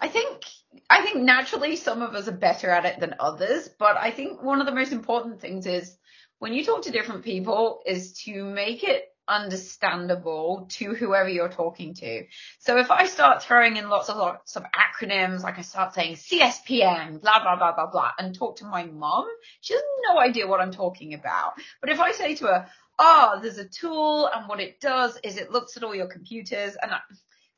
I 0.00 0.08
think 0.08 0.44
I 0.88 1.02
think 1.02 1.16
naturally 1.16 1.74
some 1.76 2.02
of 2.02 2.14
us 2.14 2.28
are 2.28 2.32
better 2.48 2.70
at 2.70 2.84
it 2.84 3.00
than 3.00 3.16
others, 3.18 3.68
but 3.78 3.96
I 3.96 4.12
think 4.12 4.42
one 4.42 4.60
of 4.60 4.66
the 4.66 4.74
most 4.74 4.92
important 4.92 5.40
things 5.40 5.66
is 5.66 5.96
when 6.38 6.52
you 6.54 6.64
talk 6.64 6.82
to 6.82 6.92
different 6.92 7.24
people 7.24 7.80
is 7.84 8.12
to 8.24 8.44
make 8.44 8.84
it 8.84 9.09
understandable 9.30 10.66
to 10.70 10.94
whoever 10.94 11.28
you're 11.28 11.48
talking 11.48 11.94
to. 11.94 12.24
So 12.58 12.78
if 12.78 12.90
I 12.90 13.06
start 13.06 13.42
throwing 13.42 13.76
in 13.76 13.88
lots 13.88 14.08
of 14.08 14.16
lots 14.16 14.56
of 14.56 14.64
acronyms, 14.64 15.42
like 15.42 15.58
I 15.58 15.62
start 15.62 15.94
saying 15.94 16.16
CSPM, 16.16 17.22
blah, 17.22 17.42
blah, 17.42 17.56
blah, 17.56 17.74
blah, 17.74 17.90
blah, 17.90 18.10
and 18.18 18.34
talk 18.34 18.56
to 18.56 18.64
my 18.64 18.84
mom, 18.84 19.26
she 19.60 19.74
has 19.74 19.82
no 20.08 20.18
idea 20.18 20.46
what 20.46 20.60
I'm 20.60 20.72
talking 20.72 21.14
about. 21.14 21.52
But 21.80 21.90
if 21.90 22.00
I 22.00 22.12
say 22.12 22.34
to 22.36 22.46
her, 22.46 22.66
oh, 22.98 23.38
there's 23.40 23.58
a 23.58 23.64
tool 23.64 24.28
and 24.34 24.48
what 24.48 24.60
it 24.60 24.80
does 24.80 25.18
is 25.22 25.36
it 25.36 25.50
looks 25.50 25.76
at 25.76 25.84
all 25.84 25.94
your 25.94 26.08
computers 26.08 26.76
and 26.80 26.90
I, 26.90 26.98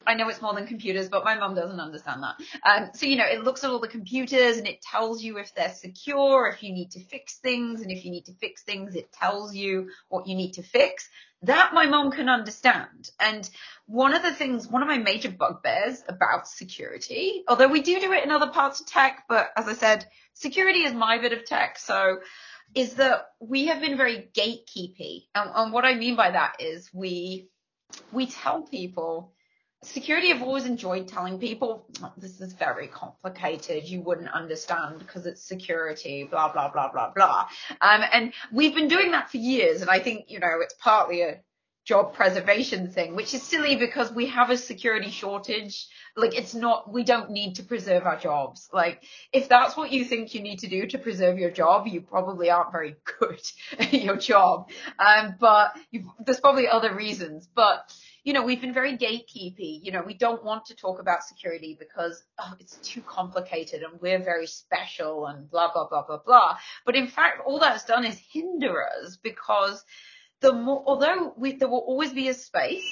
I 0.06 0.14
know 0.14 0.28
it's 0.28 0.42
more 0.42 0.54
than 0.54 0.66
computers, 0.66 1.08
but 1.08 1.24
my 1.24 1.34
mom 1.34 1.54
doesn't 1.54 1.80
understand 1.80 2.22
that. 2.22 2.36
Um, 2.64 2.90
so, 2.94 3.06
you 3.06 3.16
know, 3.16 3.26
it 3.26 3.42
looks 3.42 3.64
at 3.64 3.70
all 3.70 3.80
the 3.80 3.88
computers 3.88 4.58
and 4.58 4.66
it 4.66 4.82
tells 4.82 5.22
you 5.22 5.38
if 5.38 5.54
they're 5.54 5.74
secure, 5.74 6.48
if 6.48 6.62
you 6.62 6.72
need 6.72 6.92
to 6.92 7.00
fix 7.00 7.36
things. 7.36 7.80
And 7.80 7.90
if 7.90 8.04
you 8.04 8.10
need 8.10 8.26
to 8.26 8.34
fix 8.34 8.62
things, 8.62 8.94
it 8.94 9.12
tells 9.12 9.54
you 9.54 9.90
what 10.08 10.26
you 10.26 10.34
need 10.34 10.54
to 10.54 10.62
fix. 10.62 11.08
That 11.42 11.74
my 11.74 11.86
mom 11.86 12.12
can 12.12 12.28
understand. 12.28 13.10
And 13.18 13.48
one 13.86 14.14
of 14.14 14.22
the 14.22 14.32
things, 14.32 14.68
one 14.68 14.82
of 14.82 14.88
my 14.88 14.98
major 14.98 15.30
bugbears 15.30 16.02
about 16.08 16.46
security, 16.46 17.42
although 17.48 17.68
we 17.68 17.82
do 17.82 17.98
do 18.00 18.12
it 18.12 18.24
in 18.24 18.30
other 18.30 18.50
parts 18.50 18.80
of 18.80 18.86
tech, 18.86 19.24
but 19.28 19.50
as 19.56 19.66
I 19.66 19.74
said, 19.74 20.06
security 20.34 20.84
is 20.84 20.94
my 20.94 21.18
bit 21.18 21.32
of 21.32 21.44
tech. 21.44 21.78
So 21.78 22.18
is 22.74 22.94
that 22.94 23.26
we 23.40 23.66
have 23.66 23.80
been 23.80 23.96
very 23.96 24.28
gatekeepy. 24.34 25.24
And, 25.34 25.50
and 25.54 25.72
what 25.72 25.84
I 25.84 25.94
mean 25.94 26.16
by 26.16 26.30
that 26.30 26.56
is 26.60 26.88
we, 26.92 27.48
we 28.12 28.26
tell 28.26 28.62
people, 28.62 29.32
security 29.82 30.32
I've 30.32 30.42
always 30.42 30.64
enjoyed 30.64 31.08
telling 31.08 31.38
people 31.38 31.86
this 32.16 32.40
is 32.40 32.52
very 32.52 32.86
complicated. 32.86 33.84
You 33.84 34.00
wouldn't 34.00 34.28
understand 34.28 34.98
because 35.00 35.26
it's 35.26 35.42
security, 35.42 36.24
blah, 36.24 36.52
blah, 36.52 36.70
blah, 36.70 36.90
blah, 36.92 37.12
blah. 37.14 37.46
Um, 37.80 38.02
and 38.12 38.32
we've 38.52 38.74
been 38.74 38.88
doing 38.88 39.10
that 39.12 39.30
for 39.30 39.38
years. 39.38 39.80
And 39.80 39.90
I 39.90 39.98
think, 39.98 40.26
you 40.28 40.38
know, 40.38 40.60
it's 40.60 40.74
partly 40.74 41.22
a 41.22 41.40
job 41.84 42.14
preservation 42.14 42.88
thing, 42.88 43.16
which 43.16 43.34
is 43.34 43.42
silly 43.42 43.74
because 43.74 44.12
we 44.12 44.26
have 44.26 44.50
a 44.50 44.56
security 44.56 45.10
shortage. 45.10 45.88
Like 46.16 46.36
it's 46.36 46.54
not, 46.54 46.92
we 46.92 47.02
don't 47.02 47.30
need 47.30 47.56
to 47.56 47.64
preserve 47.64 48.06
our 48.06 48.16
jobs. 48.16 48.68
Like 48.72 49.02
if 49.32 49.48
that's 49.48 49.76
what 49.76 49.90
you 49.90 50.04
think 50.04 50.32
you 50.32 50.42
need 50.42 50.60
to 50.60 50.68
do 50.68 50.86
to 50.86 50.98
preserve 50.98 51.38
your 51.38 51.50
job, 51.50 51.88
you 51.88 52.00
probably 52.00 52.50
aren't 52.50 52.70
very 52.70 52.94
good 53.18 53.40
at 53.78 53.92
your 53.92 54.16
job. 54.16 54.70
Um, 54.98 55.34
but 55.40 55.76
there's 56.24 56.40
probably 56.40 56.68
other 56.68 56.94
reasons, 56.94 57.48
but 57.52 57.92
you 58.24 58.32
know, 58.32 58.42
we've 58.44 58.60
been 58.60 58.72
very 58.72 58.96
gatekeepy. 58.96 59.80
You 59.82 59.92
know, 59.92 60.02
we 60.02 60.14
don't 60.14 60.44
want 60.44 60.66
to 60.66 60.76
talk 60.76 61.00
about 61.00 61.24
security 61.24 61.76
because 61.78 62.22
oh, 62.38 62.54
it's 62.60 62.76
too 62.76 63.00
complicated 63.02 63.82
and 63.82 64.00
we're 64.00 64.22
very 64.22 64.46
special 64.46 65.26
and 65.26 65.50
blah, 65.50 65.72
blah, 65.72 65.88
blah, 65.88 66.04
blah, 66.06 66.20
blah. 66.24 66.56
But 66.86 66.94
in 66.94 67.08
fact, 67.08 67.40
all 67.44 67.58
that's 67.58 67.84
done 67.84 68.04
is 68.04 68.20
hinder 68.32 68.82
us 68.82 69.16
because 69.16 69.84
the 70.40 70.52
more, 70.52 70.82
although 70.86 71.34
we, 71.36 71.52
there 71.52 71.68
will 71.68 71.84
always 71.86 72.12
be 72.12 72.28
a 72.28 72.34
space, 72.34 72.84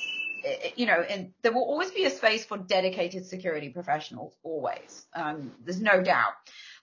eh, 0.44 0.70
you 0.76 0.86
know, 0.86 1.00
and 1.08 1.32
there 1.42 1.52
will 1.52 1.64
always 1.64 1.92
be 1.92 2.04
a 2.04 2.10
space 2.10 2.44
for 2.44 2.58
dedicated 2.58 3.26
security 3.26 3.68
professionals, 3.68 4.34
always. 4.42 5.06
Um, 5.14 5.52
there's 5.64 5.80
no 5.80 6.02
doubt. 6.02 6.32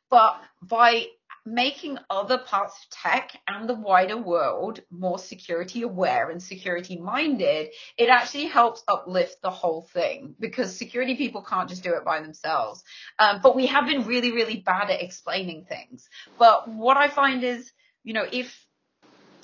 But 0.10 0.42
by 0.62 1.08
making 1.54 1.98
other 2.10 2.38
parts 2.38 2.76
of 2.78 2.90
tech 2.90 3.32
and 3.48 3.70
the 3.70 3.74
wider 3.74 4.18
world 4.18 4.82
more 4.92 5.18
security 5.18 5.82
aware 5.82 6.30
and 6.30 6.44
security 6.44 6.98
minded, 6.98 7.70
it 7.98 8.10
actually 8.10 8.48
helps 8.48 8.84
uplift 8.88 9.42
the 9.42 9.50
whole 9.50 9.82
thing 9.94 10.36
because 10.40 10.76
security 10.76 11.16
people 11.16 11.42
can't 11.42 11.70
just 11.70 11.84
do 11.84 11.94
it 11.94 12.04
by 12.04 12.20
themselves. 12.20 12.84
Um, 13.18 13.40
but 13.42 13.56
we 13.56 13.68
have 13.68 13.88
been 13.88 14.06
really, 14.06 14.32
really 14.32 14.58
bad 14.58 14.90
at 14.90 15.02
explaining 15.02 15.66
things. 15.66 16.10
But 16.38 16.68
what 16.68 16.98
I 16.98 17.08
find 17.08 17.44
is, 17.44 17.72
you 18.04 18.14
know, 18.14 18.26
if 18.32 18.66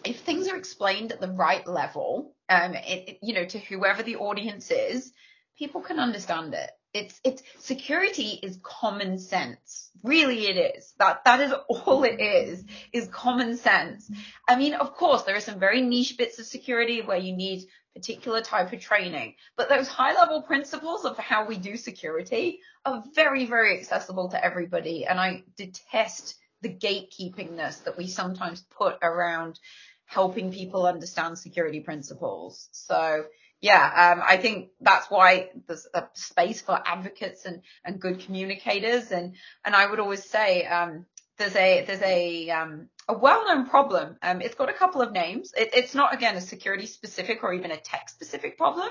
if 0.04 0.20
things 0.20 0.50
are 0.50 0.58
explained 0.58 1.14
at 1.14 1.22
the 1.22 1.32
right 1.32 1.66
level, 1.66 2.36
um, 2.50 2.74
it, 2.74 3.10
it, 3.10 3.18
you 3.22 3.34
know, 3.34 3.46
to 3.46 3.58
whoever 3.58 4.04
the 4.04 4.18
audience 4.18 4.70
is, 4.70 5.14
people 5.58 5.80
can 5.80 5.98
understand 5.98 6.54
it 6.54 6.72
it's 6.94 7.20
it's 7.24 7.44
security 7.60 8.40
is 8.42 8.60
common 8.62 9.18
sense. 9.18 9.90
Really 10.04 10.48
it 10.48 10.76
is. 10.78 10.94
That 11.00 11.24
that 11.26 11.40
is 11.40 11.54
all 11.68 12.04
it 12.04 12.20
is 12.20 12.64
is 12.92 13.08
common 13.08 13.58
sense. 13.58 14.10
I 14.48 14.56
mean 14.56 14.74
of 14.74 14.94
course 14.94 15.24
there 15.24 15.36
are 15.36 15.42
some 15.42 15.60
very 15.60 15.82
niche 15.82 16.18
bits 16.18 16.40
of 16.40 16.46
security 16.46 17.02
where 17.02 17.18
you 17.18 17.36
need 17.36 17.66
particular 17.96 18.42
type 18.42 18.74
of 18.74 18.80
training 18.80 19.36
but 19.56 19.70
those 19.70 19.88
high 19.88 20.16
level 20.16 20.42
principles 20.42 21.06
of 21.06 21.16
how 21.16 21.46
we 21.46 21.56
do 21.56 21.78
security 21.78 22.60
are 22.84 23.04
very 23.14 23.46
very 23.46 23.78
accessible 23.78 24.30
to 24.30 24.44
everybody 24.44 25.06
and 25.06 25.20
i 25.20 25.44
detest 25.58 26.34
the 26.64 26.70
gatekeepingness 26.74 27.84
that 27.84 27.96
we 27.96 28.08
sometimes 28.08 28.66
put 28.76 28.98
around 29.04 29.60
helping 30.06 30.52
people 30.52 30.86
understand 30.86 31.38
security 31.38 31.80
principles. 31.80 32.70
So 32.72 33.26
yeah, 33.64 34.12
um, 34.12 34.22
I 34.28 34.36
think 34.36 34.72
that's 34.82 35.10
why 35.10 35.52
there's 35.68 35.88
a 35.94 36.04
space 36.16 36.60
for 36.60 36.78
advocates 36.86 37.46
and, 37.46 37.62
and 37.86 37.98
good 37.98 38.20
communicators. 38.20 39.10
And, 39.12 39.36
and 39.64 39.74
I 39.74 39.90
would 39.90 40.02
always 40.02 40.26
say, 40.26 40.66
um, 40.66 41.06
there's 41.38 41.56
a, 41.56 41.86
there's 41.88 42.02
a, 42.02 42.50
um, 42.50 42.90
a 43.08 43.18
well-known 43.18 43.70
problem. 43.70 44.18
Um, 44.22 44.42
it's 44.42 44.56
got 44.56 44.68
a 44.68 44.74
couple 44.74 45.02
of 45.02 45.14
names. 45.14 45.54
It, 45.56 45.70
it's 45.74 45.96
not 45.96 46.14
again 46.14 46.36
a 46.36 46.42
security 46.42 46.86
specific 46.86 47.42
or 47.42 47.54
even 47.54 47.72
a 47.72 47.78
tech 47.78 48.10
specific 48.10 48.58
problem. 48.58 48.90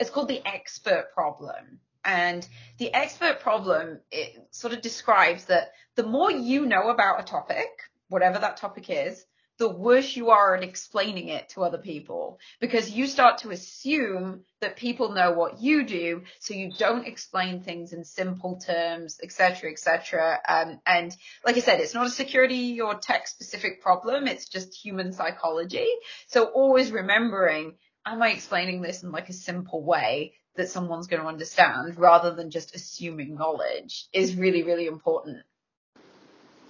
It's 0.00 0.10
called 0.10 0.26
the 0.26 0.44
expert 0.44 1.12
problem. 1.14 1.78
And 2.04 2.46
the 2.78 2.92
expert 2.92 3.38
problem, 3.38 4.00
it 4.10 4.48
sort 4.50 4.72
of 4.72 4.80
describes 4.80 5.44
that 5.44 5.70
the 5.94 6.02
more 6.02 6.32
you 6.32 6.66
know 6.66 6.88
about 6.88 7.20
a 7.20 7.22
topic, 7.22 7.68
whatever 8.08 8.40
that 8.40 8.56
topic 8.56 8.90
is, 8.90 9.24
the 9.58 9.68
worse 9.68 10.16
you 10.16 10.30
are 10.30 10.54
at 10.54 10.62
explaining 10.62 11.28
it 11.28 11.48
to 11.50 11.62
other 11.62 11.78
people 11.78 12.38
because 12.60 12.90
you 12.90 13.06
start 13.06 13.38
to 13.38 13.50
assume 13.50 14.42
that 14.60 14.76
people 14.76 15.12
know 15.12 15.32
what 15.32 15.60
you 15.60 15.84
do 15.84 16.22
so 16.40 16.54
you 16.54 16.70
don't 16.78 17.06
explain 17.06 17.60
things 17.60 17.92
in 17.92 18.04
simple 18.04 18.58
terms 18.58 19.18
etc 19.22 19.70
etc 19.70 20.38
um, 20.48 20.80
and 20.86 21.14
like 21.44 21.56
i 21.56 21.60
said 21.60 21.80
it's 21.80 21.94
not 21.94 22.06
a 22.06 22.10
security 22.10 22.80
or 22.80 22.94
tech 22.94 23.26
specific 23.26 23.82
problem 23.82 24.26
it's 24.26 24.48
just 24.48 24.74
human 24.74 25.12
psychology. 25.12 25.86
So 26.28 26.44
always 26.44 26.90
remembering 26.90 27.74
am 28.06 28.22
i 28.22 28.30
explaining 28.30 28.80
this 28.80 29.02
in 29.02 29.10
like 29.10 29.28
a 29.28 29.32
simple 29.34 29.84
way 29.84 30.34
that 30.56 30.68
someone's 30.68 31.06
going 31.06 31.22
to 31.22 31.28
understand 31.28 31.96
rather 31.96 32.34
than 32.34 32.50
just 32.50 32.74
assuming 32.74 33.36
knowledge 33.36 34.08
is 34.12 34.36
really 34.36 34.62
really 34.62 34.86
important 34.86 35.38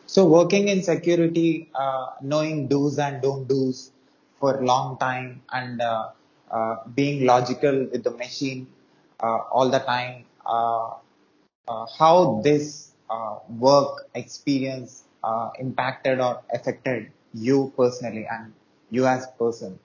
so 0.08 0.26
working 0.26 0.68
in 0.68 0.82
security, 0.82 1.68
uh, 1.74 2.06
knowing 2.22 2.66
do's 2.66 2.98
and 2.98 3.20
don't 3.20 3.46
do's 3.46 3.92
for 4.40 4.56
a 4.58 4.64
long 4.64 4.96
time 4.96 5.42
and 5.52 5.82
uh, 5.82 6.08
uh, 6.50 6.76
being 6.94 7.26
logical 7.26 7.86
with 7.92 8.04
the 8.04 8.10
machine 8.12 8.66
uh, 9.20 9.36
all 9.52 9.68
the 9.68 9.80
time, 9.80 10.24
uh, 10.46 10.94
uh, 11.68 11.86
how 11.98 12.40
this 12.42 12.94
work 13.50 14.08
experience 14.14 15.04
impacted 15.58 16.20
or 16.20 16.40
affected 16.54 17.12
you 17.34 17.70
personally 17.76 18.26
and 18.30 18.54
you 18.90 19.04
as 19.06 19.24
a 19.24 19.32
person? 19.38 19.78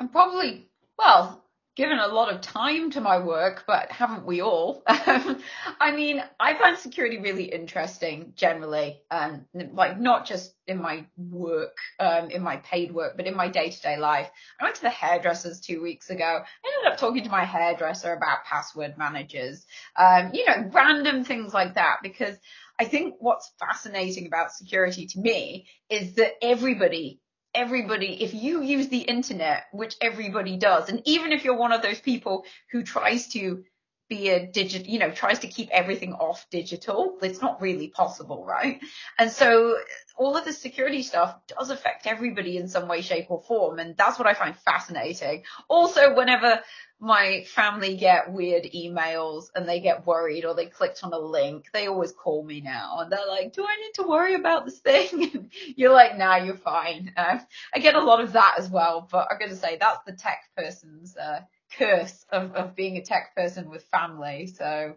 I'm 0.00 0.08
probably, 0.08 0.66
well, 0.98 1.44
given 1.80 1.98
a 1.98 2.08
lot 2.08 2.30
of 2.30 2.42
time 2.42 2.90
to 2.90 3.00
my 3.00 3.18
work, 3.18 3.64
but 3.66 3.90
haven't 3.90 4.26
we 4.26 4.42
all? 4.42 4.82
I 4.86 5.92
mean, 5.96 6.22
I 6.38 6.52
find 6.52 6.76
security 6.76 7.18
really 7.18 7.44
interesting 7.44 8.34
generally, 8.36 9.00
um, 9.10 9.46
like 9.54 9.98
not 9.98 10.26
just 10.26 10.54
in 10.66 10.82
my 10.82 11.06
work, 11.16 11.74
um, 11.98 12.28
in 12.28 12.42
my 12.42 12.58
paid 12.58 12.92
work, 12.92 13.16
but 13.16 13.26
in 13.26 13.34
my 13.34 13.48
day 13.48 13.70
to 13.70 13.80
day 13.80 13.96
life. 13.96 14.28
I 14.60 14.64
went 14.64 14.76
to 14.76 14.82
the 14.82 14.90
hairdressers 14.90 15.58
two 15.58 15.80
weeks 15.80 16.10
ago. 16.10 16.22
I 16.22 16.76
ended 16.76 16.92
up 16.92 16.98
talking 16.98 17.24
to 17.24 17.30
my 17.30 17.46
hairdresser 17.46 18.12
about 18.12 18.44
password 18.44 18.98
managers, 18.98 19.64
um, 19.96 20.32
you 20.34 20.44
know, 20.44 20.68
random 20.74 21.24
things 21.24 21.54
like 21.54 21.76
that, 21.76 22.00
because 22.02 22.36
I 22.78 22.84
think 22.84 23.14
what's 23.20 23.50
fascinating 23.58 24.26
about 24.26 24.52
security 24.52 25.06
to 25.06 25.18
me 25.18 25.66
is 25.88 26.16
that 26.16 26.32
everybody 26.42 27.20
everybody, 27.54 28.22
if 28.22 28.34
you 28.34 28.62
use 28.62 28.88
the 28.88 29.00
internet, 29.00 29.64
which 29.72 29.96
everybody 30.00 30.56
does, 30.56 30.88
and 30.88 31.02
even 31.04 31.32
if 31.32 31.44
you're 31.44 31.56
one 31.56 31.72
of 31.72 31.82
those 31.82 32.00
people 32.00 32.44
who 32.70 32.82
tries 32.82 33.28
to 33.28 33.64
be 34.10 34.28
a 34.28 34.44
digit, 34.44 34.86
you 34.86 34.98
know, 34.98 35.10
tries 35.10 35.38
to 35.38 35.46
keep 35.46 35.70
everything 35.70 36.12
off 36.12 36.44
digital, 36.50 37.16
it's 37.22 37.40
not 37.40 37.62
really 37.62 37.88
possible, 37.88 38.44
right? 38.44 38.80
And 39.18 39.30
so 39.30 39.76
all 40.16 40.36
of 40.36 40.44
the 40.44 40.52
security 40.52 41.02
stuff 41.02 41.34
does 41.46 41.70
affect 41.70 42.06
everybody 42.06 42.58
in 42.58 42.68
some 42.68 42.88
way, 42.88 43.00
shape 43.00 43.30
or 43.30 43.40
form. 43.40 43.78
And 43.78 43.96
that's 43.96 44.18
what 44.18 44.28
I 44.28 44.34
find 44.34 44.54
fascinating. 44.56 45.44
Also, 45.68 46.14
whenever 46.14 46.60
my 46.98 47.44
family 47.46 47.96
get 47.96 48.32
weird 48.32 48.64
emails 48.64 49.44
and 49.54 49.66
they 49.66 49.80
get 49.80 50.06
worried 50.06 50.44
or 50.44 50.54
they 50.54 50.66
clicked 50.66 51.04
on 51.04 51.12
a 51.12 51.18
link, 51.18 51.68
they 51.72 51.86
always 51.86 52.12
call 52.12 52.44
me 52.44 52.60
now 52.60 52.98
and 52.98 53.12
they're 53.12 53.28
like, 53.28 53.52
do 53.52 53.64
I 53.64 53.76
need 53.76 53.94
to 53.94 54.08
worry 54.08 54.34
about 54.34 54.64
this 54.66 54.80
thing? 54.80 55.50
you're 55.76 55.92
like, 55.92 56.18
nah, 56.18 56.36
you're 56.36 56.56
fine. 56.56 57.12
Uh, 57.16 57.38
I 57.72 57.78
get 57.78 57.94
a 57.94 58.04
lot 58.04 58.20
of 58.20 58.32
that 58.32 58.56
as 58.58 58.68
well, 58.68 59.08
but 59.10 59.28
I'm 59.30 59.38
going 59.38 59.50
to 59.50 59.56
say 59.56 59.78
that's 59.80 60.04
the 60.04 60.12
tech 60.12 60.42
person's, 60.56 61.16
uh, 61.16 61.40
curse 61.78 62.24
of, 62.30 62.54
of 62.54 62.74
being 62.74 62.96
a 62.96 63.02
tech 63.02 63.34
person 63.34 63.70
with 63.70 63.84
family. 63.84 64.46
So, 64.46 64.96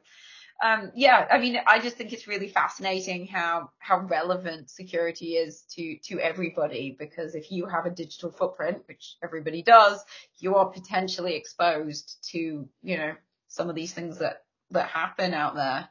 um, 0.63 0.91
yeah, 0.95 1.27
I 1.29 1.39
mean, 1.39 1.59
I 1.67 1.79
just 1.79 1.97
think 1.97 2.13
it's 2.13 2.27
really 2.27 2.47
fascinating 2.47 3.27
how 3.27 3.71
how 3.79 3.99
relevant 3.99 4.69
security 4.69 5.33
is 5.33 5.63
to 5.71 5.97
to 6.05 6.19
everybody 6.19 6.95
because 6.97 7.35
if 7.35 7.51
you 7.51 7.65
have 7.65 7.85
a 7.85 7.89
digital 7.89 8.31
footprint, 8.31 8.83
which 8.87 9.17
everybody 9.21 9.61
does, 9.61 10.03
you 10.39 10.55
are 10.55 10.67
potentially 10.67 11.35
exposed 11.35 12.17
to 12.31 12.67
you 12.81 12.97
know 12.97 13.13
some 13.47 13.69
of 13.69 13.75
these 13.75 13.93
things 13.93 14.19
that 14.19 14.43
that 14.71 14.87
happen 14.87 15.33
out 15.33 15.55
there. 15.55 15.89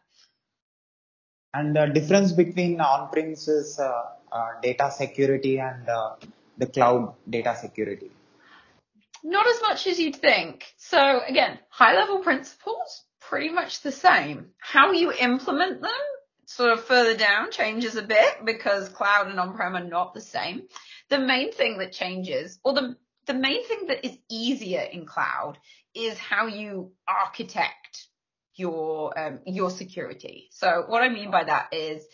And 1.55 1.77
the 1.77 1.87
difference 1.87 2.33
between 2.33 2.81
on-premises 2.81 3.79
uh, 3.79 4.05
uh, 4.33 4.49
data 4.63 4.91
security 4.91 5.59
and 5.59 5.87
uh, 5.87 6.15
the 6.57 6.67
cloud 6.67 7.15
data 7.29 7.55
security. 7.61 8.11
Not 9.23 9.47
as 9.47 9.63
much 9.63 9.87
as 9.87 9.99
you'd 10.01 10.17
think. 10.17 10.65
So 10.77 11.21
again, 11.27 11.59
high 11.69 11.95
level 11.95 12.19
principles, 12.19 13.05
pretty 13.21 13.51
much 13.51 13.83
the 13.83 13.93
same. 13.93 14.51
How 14.59 14.93
you 14.93 15.13
implement 15.13 15.81
them 15.81 15.91
sort 16.47 16.73
of 16.73 16.85
further 16.85 17.17
down 17.17 17.51
changes 17.51 17.97
a 17.97 18.03
bit 18.03 18.45
because 18.45 18.89
cloud 18.89 19.29
and 19.29 19.39
on-prem 19.39 19.77
are 19.77 19.85
not 19.85 20.13
the 20.13 20.21
same. 20.21 20.63
The 21.09 21.19
main 21.19 21.53
thing 21.53 21.79
that 21.79 21.93
changes, 21.93 22.59
or 22.65 22.75
the, 22.75 22.97
the 23.27 23.35
main 23.35 23.67
thing 23.67 23.87
that 23.89 24.05
is 24.05 24.19
easier 24.29 24.81
in 24.81 25.07
cloud 25.07 25.59
is 25.95 26.19
how 26.19 26.47
you 26.47 26.93
architect 27.07 28.07
your, 28.55 29.19
um, 29.19 29.39
your 29.47 29.71
security. 29.71 30.49
So 30.51 30.85
what 30.89 31.03
I 31.03 31.09
mean 31.09 31.31
by 31.31 31.45
that 31.45 31.73
is, 31.73 32.05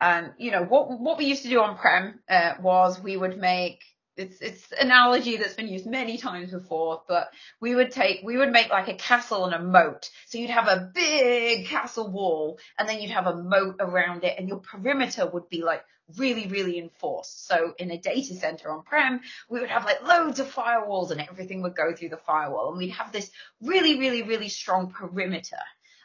um, 0.00 0.32
you 0.38 0.50
know, 0.50 0.64
what, 0.64 1.00
what 1.00 1.18
we 1.18 1.26
used 1.26 1.44
to 1.44 1.48
do 1.48 1.60
on-prem, 1.60 2.20
uh, 2.28 2.54
was 2.60 3.00
we 3.00 3.16
would 3.16 3.38
make 3.38 3.80
it's 4.18 4.40
it's 4.40 4.72
analogy 4.78 5.36
that's 5.36 5.54
been 5.54 5.68
used 5.68 5.86
many 5.86 6.18
times 6.18 6.50
before, 6.50 7.02
but 7.08 7.30
we 7.60 7.74
would 7.74 7.92
take 7.92 8.20
we 8.24 8.36
would 8.36 8.50
make 8.50 8.68
like 8.68 8.88
a 8.88 8.94
castle 8.94 9.44
and 9.44 9.54
a 9.54 9.62
moat. 9.62 10.10
So 10.26 10.38
you'd 10.38 10.50
have 10.50 10.66
a 10.66 10.90
big 10.92 11.66
castle 11.66 12.10
wall 12.10 12.58
and 12.78 12.88
then 12.88 13.00
you'd 13.00 13.12
have 13.12 13.28
a 13.28 13.36
moat 13.36 13.76
around 13.78 14.24
it 14.24 14.34
and 14.36 14.48
your 14.48 14.58
perimeter 14.58 15.26
would 15.26 15.48
be 15.48 15.62
like 15.62 15.84
really, 16.16 16.46
really 16.48 16.78
enforced. 16.78 17.46
So 17.46 17.74
in 17.78 17.90
a 17.90 17.98
data 17.98 18.34
center 18.34 18.70
on 18.70 18.82
prem, 18.82 19.20
we 19.48 19.60
would 19.60 19.70
have 19.70 19.84
like 19.84 20.02
loads 20.02 20.40
of 20.40 20.52
firewalls 20.52 21.10
and 21.10 21.20
everything 21.20 21.62
would 21.62 21.76
go 21.76 21.94
through 21.94 22.08
the 22.08 22.16
firewall 22.16 22.70
and 22.70 22.78
we'd 22.78 22.90
have 22.90 23.12
this 23.12 23.30
really, 23.62 23.98
really, 23.98 24.22
really 24.22 24.48
strong 24.48 24.90
perimeter. 24.90 25.58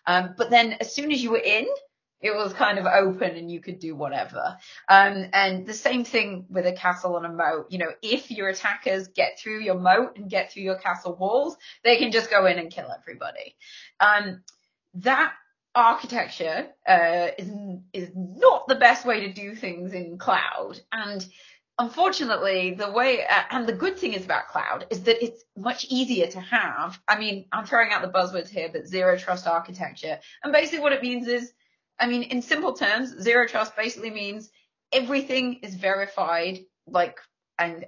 Um, 0.05 0.35
but 0.37 0.49
then 0.49 0.73
as 0.73 0.93
soon 0.93 1.11
as 1.11 1.23
you 1.23 1.31
were 1.31 1.37
in, 1.37 1.65
it 2.23 2.33
was 2.33 2.53
kind 2.53 2.79
of 2.79 2.85
open 2.85 3.35
and 3.35 3.51
you 3.51 3.59
could 3.59 3.79
do 3.79 3.95
whatever. 3.95 4.57
Um, 4.87 5.25
and 5.33 5.67
the 5.67 5.73
same 5.73 6.05
thing 6.05 6.45
with 6.49 6.65
a 6.65 6.71
castle 6.71 7.17
and 7.17 7.25
a 7.25 7.29
moat. 7.29 7.67
You 7.69 7.79
know, 7.79 7.91
if 8.01 8.31
your 8.31 8.47
attackers 8.47 9.09
get 9.09 9.37
through 9.37 9.59
your 9.59 9.77
moat 9.77 10.17
and 10.17 10.29
get 10.29 10.51
through 10.51 10.63
your 10.63 10.79
castle 10.79 11.15
walls, 11.15 11.57
they 11.83 11.97
can 11.97 12.11
just 12.11 12.31
go 12.31 12.45
in 12.45 12.57
and 12.57 12.71
kill 12.71 12.87
everybody. 12.97 13.55
Um, 13.99 14.41
that 14.95 15.33
architecture 15.75 16.67
uh, 16.87 17.27
is 17.37 17.51
is 17.93 18.11
not 18.15 18.67
the 18.67 18.75
best 18.75 19.05
way 19.05 19.21
to 19.21 19.33
do 19.33 19.55
things 19.55 19.91
in 19.93 20.17
cloud 20.17 20.79
and 20.91 21.25
unfortunately 21.79 22.75
the 22.75 22.91
way 22.91 23.25
uh, 23.25 23.41
and 23.49 23.65
the 23.65 23.73
good 23.73 23.97
thing 23.97 24.13
is 24.13 24.23
about 24.23 24.47
cloud 24.49 24.85
is 24.91 25.01
that 25.03 25.23
it's 25.23 25.43
much 25.57 25.87
easier 25.89 26.27
to 26.27 26.39
have 26.39 26.99
i 27.07 27.17
mean 27.17 27.45
i'm 27.51 27.65
throwing 27.65 27.91
out 27.91 28.03
the 28.03 28.07
buzzwords 28.07 28.49
here 28.49 28.69
but 28.71 28.87
zero 28.87 29.17
trust 29.17 29.47
architecture 29.47 30.19
and 30.43 30.53
basically 30.53 30.79
what 30.79 30.93
it 30.93 31.01
means 31.01 31.27
is 31.27 31.51
I 31.99 32.07
mean, 32.07 32.23
in 32.23 32.41
simple 32.41 32.73
terms, 32.73 33.15
zero 33.21 33.47
trust 33.47 33.75
basically 33.75 34.09
means 34.09 34.49
everything 34.91 35.59
is 35.63 35.75
verified, 35.75 36.59
like, 36.87 37.17
and 37.57 37.85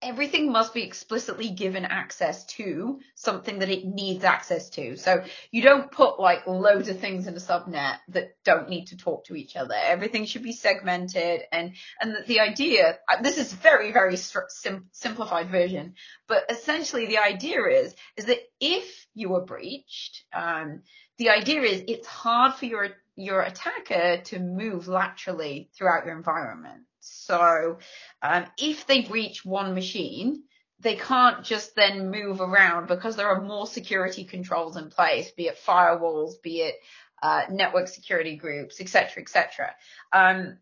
everything 0.00 0.52
must 0.52 0.74
be 0.74 0.84
explicitly 0.84 1.50
given 1.50 1.84
access 1.84 2.46
to 2.46 3.00
something 3.16 3.58
that 3.58 3.68
it 3.68 3.84
needs 3.84 4.22
access 4.22 4.70
to. 4.70 4.96
So 4.96 5.24
you 5.50 5.62
don't 5.62 5.90
put 5.90 6.20
like 6.20 6.46
loads 6.46 6.88
of 6.88 7.00
things 7.00 7.26
in 7.26 7.34
a 7.34 7.38
subnet 7.38 7.96
that 8.08 8.36
don't 8.44 8.68
need 8.68 8.86
to 8.86 8.96
talk 8.96 9.24
to 9.24 9.34
each 9.34 9.56
other. 9.56 9.74
Everything 9.74 10.24
should 10.24 10.44
be 10.44 10.52
segmented 10.52 11.42
and, 11.50 11.72
and 12.00 12.14
the, 12.14 12.22
the 12.26 12.40
idea, 12.40 12.98
uh, 13.08 13.22
this 13.22 13.38
is 13.38 13.52
very, 13.52 13.90
very 13.90 14.16
sim- 14.16 14.86
simplified 14.92 15.50
version, 15.50 15.94
but 16.28 16.44
essentially 16.48 17.06
the 17.06 17.18
idea 17.18 17.64
is, 17.64 17.94
is 18.16 18.26
that 18.26 18.38
if 18.60 19.06
you 19.14 19.30
were 19.30 19.44
breached, 19.44 20.24
um, 20.32 20.82
the 21.18 21.30
idea 21.30 21.62
is 21.62 21.82
it's 21.88 22.06
hard 22.06 22.54
for 22.54 22.66
your 22.66 22.90
your 23.18 23.42
attacker 23.42 24.22
to 24.22 24.38
move 24.38 24.86
laterally 24.86 25.70
throughout 25.76 26.06
your 26.06 26.16
environment. 26.16 26.84
So 27.00 27.78
um, 28.22 28.46
if 28.56 28.86
they 28.86 29.02
breach 29.02 29.44
one 29.44 29.74
machine, 29.74 30.44
they 30.80 30.94
can't 30.94 31.44
just 31.44 31.74
then 31.74 32.10
move 32.10 32.40
around 32.40 32.86
because 32.86 33.16
there 33.16 33.28
are 33.28 33.40
more 33.40 33.66
security 33.66 34.24
controls 34.24 34.76
in 34.76 34.90
place, 34.90 35.30
be 35.32 35.48
it 35.48 35.58
firewalls, 35.66 36.40
be 36.42 36.60
it 36.60 36.76
uh, 37.20 37.42
network 37.50 37.88
security 37.88 38.36
groups, 38.36 38.80
etc., 38.80 39.22
etc. 39.22 39.74
Um, 40.12 40.58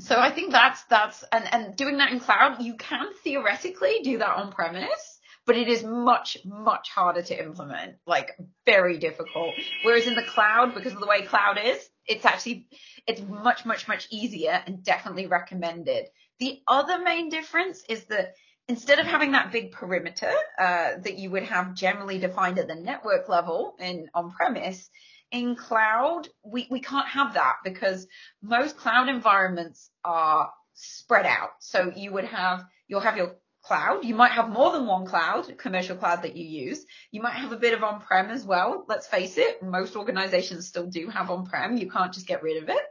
so 0.00 0.18
I 0.18 0.30
think 0.30 0.52
that's 0.52 0.82
that's 0.84 1.22
and 1.30 1.44
and 1.52 1.76
doing 1.76 1.98
that 1.98 2.12
in 2.12 2.20
cloud, 2.20 2.62
you 2.62 2.76
can 2.76 3.08
theoretically 3.22 4.00
do 4.02 4.18
that 4.18 4.36
on 4.36 4.50
premise, 4.50 5.11
but 5.46 5.56
it 5.56 5.68
is 5.68 5.82
much, 5.82 6.38
much 6.44 6.88
harder 6.90 7.22
to 7.22 7.42
implement, 7.42 7.96
like 8.06 8.36
very 8.64 8.98
difficult. 8.98 9.54
Whereas 9.82 10.06
in 10.06 10.14
the 10.14 10.22
cloud, 10.22 10.74
because 10.74 10.92
of 10.92 11.00
the 11.00 11.06
way 11.06 11.22
cloud 11.22 11.58
is, 11.62 11.88
it's 12.06 12.24
actually, 12.24 12.68
it's 13.06 13.20
much, 13.20 13.64
much, 13.64 13.88
much 13.88 14.06
easier 14.10 14.62
and 14.66 14.84
definitely 14.84 15.26
recommended. 15.26 16.06
The 16.38 16.60
other 16.68 16.98
main 16.98 17.28
difference 17.28 17.82
is 17.88 18.04
that 18.04 18.34
instead 18.68 18.98
of 18.98 19.06
having 19.06 19.32
that 19.32 19.52
big 19.52 19.72
perimeter, 19.72 20.32
uh, 20.58 20.92
that 21.02 21.18
you 21.18 21.30
would 21.30 21.44
have 21.44 21.74
generally 21.74 22.18
defined 22.18 22.58
at 22.58 22.68
the 22.68 22.74
network 22.74 23.28
level 23.28 23.74
in 23.78 24.08
on 24.14 24.30
premise, 24.30 24.88
in 25.32 25.56
cloud, 25.56 26.28
we, 26.44 26.68
we 26.70 26.80
can't 26.80 27.08
have 27.08 27.34
that 27.34 27.56
because 27.64 28.06
most 28.42 28.76
cloud 28.76 29.08
environments 29.08 29.90
are 30.04 30.52
spread 30.74 31.26
out. 31.26 31.50
So 31.60 31.90
you 31.94 32.12
would 32.12 32.26
have, 32.26 32.64
you'll 32.86 33.00
have 33.00 33.16
your 33.16 33.36
cloud. 33.62 34.04
You 34.04 34.14
might 34.14 34.32
have 34.32 34.50
more 34.50 34.72
than 34.72 34.86
one 34.86 35.06
cloud, 35.06 35.56
commercial 35.56 35.96
cloud 35.96 36.22
that 36.22 36.36
you 36.36 36.44
use. 36.44 36.84
You 37.10 37.22
might 37.22 37.34
have 37.34 37.52
a 37.52 37.56
bit 37.56 37.74
of 37.74 37.82
on-prem 37.82 38.30
as 38.30 38.44
well. 38.44 38.84
Let's 38.88 39.06
face 39.06 39.38
it, 39.38 39.62
most 39.62 39.96
organizations 39.96 40.66
still 40.66 40.86
do 40.86 41.08
have 41.08 41.30
on-prem. 41.30 41.76
You 41.76 41.90
can't 41.90 42.12
just 42.12 42.26
get 42.26 42.42
rid 42.42 42.62
of 42.62 42.68
it. 42.68 42.82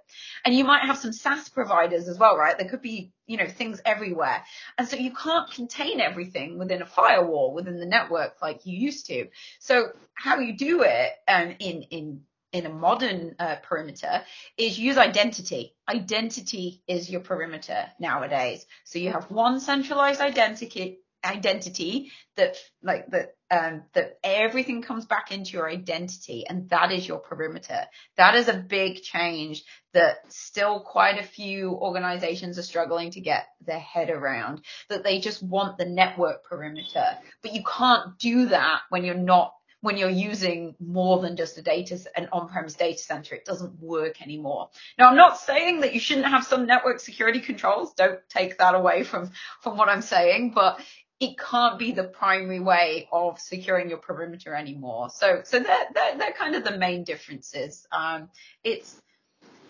And 0.46 0.56
you 0.56 0.64
might 0.64 0.84
have 0.84 0.98
some 0.98 1.14
SaaS 1.14 1.50
providers 1.50 2.08
as 2.08 2.18
well, 2.18 2.38
right? 2.38 2.58
There 2.58 2.70
could 2.70 2.82
be, 2.82 3.12
you 3.28 3.38
know, 3.38 3.48
things 3.48 3.82
everywhere. 3.86 4.44
And 4.78 4.88
so 4.88 4.96
you 4.96 5.14
can't 5.14 5.52
contain 5.52 6.00
everything 6.00 6.58
within 6.58 6.82
a 6.82 6.86
firewall, 6.86 7.54
within 7.54 7.80
the 7.80 7.86
network 7.86 8.42
like 8.42 8.66
you 8.66 8.78
used 8.78 9.08
to. 9.08 9.28
So 9.60 9.92
how 10.14 10.40
you 10.40 10.58
do 10.58 10.84
it 10.84 11.12
um, 11.28 11.56
in, 11.60 11.84
in 11.84 12.22
in 12.52 12.66
a 12.66 12.70
modern 12.70 13.36
uh, 13.40 13.56
perimeter 13.64 14.24
is 14.58 14.78
use 14.78 14.98
identity. 14.98 15.76
Identity 15.88 16.84
is 16.88 17.10
your 17.10 17.22
perimeter 17.22 17.86
nowadays. 18.00 18.66
So 18.86 19.00
you 19.00 19.12
have 19.12 19.32
one 19.32 19.60
centralized 19.60 20.22
identity 20.22 21.00
identity 21.24 22.12
that 22.36 22.58
like 22.82 23.08
that 23.12 23.36
um, 23.52 23.84
that 23.94 24.18
everything 24.24 24.82
comes 24.82 25.06
back 25.06 25.32
into 25.32 25.52
your 25.52 25.70
identity 25.70 26.46
and 26.48 26.70
that 26.70 26.92
is 26.92 27.08
your 27.08 27.20
perimeter. 27.20 27.86
That 28.16 28.36
is 28.36 28.48
a 28.48 28.54
big 28.54 29.02
change 29.02 29.64
that 29.94 30.32
still 30.32 30.80
quite 30.80 31.20
a 31.20 31.24
few 31.24 31.72
organizations 31.72 32.58
are 32.58 32.64
struggling 32.64 33.12
to 33.12 33.22
get 33.22 33.48
their 33.66 33.80
head 33.80 34.10
around, 34.10 34.62
that 34.90 35.04
they 35.04 35.20
just 35.20 35.44
want 35.44 35.78
the 35.78 35.86
network 35.86 36.46
perimeter. 36.46 37.06
But 37.42 37.54
you 37.54 37.64
can't 37.64 38.18
do 38.18 38.48
that 38.48 38.82
when 38.90 39.04
you're 39.04 39.16
not 39.16 39.54
when 39.82 39.98
you're 39.98 40.10
using 40.10 40.76
more 40.80 41.20
than 41.20 41.36
just 41.36 41.58
a 41.58 41.62
data, 41.62 42.00
an 42.16 42.30
on-premise 42.32 42.76
data 42.76 43.00
center, 43.00 43.36
it 43.36 43.46
doesn't 43.46 43.80
work 43.80 44.22
anymore. 44.22 44.70
Now, 44.98 45.10
I'm 45.10 45.18
not 45.18 45.40
saying 45.40 45.82
that 45.82 45.94
you 45.94 46.00
shouldn't 46.00 46.28
have 46.28 46.46
some 46.46 46.66
network 46.66 47.00
security 47.00 47.40
controls. 47.40 47.94
Don't 47.94 48.20
take 48.30 48.60
that 48.60 48.76
away 48.76 49.04
from, 49.04 49.32
from 49.62 49.78
what 49.78 49.90
I'm 49.90 50.04
saying, 50.04 50.52
but 50.56 50.80
it 51.20 51.38
can't 51.38 51.78
be 51.78 51.92
the 51.92 52.04
primary 52.04 52.60
way 52.60 53.08
of 53.12 53.40
securing 53.40 53.90
your 53.90 54.00
perimeter 54.00 54.56
anymore. 54.56 55.10
So, 55.10 55.42
so 55.44 55.60
they're, 55.60 55.88
they're, 55.94 56.18
they're 56.18 56.34
kind 56.34 56.56
of 56.56 56.64
the 56.64 56.78
main 56.78 57.04
differences. 57.04 57.88
Um, 57.92 58.30
it's, 58.64 59.00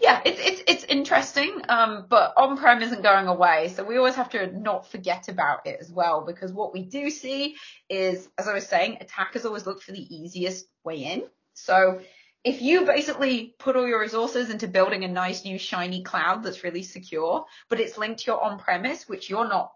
yeah, 0.01 0.19
it's 0.25 0.39
it's 0.39 0.63
it's 0.67 0.83
interesting, 0.85 1.61
um, 1.69 2.07
but 2.09 2.33
on-prem 2.35 2.81
isn't 2.81 3.03
going 3.03 3.27
away, 3.27 3.69
so 3.69 3.83
we 3.83 3.97
always 3.97 4.15
have 4.15 4.29
to 4.31 4.47
not 4.47 4.89
forget 4.89 5.29
about 5.29 5.67
it 5.67 5.77
as 5.79 5.91
well. 5.91 6.25
Because 6.25 6.51
what 6.51 6.73
we 6.73 6.83
do 6.83 7.09
see 7.11 7.55
is, 7.87 8.27
as 8.37 8.47
I 8.47 8.53
was 8.53 8.67
saying, 8.67 8.97
attackers 8.99 9.45
always 9.45 9.67
look 9.67 9.81
for 9.81 9.91
the 9.91 10.15
easiest 10.15 10.65
way 10.83 11.03
in. 11.03 11.23
So 11.53 12.01
if 12.43 12.61
you 12.63 12.85
basically 12.85 13.53
put 13.59 13.75
all 13.75 13.87
your 13.87 13.99
resources 13.99 14.49
into 14.49 14.67
building 14.67 15.03
a 15.03 15.07
nice 15.07 15.45
new 15.45 15.59
shiny 15.59 16.01
cloud 16.01 16.43
that's 16.43 16.63
really 16.63 16.83
secure, 16.83 17.45
but 17.69 17.79
it's 17.79 17.99
linked 17.99 18.21
to 18.21 18.31
your 18.31 18.43
on-premise, 18.43 19.07
which 19.07 19.29
you're 19.29 19.47
not 19.47 19.71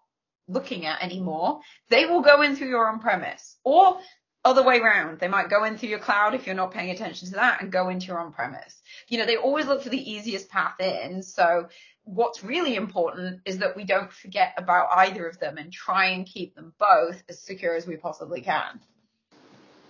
looking 0.47 0.87
at 0.87 1.03
anymore, 1.03 1.59
they 1.89 2.05
will 2.05 2.21
go 2.21 2.41
in 2.41 2.55
through 2.55 2.69
your 2.69 2.87
on-premise. 2.87 3.57
Or 3.63 3.99
other 4.45 4.63
way 4.63 4.79
around. 4.79 5.19
They 5.19 5.27
might 5.27 5.49
go 5.49 5.63
in 5.63 5.77
through 5.77 5.89
your 5.89 5.99
cloud 5.99 6.35
if 6.35 6.45
you're 6.45 6.55
not 6.55 6.71
paying 6.71 6.91
attention 6.91 7.27
to 7.29 7.35
that 7.35 7.61
and 7.61 7.71
go 7.71 7.89
into 7.89 8.07
your 8.07 8.19
on-premise. 8.19 8.81
You 9.09 9.17
know, 9.17 9.25
they 9.25 9.37
always 9.37 9.65
look 9.65 9.81
for 9.81 9.89
the 9.89 10.11
easiest 10.11 10.49
path 10.49 10.79
in. 10.79 11.23
So 11.23 11.67
what's 12.03 12.43
really 12.43 12.75
important 12.75 13.41
is 13.45 13.57
that 13.57 13.75
we 13.75 13.83
don't 13.83 14.11
forget 14.11 14.53
about 14.57 14.89
either 14.95 15.27
of 15.27 15.39
them 15.39 15.57
and 15.57 15.73
try 15.73 16.05
and 16.09 16.25
keep 16.25 16.55
them 16.55 16.73
both 16.79 17.21
as 17.27 17.39
secure 17.39 17.75
as 17.75 17.87
we 17.87 17.97
possibly 17.97 18.41
can. 18.41 18.79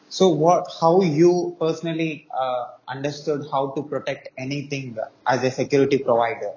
So 0.10 0.30
what, 0.30 0.68
how 0.80 1.02
you 1.02 1.58
personally 1.60 2.28
uh, 2.36 2.68
understood 2.88 3.46
how 3.52 3.72
to 3.72 3.84
protect 3.84 4.30
anything 4.38 4.98
as 5.28 5.44
a 5.44 5.52
security 5.52 5.98
provider 5.98 6.54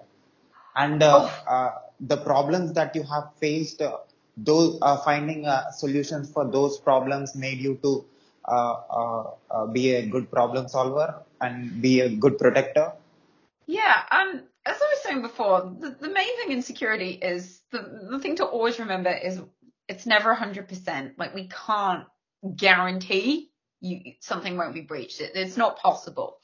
and 0.77 1.03
uh, 1.03 1.29
oh. 1.29 1.51
uh, 1.53 1.75
the 1.99 2.17
problems 2.17 2.75
that 2.75 2.95
you 2.95 3.03
have 3.03 3.31
faced 3.41 3.83
uh, 3.83 3.97
those 4.45 4.79
uh, 4.83 4.97
finding 4.99 5.47
uh, 5.47 5.71
solutions 5.71 6.31
for 6.31 6.45
those 6.51 6.79
problems 6.79 7.35
made 7.35 7.59
you 7.59 7.79
to 7.83 8.05
uh, 8.47 8.77
uh, 8.91 9.31
uh, 9.51 9.67
be 9.67 9.95
a 9.95 10.07
good 10.07 10.31
problem 10.31 10.69
solver 10.69 11.23
and 11.41 11.83
be 11.83 12.01
a 12.01 12.09
good 12.09 12.39
protector? 12.39 12.93
Yeah, 13.67 14.03
um, 14.11 14.43
as 14.65 14.77
I 14.81 14.87
was 14.95 15.03
saying 15.03 15.23
before, 15.23 15.75
the, 15.79 15.91
the 15.91 16.09
main 16.09 16.37
thing 16.37 16.53
in 16.53 16.63
security 16.63 17.11
is 17.11 17.61
the, 17.71 18.09
the 18.11 18.19
thing 18.19 18.37
to 18.37 18.45
always 18.45 18.79
remember 18.79 19.11
is 19.11 19.41
it's 19.89 20.07
never 20.07 20.35
100%. 20.35 21.13
Like 21.19 21.35
we 21.35 21.49
can't 21.49 22.05
guarantee 22.57 23.51
you 23.81 24.15
something 24.21 24.57
won't 24.57 24.75
be 24.75 24.81
breached. 24.81 25.21
It, 25.21 25.33
it's 25.35 25.57
not 25.57 25.79
possible. 25.79 26.39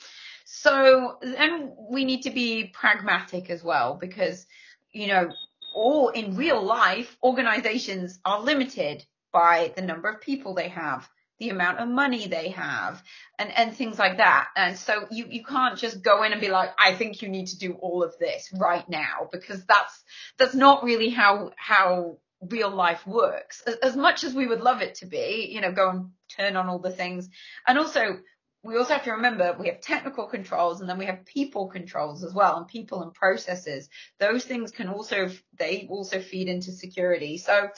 So, 0.44 1.18
and 1.22 1.72
we 1.90 2.04
need 2.04 2.22
to 2.22 2.30
be 2.30 2.70
pragmatic 2.72 3.50
as 3.50 3.62
well 3.64 3.94
because, 3.94 4.46
you 4.92 5.06
know, 5.06 5.30
or 5.74 6.14
in 6.14 6.36
real 6.36 6.62
life, 6.62 7.16
organizations 7.22 8.18
are 8.24 8.40
limited 8.40 9.04
by 9.32 9.72
the 9.76 9.82
number 9.82 10.08
of 10.08 10.20
people 10.20 10.54
they 10.54 10.68
have, 10.68 11.08
the 11.40 11.50
amount 11.50 11.80
of 11.80 11.88
money 11.88 12.28
they 12.28 12.50
have, 12.50 13.02
and, 13.38 13.50
and 13.50 13.76
things 13.76 13.98
like 13.98 14.18
that. 14.18 14.46
And 14.56 14.78
so 14.78 15.06
you, 15.10 15.26
you 15.28 15.44
can't 15.44 15.76
just 15.76 16.02
go 16.02 16.22
in 16.22 16.32
and 16.32 16.40
be 16.40 16.48
like, 16.48 16.70
I 16.78 16.94
think 16.94 17.20
you 17.20 17.28
need 17.28 17.48
to 17.48 17.58
do 17.58 17.72
all 17.72 18.04
of 18.04 18.16
this 18.18 18.52
right 18.54 18.88
now, 18.88 19.28
because 19.32 19.64
that's, 19.66 20.04
that's 20.38 20.54
not 20.54 20.84
really 20.84 21.10
how, 21.10 21.50
how 21.56 22.18
real 22.40 22.70
life 22.70 23.04
works. 23.06 23.62
As, 23.66 23.74
as 23.76 23.96
much 23.96 24.22
as 24.22 24.34
we 24.34 24.46
would 24.46 24.60
love 24.60 24.82
it 24.82 24.96
to 24.96 25.06
be, 25.06 25.50
you 25.50 25.60
know, 25.60 25.72
go 25.72 25.90
and 25.90 26.10
turn 26.28 26.56
on 26.56 26.68
all 26.68 26.78
the 26.78 26.90
things. 26.90 27.28
And 27.66 27.78
also 27.78 28.18
we 28.64 28.76
also 28.78 28.94
have 28.94 29.04
to 29.04 29.12
remember 29.12 29.54
we 29.58 29.68
have 29.68 29.80
technical 29.80 30.26
controls 30.26 30.80
and 30.80 30.88
then 30.88 30.98
we 30.98 31.04
have 31.04 31.26
people 31.26 31.68
controls 31.68 32.24
as 32.24 32.32
well 32.32 32.56
and 32.56 32.66
people 32.66 33.02
and 33.02 33.12
processes. 33.12 33.88
Those 34.18 34.44
things 34.44 34.70
can 34.70 34.88
also, 34.88 35.30
they 35.58 35.86
also 35.90 36.20
feed 36.20 36.48
into 36.48 36.72
security. 36.72 37.36
So 37.36 37.68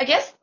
I 0.00 0.04
guess, 0.04 0.34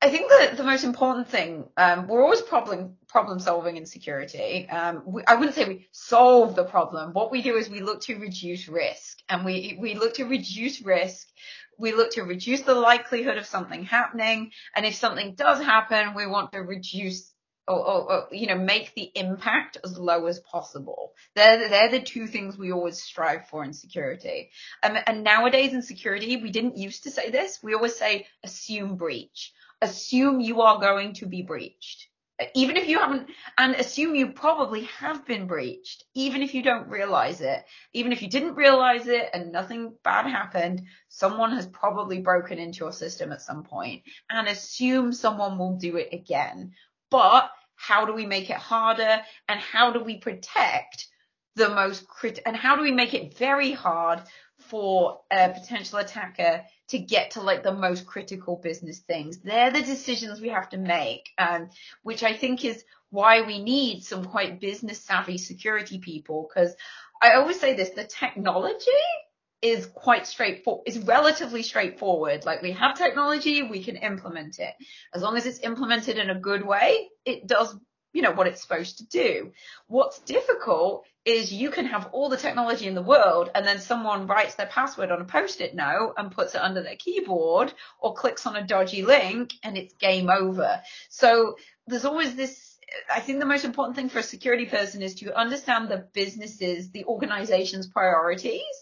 I 0.00 0.08
think 0.08 0.30
that 0.30 0.56
the 0.56 0.64
most 0.64 0.84
important 0.84 1.28
thing, 1.28 1.64
um, 1.76 2.06
we're 2.06 2.22
always 2.22 2.40
problem, 2.40 2.96
problem 3.08 3.40
solving 3.40 3.76
in 3.76 3.84
security. 3.84 4.68
Um, 4.70 5.02
we, 5.04 5.22
I 5.26 5.34
wouldn't 5.34 5.56
say 5.56 5.66
we 5.66 5.88
solve 5.90 6.54
the 6.54 6.64
problem. 6.64 7.12
What 7.12 7.32
we 7.32 7.42
do 7.42 7.56
is 7.56 7.68
we 7.68 7.80
look 7.80 8.00
to 8.02 8.16
reduce 8.16 8.68
risk 8.68 9.18
and 9.28 9.44
we, 9.44 9.76
we 9.78 9.94
look 9.94 10.14
to 10.14 10.24
reduce 10.24 10.80
risk 10.80 11.26
we 11.80 11.92
look 11.92 12.12
to 12.12 12.22
reduce 12.22 12.60
the 12.60 12.74
likelihood 12.74 13.38
of 13.38 13.46
something 13.46 13.84
happening. 13.84 14.52
And 14.76 14.84
if 14.84 14.94
something 14.94 15.34
does 15.34 15.62
happen, 15.62 16.14
we 16.14 16.26
want 16.26 16.52
to 16.52 16.58
reduce 16.58 17.29
or, 17.70 17.86
or, 17.86 18.12
or, 18.12 18.28
you 18.32 18.48
know, 18.48 18.58
make 18.58 18.94
the 18.94 19.10
impact 19.14 19.78
as 19.84 19.96
low 19.96 20.26
as 20.26 20.40
possible. 20.40 21.12
They're, 21.36 21.68
they're 21.68 21.90
the 21.90 22.00
two 22.00 22.26
things 22.26 22.58
we 22.58 22.72
always 22.72 23.00
strive 23.00 23.46
for 23.48 23.64
in 23.64 23.72
security. 23.72 24.50
Um, 24.82 24.98
and 25.06 25.22
nowadays 25.22 25.72
in 25.72 25.82
security, 25.82 26.36
we 26.36 26.50
didn't 26.50 26.76
used 26.76 27.04
to 27.04 27.10
say 27.10 27.30
this. 27.30 27.60
We 27.62 27.74
always 27.74 27.96
say 27.96 28.26
assume 28.42 28.96
breach. 28.96 29.52
Assume 29.80 30.40
you 30.40 30.62
are 30.62 30.80
going 30.80 31.14
to 31.14 31.26
be 31.26 31.42
breached. 31.42 32.08
Even 32.54 32.76
if 32.78 32.88
you 32.88 32.98
haven't, 32.98 33.28
and 33.58 33.74
assume 33.74 34.14
you 34.14 34.32
probably 34.32 34.84
have 34.98 35.26
been 35.26 35.46
breached, 35.46 36.04
even 36.14 36.42
if 36.42 36.54
you 36.54 36.62
don't 36.62 36.88
realize 36.88 37.42
it, 37.42 37.62
even 37.92 38.12
if 38.12 38.22
you 38.22 38.30
didn't 38.30 38.54
realize 38.54 39.06
it 39.08 39.28
and 39.34 39.52
nothing 39.52 39.94
bad 40.02 40.26
happened, 40.26 40.82
someone 41.08 41.52
has 41.52 41.66
probably 41.66 42.20
broken 42.20 42.58
into 42.58 42.78
your 42.78 42.92
system 42.92 43.30
at 43.30 43.42
some 43.42 43.62
point 43.62 44.02
and 44.30 44.48
assume 44.48 45.12
someone 45.12 45.58
will 45.58 45.76
do 45.76 45.98
it 45.98 46.08
again. 46.12 46.72
But 47.10 47.50
how 47.80 48.04
do 48.04 48.12
we 48.12 48.26
make 48.26 48.50
it 48.50 48.56
harder 48.56 49.22
and 49.48 49.58
how 49.58 49.90
do 49.90 50.04
we 50.04 50.18
protect 50.18 51.06
the 51.56 51.70
most 51.70 52.06
crit 52.06 52.38
and 52.44 52.54
how 52.54 52.76
do 52.76 52.82
we 52.82 52.92
make 52.92 53.14
it 53.14 53.36
very 53.38 53.72
hard 53.72 54.20
for 54.58 55.20
a 55.30 55.48
potential 55.48 55.98
attacker 55.98 56.62
to 56.88 56.98
get 56.98 57.32
to 57.32 57.40
like 57.40 57.62
the 57.62 57.72
most 57.72 58.06
critical 58.06 58.56
business 58.56 58.98
things. 58.98 59.38
They're 59.38 59.70
the 59.70 59.82
decisions 59.82 60.40
we 60.40 60.50
have 60.50 60.68
to 60.70 60.76
make, 60.76 61.30
um, 61.38 61.70
which 62.02 62.22
I 62.22 62.34
think 62.34 62.64
is 62.64 62.84
why 63.08 63.42
we 63.42 63.62
need 63.62 64.04
some 64.04 64.24
quite 64.26 64.60
business 64.60 65.00
savvy 65.00 65.38
security 65.38 65.98
people. 65.98 66.48
Cause 66.54 66.74
I 67.22 67.34
always 67.34 67.58
say 67.58 67.74
this, 67.74 67.90
the 67.90 68.04
technology 68.04 68.90
is 69.62 69.86
quite 69.86 70.26
straightforward, 70.26 70.84
is 70.86 70.98
relatively 70.98 71.62
straightforward. 71.62 72.44
Like 72.44 72.62
we 72.62 72.72
have 72.72 72.96
technology, 72.96 73.62
we 73.62 73.82
can 73.82 73.96
implement 73.96 74.58
it. 74.58 74.74
As 75.14 75.22
long 75.22 75.36
as 75.36 75.46
it's 75.46 75.60
implemented 75.60 76.16
in 76.18 76.30
a 76.30 76.38
good 76.38 76.64
way, 76.64 77.08
it 77.26 77.46
does, 77.46 77.76
you 78.12 78.22
know, 78.22 78.32
what 78.32 78.46
it's 78.46 78.62
supposed 78.62 78.98
to 78.98 79.06
do. 79.06 79.52
What's 79.86 80.18
difficult 80.20 81.04
is 81.26 81.52
you 81.52 81.70
can 81.70 81.84
have 81.84 82.08
all 82.12 82.30
the 82.30 82.38
technology 82.38 82.86
in 82.86 82.94
the 82.94 83.02
world 83.02 83.50
and 83.54 83.66
then 83.66 83.78
someone 83.78 84.26
writes 84.26 84.54
their 84.54 84.66
password 84.66 85.10
on 85.10 85.20
a 85.20 85.26
post-it 85.26 85.74
note 85.74 86.14
and 86.16 86.32
puts 86.32 86.54
it 86.54 86.62
under 86.62 86.82
their 86.82 86.96
keyboard 86.96 87.72
or 88.00 88.14
clicks 88.14 88.46
on 88.46 88.56
a 88.56 88.66
dodgy 88.66 89.02
link 89.02 89.52
and 89.62 89.76
it's 89.76 89.92
game 89.94 90.30
over. 90.30 90.80
So 91.10 91.56
there's 91.86 92.06
always 92.06 92.34
this 92.34 92.68
I 93.08 93.20
think 93.20 93.38
the 93.38 93.46
most 93.46 93.64
important 93.64 93.94
thing 93.94 94.08
for 94.08 94.18
a 94.18 94.22
security 94.22 94.66
person 94.66 95.00
is 95.00 95.14
to 95.16 95.38
understand 95.38 95.88
the 95.88 96.08
businesses, 96.12 96.90
the 96.90 97.04
organization's 97.04 97.86
priorities 97.86 98.79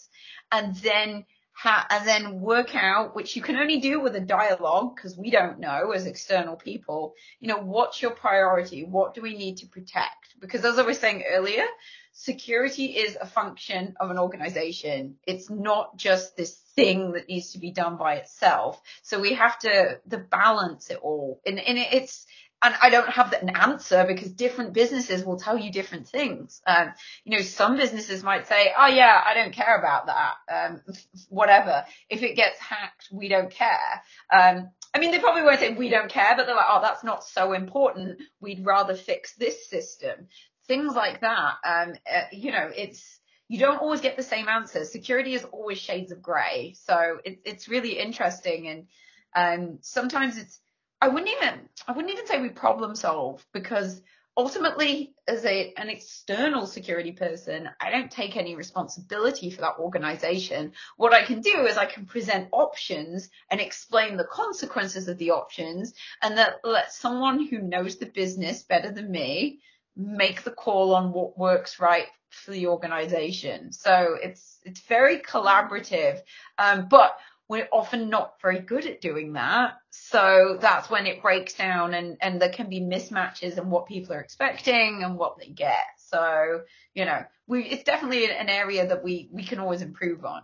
and 0.50 0.74
then 0.76 1.24
ha- 1.58 1.86
and 1.90 2.06
then 2.06 2.40
work 2.40 2.74
out, 2.74 3.16
which 3.16 3.34
you 3.34 3.42
can 3.42 3.56
only 3.56 3.80
do 3.80 4.00
with 4.00 4.14
a 4.14 4.20
dialogue 4.20 4.94
because 4.94 5.16
we 5.16 5.30
don't 5.30 5.58
know 5.58 5.90
as 5.90 6.06
external 6.06 6.56
people, 6.56 7.14
you 7.40 7.48
know, 7.48 7.58
what's 7.58 8.00
your 8.00 8.12
priority? 8.12 8.84
What 8.84 9.14
do 9.14 9.22
we 9.22 9.36
need 9.36 9.58
to 9.58 9.66
protect? 9.66 10.38
Because 10.40 10.64
as 10.64 10.78
I 10.78 10.82
was 10.82 10.98
saying 10.98 11.24
earlier, 11.28 11.64
security 12.12 12.86
is 12.86 13.16
a 13.20 13.26
function 13.26 13.94
of 13.98 14.10
an 14.10 14.18
organization. 14.18 15.16
It's 15.26 15.50
not 15.50 15.96
just 15.96 16.36
this 16.36 16.54
thing 16.76 17.12
that 17.12 17.28
needs 17.28 17.52
to 17.52 17.58
be 17.58 17.72
done 17.72 17.96
by 17.96 18.14
itself. 18.16 18.80
So 19.02 19.20
we 19.20 19.34
have 19.34 19.58
to, 19.60 19.98
the 20.06 20.18
balance 20.18 20.90
it 20.90 20.98
all. 21.02 21.40
And, 21.44 21.58
and 21.58 21.76
it's, 21.76 22.26
and 22.60 22.74
I 22.82 22.90
don't 22.90 23.08
have 23.08 23.32
an 23.32 23.50
answer 23.50 24.04
because 24.06 24.32
different 24.32 24.72
businesses 24.72 25.24
will 25.24 25.38
tell 25.38 25.56
you 25.56 25.70
different 25.70 26.08
things. 26.08 26.60
Um, 26.66 26.92
you 27.24 27.36
know, 27.36 27.42
some 27.42 27.76
businesses 27.76 28.22
might 28.22 28.48
say, 28.48 28.72
"Oh 28.76 28.86
yeah, 28.86 29.22
I 29.24 29.34
don't 29.34 29.52
care 29.52 29.76
about 29.76 30.06
that. 30.06 30.34
Um, 30.50 30.82
whatever. 31.28 31.84
If 32.08 32.22
it 32.22 32.34
gets 32.34 32.58
hacked, 32.58 33.08
we 33.12 33.28
don't 33.28 33.50
care." 33.50 34.02
Um, 34.32 34.70
I 34.92 34.98
mean, 34.98 35.12
they 35.12 35.20
probably 35.20 35.42
won't 35.42 35.60
say 35.60 35.72
we 35.72 35.88
don't 35.88 36.10
care, 36.10 36.34
but 36.36 36.46
they're 36.46 36.56
like, 36.56 36.66
"Oh, 36.68 36.80
that's 36.82 37.04
not 37.04 37.22
so 37.22 37.52
important. 37.52 38.20
We'd 38.40 38.64
rather 38.64 38.94
fix 38.94 39.34
this 39.34 39.68
system." 39.68 40.28
Things 40.66 40.94
like 40.94 41.20
that. 41.20 41.54
Um, 41.64 41.94
uh, 42.12 42.22
you 42.32 42.50
know, 42.50 42.70
it's 42.74 43.20
you 43.46 43.58
don't 43.58 43.80
always 43.80 44.00
get 44.00 44.16
the 44.16 44.22
same 44.22 44.48
answers. 44.48 44.90
Security 44.90 45.34
is 45.34 45.44
always 45.44 45.78
shades 45.78 46.10
of 46.10 46.20
grey, 46.20 46.74
so 46.76 47.18
it, 47.24 47.38
it's 47.44 47.68
really 47.68 47.98
interesting, 47.98 48.66
and 48.66 48.86
um, 49.34 49.78
sometimes 49.80 50.36
it's 50.36 50.60
I 51.00 51.08
wouldn't 51.08 51.30
even, 51.30 51.60
I 51.86 51.92
wouldn't 51.92 52.12
even 52.12 52.26
say 52.26 52.40
we 52.40 52.48
problem 52.48 52.96
solve 52.96 53.44
because 53.52 54.02
ultimately 54.36 55.14
as 55.26 55.44
a, 55.44 55.74
an 55.76 55.90
external 55.90 56.66
security 56.66 57.12
person, 57.12 57.68
I 57.80 57.90
don't 57.90 58.10
take 58.10 58.36
any 58.36 58.54
responsibility 58.54 59.50
for 59.50 59.60
that 59.62 59.78
organization. 59.78 60.72
What 60.96 61.12
I 61.12 61.24
can 61.24 61.40
do 61.40 61.66
is 61.66 61.76
I 61.76 61.86
can 61.86 62.06
present 62.06 62.48
options 62.52 63.30
and 63.50 63.60
explain 63.60 64.16
the 64.16 64.24
consequences 64.24 65.08
of 65.08 65.18
the 65.18 65.32
options 65.32 65.92
and 66.22 66.38
that 66.38 66.60
let 66.62 66.92
someone 66.92 67.46
who 67.46 67.58
knows 67.58 67.96
the 67.96 68.06
business 68.06 68.62
better 68.62 68.92
than 68.92 69.10
me 69.10 69.60
make 69.96 70.44
the 70.44 70.52
call 70.52 70.94
on 70.94 71.12
what 71.12 71.36
works 71.36 71.80
right 71.80 72.06
for 72.30 72.52
the 72.52 72.68
organization. 72.68 73.72
So 73.72 74.16
it's, 74.22 74.58
it's 74.64 74.80
very 74.80 75.18
collaborative. 75.18 76.20
Um, 76.58 76.86
but 76.88 77.16
we're 77.48 77.68
often 77.72 78.10
not 78.10 78.34
very 78.42 78.60
good 78.60 78.86
at 78.86 79.00
doing 79.00 79.32
that. 79.32 79.74
So 79.90 80.58
that's 80.60 80.90
when 80.90 81.06
it 81.06 81.22
breaks 81.22 81.54
down 81.54 81.94
and, 81.94 82.18
and 82.20 82.40
there 82.40 82.50
can 82.50 82.68
be 82.68 82.80
mismatches 82.80 83.56
in 83.56 83.70
what 83.70 83.86
people 83.86 84.14
are 84.14 84.20
expecting 84.20 85.02
and 85.02 85.16
what 85.16 85.38
they 85.38 85.48
get. 85.48 85.86
So, 85.96 86.62
you 86.94 87.06
know, 87.06 87.24
we, 87.46 87.64
it's 87.64 87.84
definitely 87.84 88.30
an 88.30 88.50
area 88.50 88.86
that 88.86 89.02
we, 89.02 89.30
we 89.32 89.44
can 89.44 89.60
always 89.60 89.80
improve 89.80 90.24
on. 90.26 90.42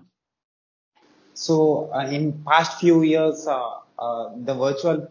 So 1.34 1.90
uh, 1.92 2.06
in 2.06 2.42
past 2.46 2.80
few 2.80 3.02
years, 3.02 3.46
uh, 3.46 3.80
uh, 3.98 4.30
the 4.36 4.54
virtual 4.54 5.08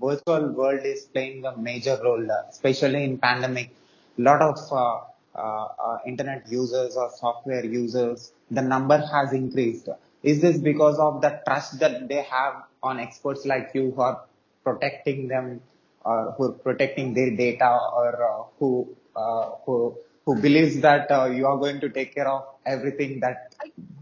virtual 0.00 0.52
world 0.52 0.80
is 0.84 1.04
playing 1.06 1.44
a 1.44 1.56
major 1.56 1.98
role, 2.02 2.30
uh, 2.30 2.48
especially 2.48 3.04
in 3.04 3.18
pandemic. 3.18 3.70
A 4.18 4.22
lot 4.22 4.40
of 4.40 4.58
uh, 4.72 5.00
uh, 5.36 5.98
internet 6.06 6.46
users 6.48 6.96
or 6.96 7.10
software 7.10 7.64
users, 7.64 8.32
the 8.50 8.62
number 8.62 8.98
has 8.98 9.32
increased. 9.32 9.88
Is 10.24 10.40
this 10.40 10.56
because 10.56 10.98
of 10.98 11.20
the 11.20 11.38
trust 11.46 11.80
that 11.80 12.08
they 12.08 12.22
have 12.22 12.62
on 12.82 12.98
experts 12.98 13.44
like 13.44 13.72
you 13.74 13.92
who 13.94 14.00
are 14.00 14.24
protecting 14.64 15.28
them 15.28 15.60
or 16.02 16.34
who 16.36 16.44
are 16.44 16.52
protecting 16.52 17.12
their 17.12 17.30
data 17.36 17.78
or 17.94 18.08
uh, 18.24 18.44
who, 18.58 18.96
uh, 19.14 19.50
who, 19.66 19.98
who 20.24 20.40
believes 20.40 20.80
that 20.80 21.10
uh, 21.10 21.26
you 21.26 21.46
are 21.46 21.58
going 21.58 21.78
to 21.80 21.90
take 21.90 22.14
care 22.14 22.26
of 22.26 22.44
everything 22.64 23.20
that 23.20 23.54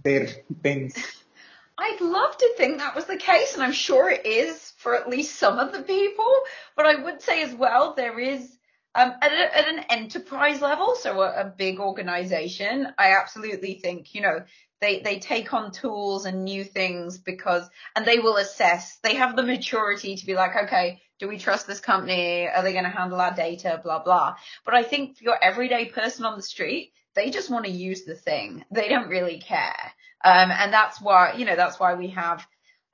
their 0.05 0.29
things? 0.63 0.95
I'd 1.79 2.01
love 2.01 2.37
to 2.39 2.55
think 2.57 2.79
that 2.79 2.95
was 2.95 3.07
the 3.07 3.17
case, 3.17 3.55
and 3.55 3.63
I'm 3.65 3.73
sure 3.73 4.09
it 4.09 4.25
is 4.25 4.73
for 4.77 4.95
at 4.95 5.09
least 5.09 5.37
some 5.37 5.59
of 5.59 5.73
the 5.73 5.83
people. 5.83 6.33
But 6.77 6.87
I 6.87 7.03
would 7.03 7.21
say 7.21 7.43
as 7.43 7.53
well, 7.53 7.95
there 7.97 8.21
is 8.21 8.57
um, 8.95 9.15
at, 9.21 9.33
a, 9.33 9.59
at, 9.59 9.69
an 9.69 9.85
enterprise 9.91 10.61
level, 10.61 10.95
so 10.95 11.23
a, 11.23 11.41
a, 11.41 11.45
big 11.45 11.81
organization, 11.81 12.89
I 12.99 13.15
absolutely 13.15 13.81
think, 13.83 14.15
you 14.15 14.21
know, 14.21 14.45
they, 14.83 15.01
they 15.01 15.21
take 15.21 15.55
on 15.55 15.71
tools 15.71 16.27
and 16.27 16.45
new 16.45 16.65
things 16.65 17.17
because, 17.17 17.71
and 17.95 18.05
they 18.05 18.19
will 18.19 18.37
assess, 18.37 18.99
they 19.05 19.15
have 19.15 19.37
the 19.37 19.45
maturity 19.45 20.17
to 20.17 20.27
be 20.27 20.35
like, 20.35 20.57
okay, 20.65 21.01
do 21.21 21.29
we 21.29 21.39
trust 21.39 21.69
this 21.69 21.79
company? 21.79 22.49
Are 22.49 22.65
they 22.65 22.73
going 22.73 22.85
to 22.85 22.91
handle 22.91 23.21
our 23.21 23.33
data? 23.33 23.81
Blah, 23.83 24.03
blah. 24.03 24.35
But 24.65 24.75
I 24.75 24.83
think 24.83 25.17
for 25.17 25.25
your 25.25 25.43
everyday 25.43 25.85
person 25.85 26.25
on 26.25 26.37
the 26.37 26.43
street, 26.43 26.93
they 27.15 27.31
just 27.31 27.49
want 27.49 27.65
to 27.65 27.71
use 27.71 28.05
the 28.05 28.17
thing. 28.17 28.65
They 28.73 28.89
don't 28.89 29.09
really 29.09 29.39
care. 29.39 29.93
Um, 30.25 30.51
and 30.51 30.73
that's 30.73 31.01
why, 31.01 31.35
you 31.35 31.45
know, 31.45 31.57
that's 31.57 31.79
why 31.79 31.95
we 31.95 32.09
have, 32.09 32.45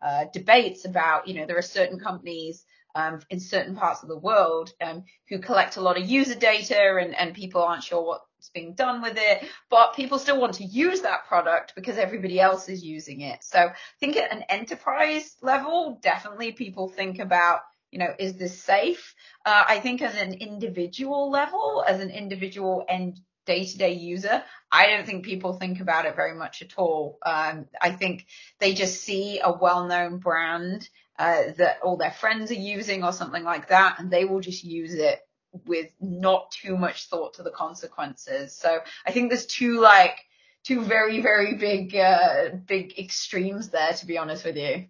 uh, 0.03 0.27
debates 0.33 0.85
about, 0.85 1.27
you 1.27 1.35
know, 1.35 1.47
there 1.47 1.59
are 1.59 1.63
certain 1.63 1.99
companies 1.99 2.65
um, 2.95 3.21
in 3.31 3.41
certain 3.41 3.77
parts 3.77 4.03
of 4.03 4.11
the 4.11 4.19
world 4.19 4.73
um, 4.83 5.05
who 5.31 5.39
collect 5.39 5.77
a 5.77 5.81
lot 5.81 5.99
of 5.99 6.07
user 6.07 6.35
data 6.35 6.99
and, 7.01 7.15
and 7.15 7.35
people 7.35 7.63
aren't 7.63 7.83
sure 7.83 8.21
what's 8.49 8.65
being 8.65 8.75
done 8.75 9.03
with 9.03 9.17
it, 9.17 9.49
but 9.71 9.95
people 9.95 10.19
still 10.19 10.41
want 10.41 10.55
to 10.55 10.65
use 10.65 11.03
that 11.03 11.27
product 11.27 11.75
because 11.75 11.99
everybody 11.99 12.41
else 12.41 12.69
is 12.69 12.83
using 12.85 13.21
it. 13.21 13.43
So 13.43 13.59
I 13.59 13.75
think 14.01 14.17
at 14.17 14.33
an 14.33 14.45
enterprise 14.49 15.37
level, 15.43 15.99
definitely 16.03 16.53
people 16.53 16.89
think 16.89 17.19
about, 17.19 17.61
you 17.91 17.99
know, 17.99 18.15
is 18.19 18.37
this 18.37 18.63
safe? 18.63 19.15
Uh, 19.45 19.65
I 19.69 19.81
think 19.81 20.03
as 20.03 20.15
an 20.17 20.35
individual 20.35 21.31
level, 21.31 21.85
as 21.87 22.01
an 22.01 22.11
individual 22.11 22.85
end 22.89 23.21
day-to-day 23.47 23.95
user, 23.95 24.43
I 24.71 24.89
don't 24.89 25.07
think 25.07 25.25
people 25.25 25.55
think 25.55 25.81
about 25.81 26.05
it 26.05 26.17
very 26.17 26.35
much 26.35 26.61
at 26.61 26.75
all. 26.77 27.19
Um, 27.25 27.67
I 27.81 27.93
think 27.93 28.27
they 28.61 28.75
just 28.75 29.01
see 29.01 29.41
a 29.43 29.51
well-known 29.51 30.19
brand 30.19 30.89
uh, 31.19 31.53
that 31.57 31.79
all 31.83 31.97
their 31.97 32.11
friends 32.13 32.51
are 32.51 32.55
using 32.55 33.05
or 33.05 33.13
something 33.13 33.43
like 33.43 33.69
that, 33.69 33.99
and 33.99 34.11
they 34.11 34.27
will 34.27 34.41
just 34.41 34.65
use 34.65 34.95
it 34.95 35.19
with 35.67 35.91
not 36.01 36.51
too 36.51 36.77
much 36.77 37.07
thought 37.07 37.35
to 37.35 37.43
the 37.43 37.51
consequences. 37.51 38.55
So 38.55 38.79
I 39.07 39.13
think 39.13 39.31
there's 39.31 39.47
two 39.47 39.81
like 39.81 40.19
two 40.65 40.83
very 40.83 41.21
very 41.21 41.55
big 41.55 41.95
uh, 41.97 42.51
big 42.67 42.99
extremes 42.99 43.71
there, 43.71 43.93
to 43.93 44.07
be 44.07 44.19
honest 44.19 44.45
with 44.45 44.57
you. 44.57 44.87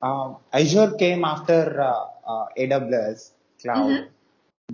Um, 0.00 0.38
Azure 0.52 0.94
came 0.98 1.24
after 1.24 1.80
uh, 1.80 2.06
uh 2.26 2.46
AWS 2.58 3.30
cloud, 3.60 3.90
mm-hmm. 3.90 4.06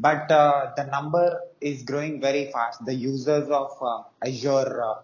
but 0.01 0.31
uh, 0.31 0.73
the 0.77 0.85
number 0.85 1.41
is 1.61 1.83
growing 1.83 2.21
very 2.21 2.51
fast. 2.51 2.85
The 2.85 2.95
users 2.95 3.49
of 3.51 3.71
uh, 3.83 4.03
Azure 4.25 4.97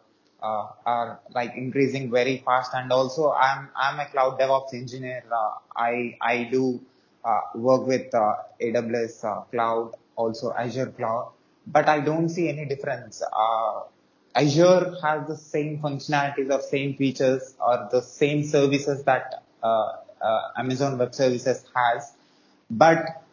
uh, 0.44 0.66
are 0.84 1.20
like 1.34 1.56
increasing 1.56 2.10
very 2.10 2.42
fast. 2.44 2.72
And 2.74 2.92
also, 2.92 3.32
I'm 3.32 3.70
I'm 3.74 3.98
a 3.98 4.06
cloud 4.06 4.38
DevOps 4.38 4.74
engineer. 4.74 5.24
Uh, 5.32 5.52
I 5.76 6.16
I 6.20 6.44
do 6.44 6.80
work 7.54 7.86
with 7.86 8.10
AWS 8.12 9.50
cloud, 9.50 9.92
also 10.16 10.52
Azure 10.52 10.86
cloud, 10.86 11.32
but 11.66 11.88
I 11.88 12.00
don't 12.00 12.28
see 12.28 12.48
any 12.48 12.66
difference. 12.66 13.22
Azure 14.34 14.96
has 15.02 15.28
the 15.28 15.36
same 15.36 15.78
functionalities 15.78 16.52
or 16.52 16.60
same 16.60 16.96
features 16.96 17.54
or 17.60 17.88
the 17.90 18.02
same 18.02 18.44
services 18.44 19.04
that 19.04 19.42
Amazon 20.58 20.98
Web 20.98 21.14
Services 21.14 21.64
has, 21.74 22.12
but 22.70 23.24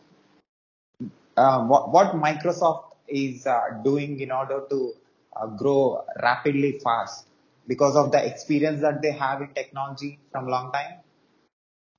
uh, 1.38 1.66
what, 1.66 1.92
what, 1.92 2.14
Microsoft 2.14 2.92
is 3.08 3.48
uh, 3.48 3.62
doing 3.84 4.20
in 4.20 4.32
order 4.32 4.64
to 4.70 4.94
uh, 5.36 5.48
grow 5.48 6.04
rapidly 6.22 6.80
fast 6.84 7.26
because 7.68 7.96
of 7.96 8.12
the 8.12 8.24
experience 8.24 8.82
that 8.82 9.02
they 9.02 9.12
have 9.12 9.42
in 9.42 9.48
technology 9.54 10.20
from 10.32 10.48
long 10.48 10.72
time? 10.72 11.00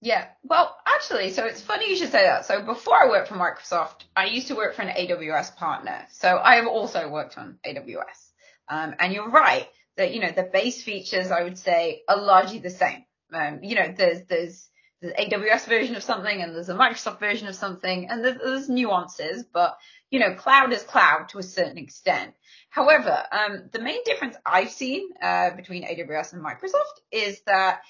Yeah, 0.05 0.27
well, 0.43 0.77
actually, 0.85 1.31
so 1.31 1.45
it's 1.47 1.63
funny 1.63 1.89
you 1.89 1.95
should 1.97 2.11
say 2.11 2.25
that. 2.25 2.45
So 2.45 2.61
before 2.61 3.01
I 3.01 3.09
worked 3.09 3.29
for 3.29 3.37
Microsoft, 3.37 4.03
I 4.17 4.25
used 4.25 4.49
to 4.49 4.57
work 4.57 4.75
for 4.75 4.83
an 4.83 4.89
AWS 4.89 5.55
partner. 5.55 6.05
So 6.11 6.41
I 6.43 6.57
have 6.57 6.67
also 6.67 7.09
worked 7.09 7.39
on 7.39 7.59
AWS. 7.65 8.33
Um, 8.69 8.97
and 8.99 9.13
you're 9.13 9.31
right 9.31 9.69
that, 9.97 10.13
you 10.13 10.21
know, 10.21 10.33
the 10.33 10.43
base 10.43 10.83
features, 10.83 11.31
I 11.31 11.45
would 11.45 11.57
say, 11.57 12.03
are 12.09 12.21
largely 12.21 12.59
the 12.59 12.69
same. 12.69 13.05
Um, 13.33 13.61
you 13.63 13.77
know, 13.77 13.95
there's, 13.97 14.25
there's, 14.27 14.69
the 15.03 15.13
AWS 15.13 15.67
version 15.67 15.95
of 15.95 16.03
something 16.03 16.43
and 16.43 16.55
there's 16.55 16.69
a 16.69 16.75
Microsoft 16.75 17.21
version 17.21 17.47
of 17.47 17.55
something 17.55 18.09
and 18.09 18.25
there's, 18.25 18.39
there's 18.39 18.69
nuances, 18.69 19.45
but 19.53 19.77
you 20.11 20.19
know, 20.21 20.35
cloud 20.35 20.73
is 20.73 20.83
cloud 20.83 21.29
to 21.31 21.39
a 21.39 21.43
certain 21.43 21.79
extent. 21.79 22.35
However, 22.71 23.23
um, 23.33 23.69
the 23.73 23.81
main 23.81 24.03
difference 24.05 24.37
I've 24.47 24.71
seen 24.71 25.11
uh, 25.21 25.51
between 25.57 25.85
AWS 25.85 26.35
and 26.35 26.45
Microsoft 26.45 27.01
is 27.11 27.41
that 27.47 27.81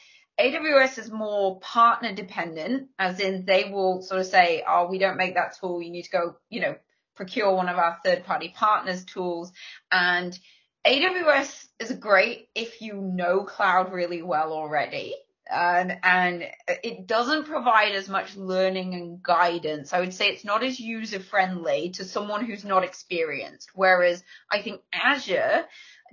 AWS 0.41 0.99
is 0.99 1.11
more 1.11 1.61
partner 1.61 2.15
dependent, 2.15 2.89
as 2.99 3.21
in 3.21 3.45
they 3.45 3.71
will 3.71 4.03
sort 4.03 4.21
of 4.21 4.27
say, 4.27 4.63
oh, 4.67 4.89
we 4.89 4.99
don't 4.99 5.17
make 5.17 5.35
that 5.35 5.57
tool. 5.59 5.83
You 5.83 5.91
need 5.91 6.05
to 6.05 6.11
go, 6.11 6.37
you 6.49 6.61
know, 6.61 6.77
procure 7.15 7.55
one 7.55 7.69
of 7.69 7.77
our 7.77 7.99
third 8.05 8.25
party 8.25 8.53
partners 8.55 9.05
tools. 9.05 9.53
And 9.91 10.39
AWS 10.87 11.67
is 11.79 11.93
great 11.93 12.49
if 12.55 12.81
you 12.81 12.95
know 12.95 13.45
cloud 13.45 13.93
really 13.93 14.23
well 14.23 14.53
already 14.53 15.15
and, 15.53 15.99
and 16.03 16.45
it 16.83 17.07
doesn't 17.07 17.47
provide 17.47 17.93
as 17.93 18.09
much 18.09 18.37
learning 18.37 18.95
and 18.95 19.23
guidance. 19.23 19.93
I 19.93 20.01
would 20.01 20.15
say 20.15 20.29
it's 20.29 20.45
not 20.45 20.65
as 20.65 20.81
user 20.81 21.21
friendly 21.21 21.91
to 21.91 22.05
someone 22.05 22.45
who's 22.45 22.65
not 22.65 22.85
experienced. 22.85 23.71
Whereas 23.75 24.23
I 24.51 24.63
think 24.63 24.81
Azure, 24.93 25.65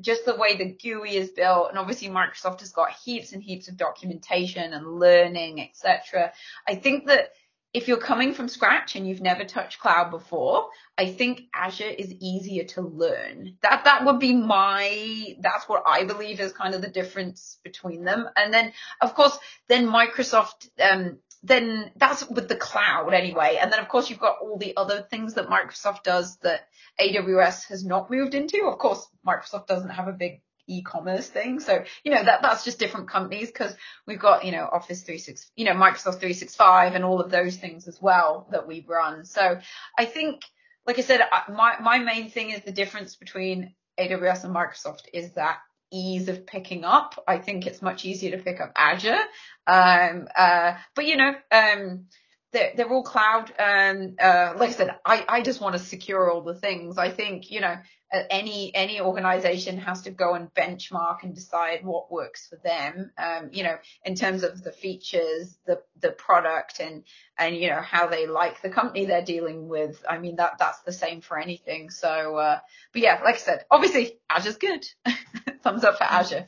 just 0.01 0.25
the 0.25 0.35
way 0.35 0.55
the 0.55 0.77
GUI 0.81 1.15
is 1.15 1.29
built, 1.29 1.69
and 1.69 1.77
obviously 1.77 2.09
Microsoft 2.09 2.61
has 2.61 2.71
got 2.71 2.91
heaps 2.91 3.33
and 3.33 3.43
heaps 3.43 3.67
of 3.67 3.77
documentation 3.77 4.73
and 4.73 4.99
learning, 4.99 5.61
etc. 5.61 6.33
I 6.67 6.75
think 6.75 7.07
that 7.07 7.31
if 7.73 7.87
you're 7.87 7.97
coming 7.97 8.33
from 8.33 8.47
scratch 8.47 8.95
and 8.95 9.07
you've 9.07 9.21
never 9.21 9.43
touched 9.43 9.79
cloud 9.79 10.09
before, 10.09 10.69
I 10.97 11.05
think 11.05 11.43
Azure 11.53 11.83
is 11.85 12.11
easier 12.11 12.63
to 12.69 12.81
learn. 12.81 13.57
That 13.61 13.83
that 13.85 14.05
would 14.05 14.19
be 14.19 14.33
my 14.33 15.35
that's 15.39 15.69
what 15.69 15.83
I 15.85 16.03
believe 16.03 16.39
is 16.39 16.51
kind 16.51 16.73
of 16.73 16.81
the 16.81 16.89
difference 16.89 17.59
between 17.63 18.03
them. 18.05 18.27
And 18.35 18.51
then 18.53 18.73
of 19.01 19.13
course 19.13 19.37
then 19.67 19.87
Microsoft 19.87 20.69
um 20.79 21.19
then 21.43 21.91
that's 21.95 22.29
with 22.29 22.49
the 22.49 22.55
cloud 22.55 23.13
anyway. 23.13 23.57
And 23.61 23.71
then 23.71 23.79
of 23.79 23.87
course 23.87 24.09
you've 24.09 24.19
got 24.19 24.37
all 24.41 24.57
the 24.57 24.75
other 24.75 25.01
things 25.09 25.35
that 25.35 25.47
Microsoft 25.47 26.03
does 26.03 26.37
that 26.37 26.67
AWS 26.99 27.67
has 27.67 27.85
not 27.85 28.11
moved 28.11 28.33
into. 28.33 28.65
Of 28.65 28.77
course, 28.77 29.07
Microsoft 29.25 29.67
doesn't 29.67 29.89
have 29.89 30.07
a 30.07 30.13
big 30.13 30.41
e-commerce 30.67 31.27
thing. 31.27 31.59
So, 31.59 31.83
you 32.03 32.13
know, 32.13 32.23
that, 32.23 32.41
that's 32.41 32.63
just 32.63 32.79
different 32.79 33.09
companies 33.09 33.47
because 33.47 33.75
we've 34.05 34.19
got, 34.19 34.45
you 34.45 34.51
know, 34.51 34.69
Office 34.71 35.01
365, 35.01 35.51
you 35.55 35.65
know, 35.65 35.73
Microsoft 35.73 36.19
365 36.19 36.95
and 36.95 37.03
all 37.03 37.19
of 37.19 37.31
those 37.31 37.57
things 37.57 37.87
as 37.87 37.99
well 38.01 38.47
that 38.51 38.67
we 38.67 38.85
run. 38.87 39.25
So 39.25 39.59
I 39.97 40.05
think, 40.05 40.41
like 40.85 40.99
I 40.99 41.01
said, 41.01 41.21
my, 41.49 41.77
my 41.81 41.99
main 41.99 42.29
thing 42.29 42.51
is 42.51 42.61
the 42.61 42.71
difference 42.71 43.15
between 43.15 43.73
AWS 43.99 44.43
and 44.43 44.55
Microsoft 44.55 45.03
is 45.13 45.31
that 45.33 45.59
ease 45.91 46.27
of 46.29 46.45
picking 46.45 46.85
up. 46.85 47.21
I 47.27 47.37
think 47.37 47.65
it's 47.65 47.81
much 47.81 48.05
easier 48.05 48.31
to 48.31 48.43
pick 48.43 48.59
up 48.61 48.71
Azure. 48.75 49.19
Um, 49.67 50.27
uh, 50.35 50.75
but 50.95 51.05
you 51.05 51.17
know, 51.17 51.33
um, 51.51 52.05
they're, 52.51 52.71
they're 52.75 52.89
all 52.89 53.03
cloud. 53.03 53.51
Um, 53.59 54.15
uh, 54.19 54.53
like 54.57 54.69
I 54.69 54.73
said, 54.73 54.95
I, 55.05 55.25
I 55.27 55.41
just 55.41 55.61
want 55.61 55.73
to 55.73 55.79
secure 55.79 56.31
all 56.31 56.41
the 56.41 56.55
things. 56.55 56.97
I 56.97 57.11
think, 57.11 57.51
you 57.51 57.61
know, 57.61 57.75
any, 58.11 58.73
any 58.73 59.01
organization 59.01 59.77
has 59.77 60.01
to 60.03 60.11
go 60.11 60.33
and 60.33 60.51
benchmark 60.55 61.21
and 61.21 61.35
decide 61.35 61.85
what 61.85 62.11
works 62.11 62.47
for 62.47 62.55
them. 62.63 63.11
Um, 63.17 63.49
you 63.51 63.63
know, 63.63 63.77
in 64.03 64.15
terms 64.15 64.43
of 64.43 64.63
the 64.63 64.71
features, 64.71 65.55
the, 65.67 65.81
the 66.01 66.09
product 66.09 66.79
and, 66.79 67.03
and, 67.37 67.55
you 67.55 67.69
know, 67.69 67.81
how 67.81 68.07
they 68.07 68.25
like 68.25 68.63
the 68.63 68.71
company 68.71 69.05
they're 69.05 69.23
dealing 69.23 69.67
with. 69.67 70.03
I 70.09 70.17
mean, 70.17 70.37
that, 70.37 70.53
that's 70.57 70.81
the 70.81 70.91
same 70.91 71.21
for 71.21 71.37
anything. 71.37 71.91
So, 71.91 72.37
uh, 72.37 72.59
but 72.93 73.01
yeah, 73.03 73.21
like 73.23 73.35
I 73.35 73.39
said, 73.39 73.65
obviously 73.69 74.17
Azure's 74.29 74.57
good. 74.57 74.85
Thumbs 75.63 75.83
up 75.83 75.97
for 75.97 76.05
Azure. 76.05 76.47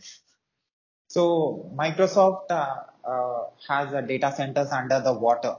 So 1.09 1.71
Microsoft 1.77 2.49
uh, 2.49 2.75
uh, 3.07 3.43
has 3.67 3.91
data 4.07 4.33
centers 4.35 4.71
under 4.71 4.99
the 5.01 5.13
water 5.13 5.57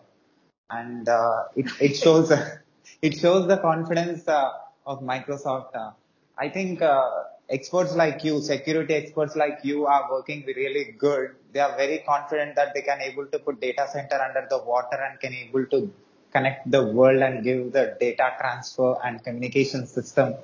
and 0.73 1.09
uh, 1.09 1.45
it, 1.57 1.67
it 1.81 1.97
shows 1.97 2.33
it 3.03 3.15
shows 3.19 3.47
the 3.49 3.59
confidence 3.59 4.27
uh, 4.29 4.51
of 4.87 5.03
Microsoft. 5.03 5.75
Uh, 5.75 5.91
I 6.39 6.49
think 6.49 6.83
uh, 6.83 7.25
experts 7.51 7.95
like 7.95 8.25
you, 8.25 8.41
security 8.41 8.95
experts 8.95 9.37
like 9.37 9.59
you, 9.63 9.87
are 9.87 10.11
working 10.11 10.45
really 10.47 10.95
good. 10.99 11.35
They 11.53 11.61
are 11.61 11.77
very 11.77 11.99
confident 12.07 12.57
that 12.57 12.75
they 12.75 12.83
can 12.83 13.01
able 13.01 13.27
to 13.27 13.39
put 13.39 13.61
data 13.61 13.87
center 13.93 14.21
under 14.21 14.47
the 14.49 14.59
water 14.59 14.97
and 14.97 15.21
can 15.21 15.35
able 15.35 15.67
to 15.67 15.93
connect 16.33 16.71
the 16.71 16.83
world 16.87 17.21
and 17.23 17.45
give 17.45 17.73
the 17.73 17.97
data 18.01 18.33
transfer 18.41 18.95
and 19.05 19.23
communication 19.23 19.87
system 19.87 20.35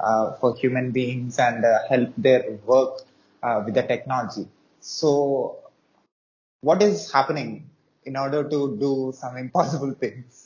uh, 0.00 0.32
for 0.38 0.56
human 0.56 0.90
beings 0.90 1.38
and 1.38 1.64
uh, 1.64 1.80
help 1.88 2.10
their 2.16 2.58
work 2.64 3.02
with 3.64 3.74
the 3.74 3.82
technology. 3.82 4.48
So, 4.80 5.58
what 6.62 6.82
is 6.82 7.12
happening 7.12 7.70
in 8.06 8.16
order 8.16 8.48
to 8.48 8.76
do 8.78 9.12
some 9.14 9.36
impossible 9.36 9.92
things. 9.94 10.45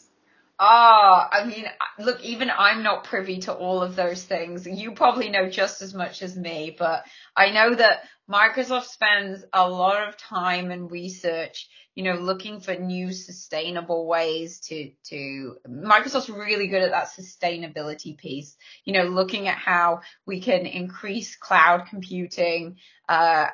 Ah, 0.62 1.26
I 1.32 1.46
mean, 1.46 1.64
look, 1.98 2.20
even 2.22 2.50
I'm 2.50 2.82
not 2.82 3.04
privy 3.04 3.38
to 3.40 3.54
all 3.54 3.82
of 3.82 3.96
those 3.96 4.22
things. 4.22 4.66
You 4.66 4.92
probably 4.92 5.30
know 5.30 5.48
just 5.48 5.80
as 5.80 5.94
much 5.94 6.20
as 6.20 6.36
me, 6.36 6.76
but 6.78 7.04
I 7.34 7.50
know 7.50 7.74
that 7.74 8.02
Microsoft 8.30 8.84
spends 8.84 9.42
a 9.54 9.66
lot 9.66 10.06
of 10.06 10.18
time 10.18 10.70
and 10.70 10.90
research, 10.90 11.66
you 11.94 12.04
know, 12.04 12.12
looking 12.12 12.60
for 12.60 12.74
new 12.74 13.10
sustainable 13.10 14.06
ways 14.06 14.60
to, 14.68 14.90
to, 15.04 15.56
Microsoft's 15.66 16.28
really 16.28 16.68
good 16.68 16.82
at 16.82 16.90
that 16.90 17.08
sustainability 17.08 18.18
piece, 18.18 18.54
you 18.84 18.92
know, 18.92 19.04
looking 19.04 19.48
at 19.48 19.56
how 19.56 20.00
we 20.26 20.42
can 20.42 20.66
increase 20.66 21.36
cloud 21.36 21.86
computing, 21.88 22.76
uh, 23.08 23.46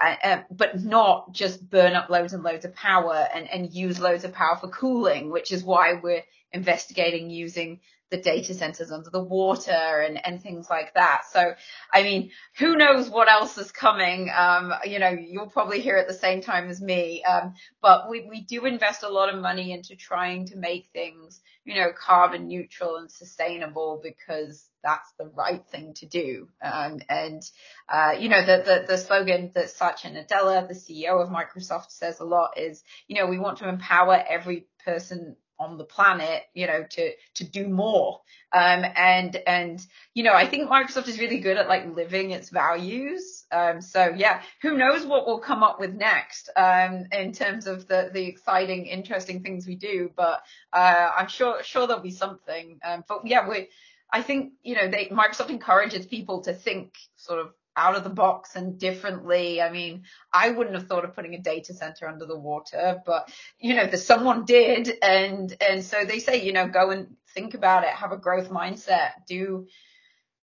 but 0.51 0.83
not 0.83 1.33
just 1.33 1.71
burn 1.71 1.95
up 1.95 2.11
loads 2.11 2.33
and 2.33 2.43
loads 2.43 2.65
of 2.65 2.75
power 2.75 3.29
and, 3.33 3.49
and 3.49 3.73
use 3.73 4.01
loads 4.01 4.25
of 4.25 4.33
power 4.33 4.57
for 4.61 4.69
cooling, 4.69 5.31
which 5.31 5.53
is 5.53 5.63
why 5.63 5.95
we're 6.03 6.25
investigating 6.57 7.31
using 7.31 7.81
the 8.11 8.17
data 8.17 8.55
centers 8.55 8.93
under 8.93 9.11
the 9.11 9.23
water 9.23 9.73
and, 9.73 10.25
and 10.25 10.41
things 10.41 10.69
like 10.71 10.95
that. 10.95 11.23
So, 11.31 11.55
I 11.93 12.03
mean, 12.03 12.31
who 12.59 12.77
knows 12.77 13.11
what 13.11 13.29
else 13.29 13.59
is 13.59 13.73
coming? 13.73 14.31
Um, 14.35 14.73
you 14.85 15.01
know, 15.01 15.09
you'll 15.09 15.51
probably 15.51 15.81
hear 15.81 15.97
at 15.97 16.07
the 16.07 16.15
same 16.15 16.41
time 16.41 16.69
as 16.69 16.81
me. 16.81 17.25
Um, 17.25 17.55
but 17.83 18.09
we, 18.09 18.27
we 18.29 18.43
do 18.43 18.65
invest 18.65 19.03
a 19.03 19.09
lot 19.09 19.33
of 19.33 19.41
money 19.41 19.73
into 19.73 19.97
trying 19.97 20.47
to 20.47 20.57
make 20.57 20.89
things, 20.93 21.41
you 21.65 21.75
know, 21.75 21.89
carbon 21.93 22.47
neutral 22.47 22.97
and 22.97 23.11
sustainable 23.11 24.01
because 24.03 24.69
that's 24.85 25.13
the 25.19 25.27
right 25.35 25.67
thing 25.73 25.95
to 25.95 26.07
do. 26.07 26.49
Um, 26.63 27.01
and, 27.09 27.43
uh, 27.89 28.15
you 28.17 28.29
know, 28.29 28.41
the, 28.41 28.63
the, 28.65 28.85
the 28.87 28.99
slogan 28.99 29.51
that 29.57 29.71
Satya 29.71 30.13
Nadella, 30.13 30.69
the 30.69 30.75
CEO 30.75 31.21
of 31.21 31.29
Microsoft 31.29 31.91
says 31.91 32.21
a 32.21 32.25
lot 32.25 32.57
is, 32.57 32.85
you 33.09 33.19
know, 33.19 33.27
we 33.27 33.41
want 33.41 33.59
to 33.59 33.69
empower 33.69 34.23
every 34.29 34.69
person 34.85 35.35
on 35.59 35.79
the 35.79 35.85
planet, 35.85 36.43
you 36.55 36.67
know, 36.67 36.85
to, 36.91 37.13
to 37.35 37.45
do 37.45 37.69
more. 37.69 38.21
Um, 38.53 38.85
and, 38.97 39.37
and, 39.47 39.87
you 40.15 40.23
know, 40.23 40.33
I 40.33 40.47
think 40.47 40.69
Microsoft 40.69 41.09
is 41.09 41.19
really 41.19 41.41
good 41.41 41.57
at 41.57 41.69
like 41.69 41.95
living 41.95 42.31
its 42.31 42.51
values. 42.51 43.45
Um, 43.51 43.81
so 43.81 44.13
yeah, 44.17 44.43
who 44.63 44.77
knows 44.77 45.05
what 45.05 45.27
we'll 45.27 45.41
come 45.41 45.63
up 45.63 45.81
with 45.81 45.95
next, 45.95 46.51
um, 46.57 47.07
in 47.13 47.33
terms 47.33 47.67
of 47.67 47.89
the, 47.89 48.11
the 48.13 48.25
exciting, 48.25 48.87
interesting 48.87 49.43
things 49.43 49.67
we 49.67 49.77
do, 49.77 50.11
but, 50.17 50.43
uh, 50.73 51.11
I'm 51.17 51.29
sure, 51.29 51.63
sure 51.63 51.87
there'll 51.87 52.03
be 52.03 52.11
something. 52.11 52.79
Um, 52.85 53.05
but 53.09 53.27
yeah, 53.27 53.49
we, 53.49 53.69
I 54.13 54.23
think, 54.23 54.53
you 54.63 54.77
know, 54.77 54.89
they, 54.89 55.07
Microsoft 55.07 55.51
encourages 55.51 56.07
people 56.07 56.43
to 56.43 56.55
think 56.55 56.95
sort 57.17 57.41
of 57.41 57.53
out 57.77 57.95
of 57.95 58.05
the 58.05 58.11
box 58.11 58.57
and 58.57 58.79
differently. 58.79 59.61
I 59.61 59.71
mean, 59.71 60.05
I 60.33 60.51
wouldn't 60.51 60.75
have 60.75 60.87
thought 60.87 61.05
of 61.05 61.15
putting 61.15 61.35
a 61.35 61.41
data 61.41 61.75
center 61.75 62.09
under 62.09 62.25
the 62.25 62.39
water, 62.39 63.03
but 63.05 63.31
you 63.59 63.75
know, 63.75 63.87
the 63.87 63.99
someone 63.99 64.45
did. 64.45 64.91
And, 65.03 65.55
and 65.61 65.85
so 65.85 66.05
they 66.05 66.19
say, 66.19 66.45
you 66.45 66.53
know, 66.53 66.69
go 66.69 66.91
and 66.91 67.17
think 67.35 67.55
about 67.55 67.85
it, 67.85 67.91
have 67.91 68.13
a 68.13 68.17
growth 68.17 68.51
mindset, 68.51 69.11
do, 69.29 69.67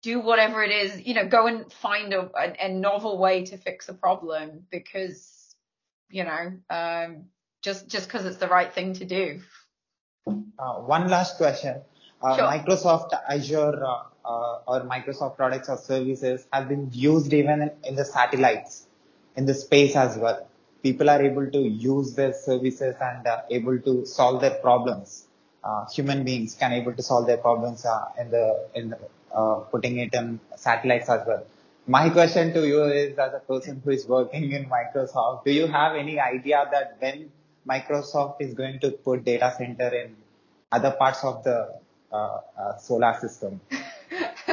do 0.03 0.19
whatever 0.19 0.63
it 0.63 0.71
is, 0.71 1.05
you 1.05 1.13
know, 1.13 1.27
go 1.27 1.47
and 1.47 1.71
find 1.73 2.13
a, 2.13 2.29
a, 2.33 2.65
a 2.67 2.69
novel 2.69 3.17
way 3.17 3.45
to 3.45 3.57
fix 3.57 3.89
a 3.89 3.93
problem 3.93 4.65
because, 4.71 5.55
you 6.09 6.23
know, 6.23 6.53
um, 6.69 7.25
just, 7.61 7.89
just 7.89 8.09
cause 8.09 8.25
it's 8.25 8.37
the 8.37 8.47
right 8.47 8.73
thing 8.73 8.93
to 8.93 9.05
do. 9.05 9.41
Uh, 10.27 10.75
one 10.75 11.07
last 11.09 11.37
question. 11.37 11.81
Uh, 12.21 12.35
sure. 12.35 12.45
Microsoft 12.45 13.09
Azure 13.29 13.83
uh, 13.85 14.03
uh, 14.27 14.59
or 14.67 14.81
Microsoft 14.81 15.37
products 15.37 15.69
or 15.69 15.77
services 15.77 16.45
have 16.51 16.67
been 16.67 16.89
used 16.91 17.33
even 17.33 17.61
in, 17.61 17.71
in 17.85 17.95
the 17.95 18.05
satellites, 18.05 18.85
in 19.35 19.45
the 19.45 19.53
space 19.53 19.95
as 19.95 20.17
well. 20.17 20.47
People 20.83 21.09
are 21.09 21.21
able 21.21 21.49
to 21.49 21.59
use 21.59 22.13
their 22.13 22.33
services 22.33 22.95
and 23.01 23.25
uh, 23.25 23.41
able 23.49 23.79
to 23.79 24.05
solve 24.05 24.41
their 24.41 24.55
problems. 24.55 25.25
Uh, 25.63 25.85
human 25.89 26.23
beings 26.23 26.55
can 26.59 26.71
able 26.71 26.93
to 26.93 27.03
solve 27.03 27.25
their 27.27 27.37
problems 27.37 27.85
uh, 27.85 28.05
in 28.19 28.29
the 28.29 28.69
in 28.75 28.89
the, 28.89 28.99
uh, 29.33 29.55
putting 29.71 29.97
it 29.97 30.13
in 30.13 30.39
satellites 30.55 31.09
as 31.09 31.25
well. 31.27 31.45
My 31.87 32.09
question 32.09 32.53
to 32.53 32.67
you 32.67 32.83
is, 32.83 33.17
as 33.17 33.33
a 33.33 33.39
person 33.39 33.81
who 33.83 33.91
is 33.91 34.05
working 34.07 34.51
in 34.51 34.69
Microsoft, 34.69 35.45
do 35.45 35.51
you 35.51 35.67
have 35.67 35.95
any 35.95 36.19
idea 36.19 36.67
that 36.71 36.97
when 36.99 37.31
Microsoft 37.67 38.41
is 38.41 38.53
going 38.53 38.79
to 38.81 38.91
put 38.91 39.23
data 39.23 39.53
center 39.57 39.87
in 39.87 40.15
other 40.71 40.91
parts 40.91 41.23
of 41.23 41.43
the 41.45 41.79
uh, 42.11 42.39
uh, 42.59 42.77
solar 42.77 43.17
system? 43.21 43.61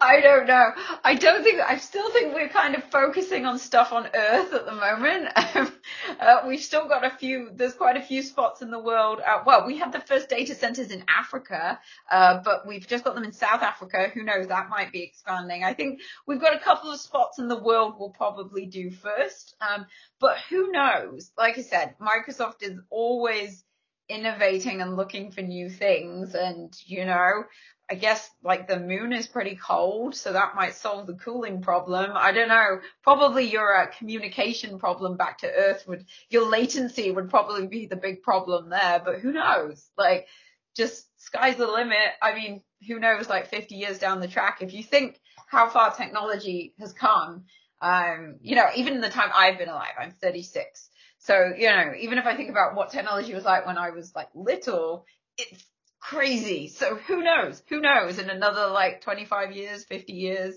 I 0.00 0.20
don't 0.20 0.46
know. 0.46 0.72
I 1.04 1.14
don't 1.14 1.42
think, 1.42 1.60
I 1.60 1.78
still 1.78 2.10
think 2.10 2.34
we're 2.34 2.48
kind 2.48 2.74
of 2.74 2.84
focusing 2.84 3.46
on 3.46 3.58
stuff 3.58 3.92
on 3.92 4.08
Earth 4.14 4.52
at 4.52 4.66
the 4.66 4.72
moment. 4.72 5.28
uh, 6.20 6.42
we've 6.46 6.62
still 6.62 6.86
got 6.86 7.04
a 7.04 7.10
few, 7.10 7.50
there's 7.54 7.74
quite 7.74 7.96
a 7.96 8.02
few 8.02 8.22
spots 8.22 8.62
in 8.62 8.70
the 8.70 8.78
world. 8.78 9.20
Uh, 9.26 9.42
well, 9.46 9.66
we 9.66 9.78
had 9.78 9.92
the 9.92 10.00
first 10.00 10.28
data 10.28 10.54
centers 10.54 10.90
in 10.90 11.04
Africa, 11.08 11.78
uh, 12.10 12.40
but 12.44 12.66
we've 12.66 12.86
just 12.86 13.04
got 13.04 13.14
them 13.14 13.24
in 13.24 13.32
South 13.32 13.62
Africa. 13.62 14.10
Who 14.12 14.22
knows? 14.22 14.48
That 14.48 14.68
might 14.68 14.92
be 14.92 15.02
expanding. 15.02 15.64
I 15.64 15.74
think 15.74 16.00
we've 16.26 16.40
got 16.40 16.54
a 16.54 16.60
couple 16.60 16.90
of 16.90 17.00
spots 17.00 17.38
in 17.38 17.48
the 17.48 17.58
world 17.58 17.94
we'll 17.98 18.10
probably 18.10 18.66
do 18.66 18.90
first. 18.90 19.56
Um, 19.60 19.86
but 20.20 20.36
who 20.50 20.70
knows? 20.70 21.32
Like 21.36 21.58
I 21.58 21.62
said, 21.62 21.94
Microsoft 22.00 22.62
is 22.62 22.78
always 22.90 23.64
innovating 24.08 24.80
and 24.80 24.96
looking 24.96 25.32
for 25.32 25.42
new 25.42 25.68
things 25.68 26.34
and 26.34 26.72
you 26.86 27.04
know 27.04 27.42
I 27.88 27.94
guess 27.94 28.28
like 28.42 28.66
the 28.66 28.80
moon 28.80 29.12
is 29.12 29.28
pretty 29.28 29.54
cold, 29.54 30.16
so 30.16 30.32
that 30.32 30.56
might 30.56 30.74
solve 30.74 31.06
the 31.06 31.14
cooling 31.14 31.62
problem. 31.62 32.10
I 32.14 32.32
don't 32.32 32.48
know. 32.48 32.80
Probably 33.02 33.44
your 33.44 33.76
uh, 33.76 33.86
communication 33.86 34.78
problem 34.78 35.16
back 35.16 35.38
to 35.38 35.52
Earth 35.52 35.84
would, 35.86 36.04
your 36.28 36.48
latency 36.50 37.12
would 37.12 37.30
probably 37.30 37.68
be 37.68 37.86
the 37.86 37.96
big 37.96 38.22
problem 38.22 38.70
there, 38.70 39.00
but 39.04 39.20
who 39.20 39.32
knows? 39.32 39.88
Like, 39.96 40.26
just 40.74 41.06
sky's 41.22 41.56
the 41.56 41.66
limit. 41.66 42.10
I 42.20 42.34
mean, 42.34 42.62
who 42.88 42.98
knows, 42.98 43.28
like 43.28 43.48
50 43.48 43.76
years 43.76 43.98
down 43.98 44.20
the 44.20 44.28
track, 44.28 44.62
if 44.62 44.74
you 44.74 44.82
think 44.82 45.20
how 45.46 45.68
far 45.68 45.94
technology 45.94 46.74
has 46.80 46.92
come, 46.92 47.44
um, 47.80 48.36
you 48.40 48.56
know, 48.56 48.66
even 48.74 48.94
in 48.94 49.00
the 49.00 49.10
time 49.10 49.30
I've 49.32 49.58
been 49.58 49.68
alive, 49.68 49.94
I'm 49.98 50.10
36. 50.10 50.90
So, 51.18 51.52
you 51.56 51.68
know, 51.68 51.92
even 51.98 52.18
if 52.18 52.26
I 52.26 52.36
think 52.36 52.50
about 52.50 52.74
what 52.74 52.90
technology 52.90 53.32
was 53.32 53.44
like 53.44 53.66
when 53.66 53.78
I 53.78 53.90
was 53.90 54.12
like 54.14 54.28
little, 54.34 55.06
it's 55.38 55.64
crazy. 56.08 56.68
So 56.68 56.96
who 56.96 57.22
knows? 57.22 57.62
Who 57.68 57.80
knows? 57.80 58.18
In 58.18 58.30
another 58.30 58.68
like 58.68 59.00
25 59.00 59.52
years, 59.52 59.84
50 59.84 60.12
years, 60.12 60.54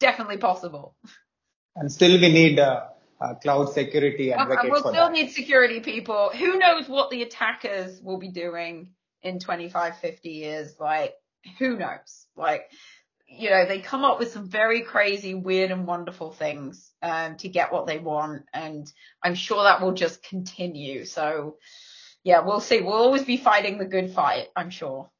definitely 0.00 0.38
possible. 0.38 0.96
And 1.76 1.90
still 1.90 2.20
we 2.20 2.32
need 2.32 2.58
uh, 2.58 2.86
uh, 3.20 3.34
cloud 3.34 3.72
security 3.72 4.32
and 4.32 4.48
we'll 4.48 4.80
still 4.80 4.92
that. 4.92 5.12
need 5.12 5.30
security 5.30 5.80
people. 5.80 6.30
Who 6.30 6.58
knows 6.58 6.88
what 6.88 7.10
the 7.10 7.22
attackers 7.22 8.00
will 8.02 8.18
be 8.18 8.30
doing 8.30 8.90
in 9.22 9.38
25, 9.38 9.98
50 9.98 10.28
years? 10.28 10.74
Like, 10.80 11.14
who 11.58 11.76
knows? 11.76 12.26
Like, 12.36 12.70
you 13.28 13.50
know, 13.50 13.66
they 13.66 13.78
come 13.78 14.04
up 14.04 14.18
with 14.18 14.32
some 14.32 14.48
very 14.48 14.82
crazy, 14.82 15.34
weird 15.34 15.70
and 15.70 15.86
wonderful 15.86 16.32
things, 16.32 16.90
um, 17.02 17.36
to 17.36 17.48
get 17.48 17.72
what 17.72 17.86
they 17.86 17.98
want. 17.98 18.46
And 18.52 18.90
I'm 19.22 19.36
sure 19.36 19.62
that 19.62 19.80
will 19.80 19.92
just 19.92 20.24
continue. 20.24 21.04
So 21.04 21.58
yeah, 22.24 22.40
we'll 22.40 22.60
see. 22.60 22.80
We'll 22.80 22.94
always 22.94 23.24
be 23.24 23.36
fighting 23.36 23.78
the 23.78 23.84
good 23.86 24.10
fight, 24.12 24.48
I'm 24.56 24.70
sure. 24.70 25.10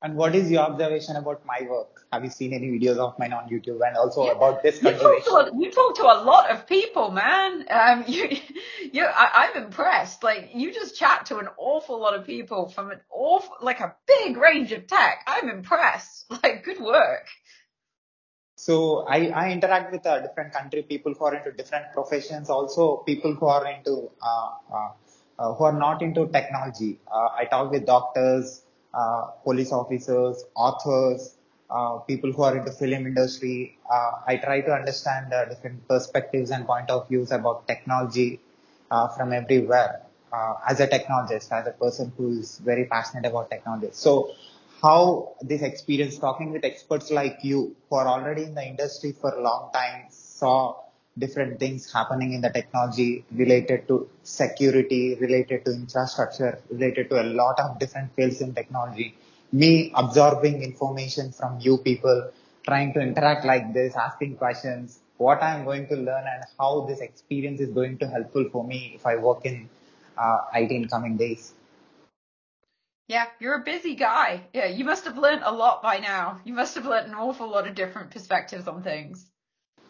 And 0.00 0.14
what 0.14 0.34
is 0.36 0.48
your 0.48 0.62
observation 0.62 1.16
about 1.16 1.44
my 1.44 1.66
work? 1.68 2.06
Have 2.12 2.22
you 2.22 2.30
seen 2.30 2.52
any 2.52 2.68
videos 2.68 2.98
of 2.98 3.18
mine 3.18 3.32
on 3.32 3.48
YouTube 3.48 3.80
and 3.84 3.96
also 3.96 4.26
Yeah. 4.26 4.32
about 4.32 4.62
this 4.62 4.80
You 4.80 4.92
talk, 4.92 5.00
conversation? 5.00 5.24
to 5.24 5.36
a, 5.52 5.58
you 5.60 5.70
talk 5.72 5.96
to 5.96 6.04
a 6.04 6.18
lot 6.22 6.50
of 6.50 6.66
people, 6.68 7.10
man. 7.10 7.66
Um, 7.68 8.04
you, 8.08 8.28
you, 8.92 9.04
I, 9.04 9.48
I'm 9.56 9.64
impressed. 9.64 10.22
Like, 10.22 10.50
you 10.54 10.72
just 10.72 10.96
chat 10.96 11.26
to 11.26 11.38
an 11.38 11.48
awful 11.58 11.98
lot 12.00 12.14
of 12.14 12.24
people 12.24 12.68
from 12.68 12.92
an 12.92 13.00
awful, 13.10 13.56
like 13.60 13.80
a 13.80 13.96
big 14.06 14.36
range 14.36 14.70
of 14.70 14.86
tech. 14.86 15.24
I'm 15.26 15.48
impressed. 15.48 16.26
Like, 16.42 16.62
good 16.62 16.78
work. 16.80 17.26
So 18.56 19.06
I, 19.06 19.28
I 19.28 19.50
interact 19.52 19.90
with 19.92 20.06
uh, 20.06 20.20
different 20.20 20.52
country 20.52 20.82
people 20.82 21.14
who 21.14 21.24
are 21.24 21.34
into 21.34 21.52
different 21.52 21.92
professions, 21.92 22.50
also 22.50 22.98
people 22.98 23.34
who 23.34 23.46
are 23.46 23.66
into 23.66 24.10
uh, 24.22 24.50
uh, 24.72 24.88
uh, 25.38 25.54
who 25.54 25.64
are 25.64 25.72
not 25.78 26.02
into 26.02 26.26
technology. 26.28 26.98
Uh, 27.10 27.28
I 27.36 27.44
talk 27.44 27.70
with 27.70 27.86
doctors, 27.86 28.62
uh, 28.94 29.26
police 29.44 29.72
officers, 29.72 30.44
authors, 30.54 31.34
uh, 31.70 31.98
people 31.98 32.32
who 32.32 32.42
are 32.42 32.56
into 32.56 32.72
film 32.72 33.06
industry. 33.06 33.78
Uh, 33.90 34.12
I 34.26 34.36
try 34.36 34.60
to 34.62 34.72
understand 34.72 35.32
different 35.50 35.86
perspectives 35.88 36.50
and 36.50 36.66
point 36.66 36.90
of 36.90 37.08
views 37.08 37.30
about 37.30 37.66
technology 37.68 38.40
from 39.16 39.32
everywhere. 39.32 40.02
As 40.66 40.80
a 40.80 40.86
technologist, 40.86 41.52
as 41.52 41.66
a 41.66 41.72
person 41.72 42.12
who 42.16 42.38
is 42.38 42.58
very 42.58 42.84
passionate 42.86 43.26
about 43.26 43.50
technology. 43.50 43.88
So 43.92 44.32
how 44.82 45.34
this 45.40 45.62
experience 45.62 46.18
talking 46.18 46.52
with 46.52 46.64
experts 46.64 47.10
like 47.10 47.38
you 47.42 47.76
who 47.88 47.96
are 47.96 48.06
already 48.06 48.44
in 48.44 48.54
the 48.54 48.64
industry 48.66 49.12
for 49.12 49.30
a 49.34 49.40
long 49.42 49.70
time 49.72 50.06
saw 50.10 50.76
different 51.18 51.58
things 51.58 51.92
happening 51.92 52.32
in 52.32 52.40
the 52.40 52.50
technology 52.50 53.24
related 53.32 53.86
to 53.88 54.08
security, 54.22 55.16
related 55.16 55.64
to 55.64 55.72
infrastructure, 55.72 56.60
related 56.70 57.08
to 57.10 57.22
a 57.22 57.26
lot 57.40 57.58
of 57.60 57.78
different 57.78 58.14
fields 58.14 58.40
in 58.40 58.54
technology. 58.54 59.14
Me 59.52 59.92
absorbing 59.94 60.62
information 60.62 61.32
from 61.32 61.58
you 61.60 61.78
people, 61.78 62.30
trying 62.64 62.92
to 62.92 63.00
interact 63.00 63.44
like 63.44 63.72
this, 63.72 63.96
asking 63.96 64.36
questions, 64.36 65.00
what 65.16 65.42
I'm 65.42 65.64
going 65.64 65.88
to 65.88 65.96
learn 65.96 66.24
and 66.26 66.44
how 66.58 66.82
this 66.82 67.00
experience 67.00 67.60
is 67.60 67.70
going 67.70 67.98
to 67.98 68.08
helpful 68.08 68.48
for 68.52 68.64
me 68.64 68.92
if 68.94 69.06
I 69.06 69.16
work 69.16 69.44
in 69.44 69.68
uh, 70.16 70.38
IT 70.54 70.70
in 70.70 70.88
coming 70.88 71.16
days. 71.16 71.54
Yeah, 73.08 73.26
you're 73.40 73.54
a 73.54 73.64
busy 73.64 73.94
guy. 73.94 74.42
Yeah, 74.52 74.66
you 74.66 74.84
must 74.84 75.06
have 75.06 75.16
learned 75.16 75.42
a 75.44 75.50
lot 75.50 75.82
by 75.82 75.98
now. 75.98 76.40
You 76.44 76.52
must 76.52 76.74
have 76.74 76.84
learned 76.84 77.08
an 77.08 77.14
awful 77.14 77.48
lot 77.48 77.66
of 77.66 77.74
different 77.74 78.10
perspectives 78.10 78.68
on 78.68 78.82
things. 78.82 79.27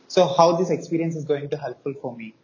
So 0.09 0.27
how 0.27 0.57
this 0.57 0.71
experience 0.71 1.15
is 1.17 1.25
going 1.25 1.51
to 1.51 1.57
helpful 1.57 1.95
for 2.01 2.17
me? 2.17 2.35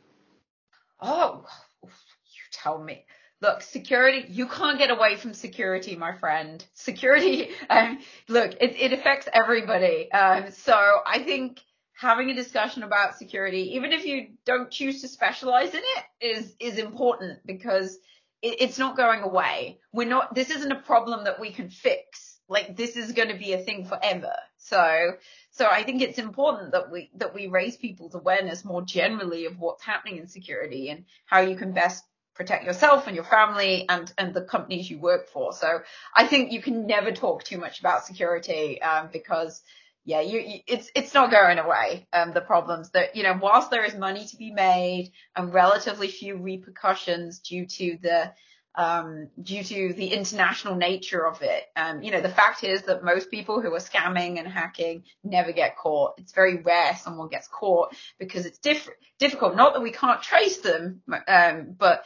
Oh, 1.01 1.45
you 1.83 2.43
tell 2.53 2.79
me. 2.79 3.05
Look, 3.41 3.62
security, 3.62 4.27
you 4.29 4.47
can't 4.47 4.79
get 4.79 4.91
away 4.91 5.17
from 5.17 5.35
security, 5.35 5.97
my 5.97 6.17
friend. 6.17 6.65
Security, 6.75 7.51
um, 7.71 7.99
look, 8.29 8.53
it, 8.61 8.77
it 8.79 8.93
affects 8.93 9.29
everybody. 9.33 10.12
Um, 10.12 10.51
so 10.51 10.75
I 11.07 11.21
think 11.21 11.61
having 11.95 12.31
a 12.31 12.35
discussion 12.35 12.83
about 12.83 13.17
security, 13.17 13.75
even 13.75 13.93
if 13.93 14.05
you 14.05 14.29
don't 14.45 14.71
choose 14.71 15.01
to 15.01 15.09
specialize 15.09 15.75
in 15.75 15.81
it, 15.83 16.05
is, 16.21 16.55
is 16.61 16.79
important 16.79 17.41
because 17.47 17.99
it, 18.43 18.57
it's 18.61 18.79
not 18.79 18.97
going 18.97 19.23
away. 19.23 19.79
We're 19.93 20.09
not, 20.09 20.35
this 20.35 20.51
isn't 20.51 20.73
a 20.73 20.81
problem 20.81 21.25
that 21.25 21.41
we 21.41 21.51
can 21.51 21.71
fix. 21.71 22.34
Like 22.49 22.76
this 22.76 22.97
is 22.97 23.12
going 23.12 23.28
to 23.28 23.38
be 23.38 23.55
a 23.55 23.59
thing 23.59 23.86
forever. 23.86 24.34
So, 24.59 25.12
so 25.51 25.66
I 25.66 25.82
think 25.82 26.03
it's 26.03 26.18
important 26.18 26.72
that 26.72 26.90
we, 26.90 27.11
that 27.16 27.34
we 27.34 27.47
raise 27.47 27.76
people's 27.76 28.14
awareness 28.14 28.64
more 28.64 28.82
generally 28.82 29.47
of 29.47 29.59
what's 29.59 29.82
happening 29.82 30.18
in 30.18 30.28
security 30.28 30.90
and 30.90 31.05
how 31.26 31.40
you 31.40 31.57
can 31.57 31.72
best 31.72 32.05
protect 32.34 32.64
yourself 32.64 33.07
and 33.07 33.14
your 33.14 33.24
family 33.24 33.86
and, 33.88 34.12
and 34.18 34.34
the 34.34 34.42
companies 34.42 34.90
you 34.90 34.99
work 34.99 35.28
for. 35.28 35.53
So 35.53 35.80
I 36.14 36.26
think 36.26 36.53
you 36.53 36.61
can 36.61 36.86
never 36.86 37.12
talk 37.12 37.45
too 37.45 37.59
much 37.59 37.80
about 37.80 38.05
security, 38.05 38.82
um, 38.82 39.09
because 39.12 39.62
yeah, 40.05 40.20
you, 40.20 40.40
you, 40.40 40.59
it's, 40.66 40.90
it's 40.95 41.14
not 41.14 41.30
going 41.30 41.59
away. 41.59 42.07
Um, 42.12 42.32
the 42.32 42.40
problems 42.40 42.90
that, 42.90 43.16
you 43.16 43.22
know, 43.22 43.38
whilst 43.40 43.70
there 43.70 43.84
is 43.84 43.95
money 43.95 44.26
to 44.26 44.36
be 44.36 44.51
made 44.51 45.12
and 45.34 45.55
relatively 45.55 46.09
few 46.09 46.36
repercussions 46.36 47.38
due 47.38 47.66
to 47.66 47.99
the, 48.03 48.32
um, 48.75 49.29
due 49.41 49.62
to 49.62 49.93
the 49.95 50.09
international 50.09 50.75
nature 50.75 51.27
of 51.27 51.43
it. 51.43 51.64
Um, 51.77 52.03
you 52.03 52.11
know, 52.11 52.20
the 52.20 52.29
fact 52.29 52.64
is 52.64 52.83
that 52.83 53.05
most 53.05 53.31
people 53.31 53.61
who 53.61 53.72
are 53.75 53.79
scamming 53.79 54.39
and 54.39 54.49
hacking 54.49 55.05
never 55.22 55.53
get 55.53 55.77
caught. 55.77 56.14
It's 56.18 56.33
very 56.33 56.62
rare 56.62 56.97
someone 56.97 57.29
gets 57.29 57.49
caught 57.49 57.95
because 58.18 58.47
it's 58.47 58.59
diff- 58.59 58.91
difficult. 59.18 59.57
Not 59.57 59.75
that 59.75 59.83
we 59.83 59.93
can't 59.93 60.22
trace 60.22 60.59
them, 60.59 61.03
um, 61.29 61.75
but 61.79 62.05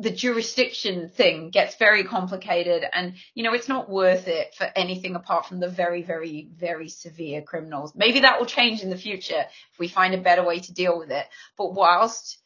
the 0.00 0.10
jurisdiction 0.10 1.08
thing 1.08 1.50
gets 1.50 1.76
very 1.76 2.02
complicated 2.02 2.84
and 2.92 3.14
you 3.34 3.44
know 3.44 3.54
it's 3.54 3.68
not 3.68 3.88
worth 3.88 4.26
it 4.26 4.52
for 4.54 4.68
anything 4.74 5.14
apart 5.14 5.46
from 5.46 5.60
the 5.60 5.68
very 5.68 6.02
very 6.02 6.48
very 6.56 6.88
severe 6.88 7.40
criminals 7.40 7.92
maybe 7.94 8.20
that 8.20 8.38
will 8.38 8.46
change 8.46 8.82
in 8.82 8.90
the 8.90 8.96
future 8.96 9.44
if 9.72 9.78
we 9.78 9.86
find 9.86 10.12
a 10.12 10.18
better 10.18 10.44
way 10.44 10.58
to 10.58 10.72
deal 10.72 10.98
with 10.98 11.12
it 11.12 11.24
but 11.56 11.72
whilst 11.72 12.38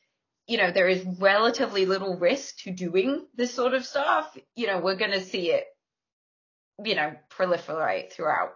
you 0.51 0.59
know 0.59 0.71
there 0.71 0.89
is 0.89 1.05
relatively 1.19 1.87
little 1.87 2.17
risk 2.17 2.59
to 2.59 2.71
doing 2.71 3.27
this 3.37 3.55
sort 3.55 3.75
of 3.75 3.85
stuff 3.85 4.37
you 4.57 4.67
know 4.67 4.81
we're 4.81 4.97
going 4.97 5.13
to 5.13 5.21
see 5.21 5.51
it 5.51 5.65
you 6.85 6.95
know 6.95 7.15
proliferate 7.31 8.13
throughout 8.13 8.51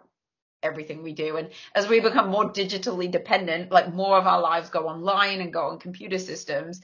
everything 0.63 1.03
we 1.03 1.13
do 1.13 1.37
and 1.37 1.51
as 1.75 1.87
we 1.89 2.01
become 2.01 2.31
more 2.31 2.51
digitally 2.51 3.11
dependent 3.11 3.71
like 3.71 3.93
more 3.93 4.17
of 4.17 4.27
our 4.27 4.41
lives 4.41 4.71
go 4.71 4.89
online 4.89 5.41
and 5.41 5.53
go 5.53 5.67
on 5.69 5.79
computer 5.79 6.19
systems 6.19 6.81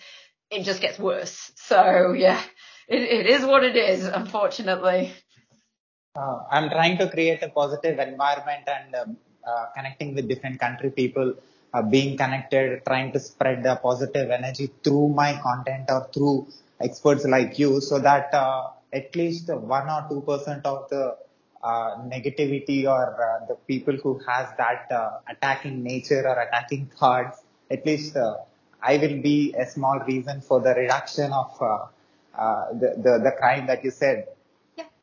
it 0.51 0.65
just 0.65 0.81
gets 0.81 0.99
worse. 0.99 1.53
So 1.57 2.13
yeah, 2.13 2.43
it, 2.89 3.03
it 3.03 3.27
is 3.27 3.45
what 3.45 3.65
it 3.65 3.77
is, 3.77 4.05
unfortunately. 4.05 5.13
Uh, 6.17 6.41
I'm 6.51 6.69
trying 6.69 6.99
to 6.99 7.09
create 7.09 7.43
a 7.43 7.49
positive 7.49 7.99
environment 7.99 8.65
and 8.67 8.95
um, 8.97 9.17
uh, 9.47 9.67
connecting 9.77 10.15
with 10.15 10.29
different 10.29 10.59
country 10.59 10.91
people, 10.91 11.35
uh, 11.73 11.83
being 11.83 12.17
connected, 12.17 12.85
trying 12.85 13.13
to 13.13 13.21
spread 13.21 13.63
the 13.63 13.77
positive 13.77 14.31
energy 14.31 14.71
through 14.83 15.09
my 15.09 15.39
content 15.41 15.85
or 15.89 16.09
through 16.13 16.47
experts 16.81 17.25
like 17.25 17.59
you 17.59 17.81
so 17.81 17.99
that 17.99 18.33
uh, 18.35 18.69
at 18.93 19.15
least 19.15 19.49
one 19.49 19.89
or 19.89 20.07
two 20.09 20.21
percent 20.23 20.65
of 20.67 20.89
the 20.91 21.17
uh, 21.63 21.97
negativity 22.09 22.85
or 22.87 23.05
uh, 23.23 23.47
the 23.47 23.55
people 23.69 23.95
who 24.03 24.19
has 24.27 24.49
that 24.57 24.91
uh, 24.91 25.19
attacking 25.29 25.83
nature 25.83 26.27
or 26.27 26.41
attacking 26.41 26.87
thoughts, 26.99 27.43
at 27.71 27.85
least 27.85 28.17
uh, 28.17 28.37
I 28.83 28.97
will 28.97 29.21
be 29.21 29.55
a 29.59 29.67
small 29.67 29.99
reason 30.01 30.41
for 30.41 30.61
the 30.61 30.75
reduction 30.75 31.33
of 31.33 31.57
the, 32.81 32.95
the 32.97 33.19
the 33.23 33.33
crime 33.39 33.67
that 33.67 33.85
you 33.85 33.91
said. 33.91 34.29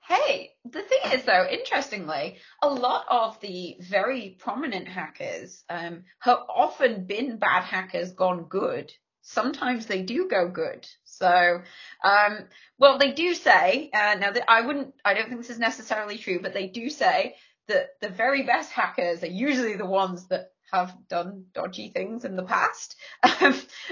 Hey, 0.08 0.52
the 0.64 0.84
thing 0.84 1.00
is 1.14 1.24
though, 1.24 1.46
interestingly, 1.50 2.38
a 2.62 2.70
lot 2.70 3.06
of 3.10 3.40
the 3.42 3.76
very 3.82 4.38
prominent 4.40 4.88
hackers 4.88 5.66
um, 5.70 6.04
have 6.20 6.40
often 6.48 7.06
been 7.06 7.40
bad 7.40 7.64
hackers 7.64 8.14
gone 8.14 8.46
good. 8.46 8.94
Sometimes 9.22 9.86
they 9.86 10.04
do 10.04 10.30
go 10.30 10.48
good. 10.48 10.88
So, 11.04 11.62
um, 12.06 12.48
well, 12.80 12.98
they 12.98 13.12
do 13.12 13.34
say, 13.34 13.90
uh, 13.94 14.16
now 14.18 14.32
that 14.32 14.50
I 14.50 14.62
wouldn't, 14.62 14.94
I 15.04 15.14
don't 15.14 15.28
think 15.28 15.42
this 15.42 15.50
is 15.50 15.60
necessarily 15.60 16.18
true, 16.18 16.40
but 16.42 16.54
they 16.54 16.68
do 16.68 16.90
say 16.90 17.36
that 17.68 17.90
the 18.00 18.10
very 18.10 18.44
best 18.44 18.72
hackers 18.72 19.24
are 19.24 19.28
usually 19.28 19.76
the 19.76 19.86
ones 19.86 20.30
that 20.30 20.52
have 20.72 20.94
done 21.08 21.46
dodgy 21.54 21.90
things 21.90 22.26
in 22.26 22.36
the 22.36 22.44
past. 22.44 22.96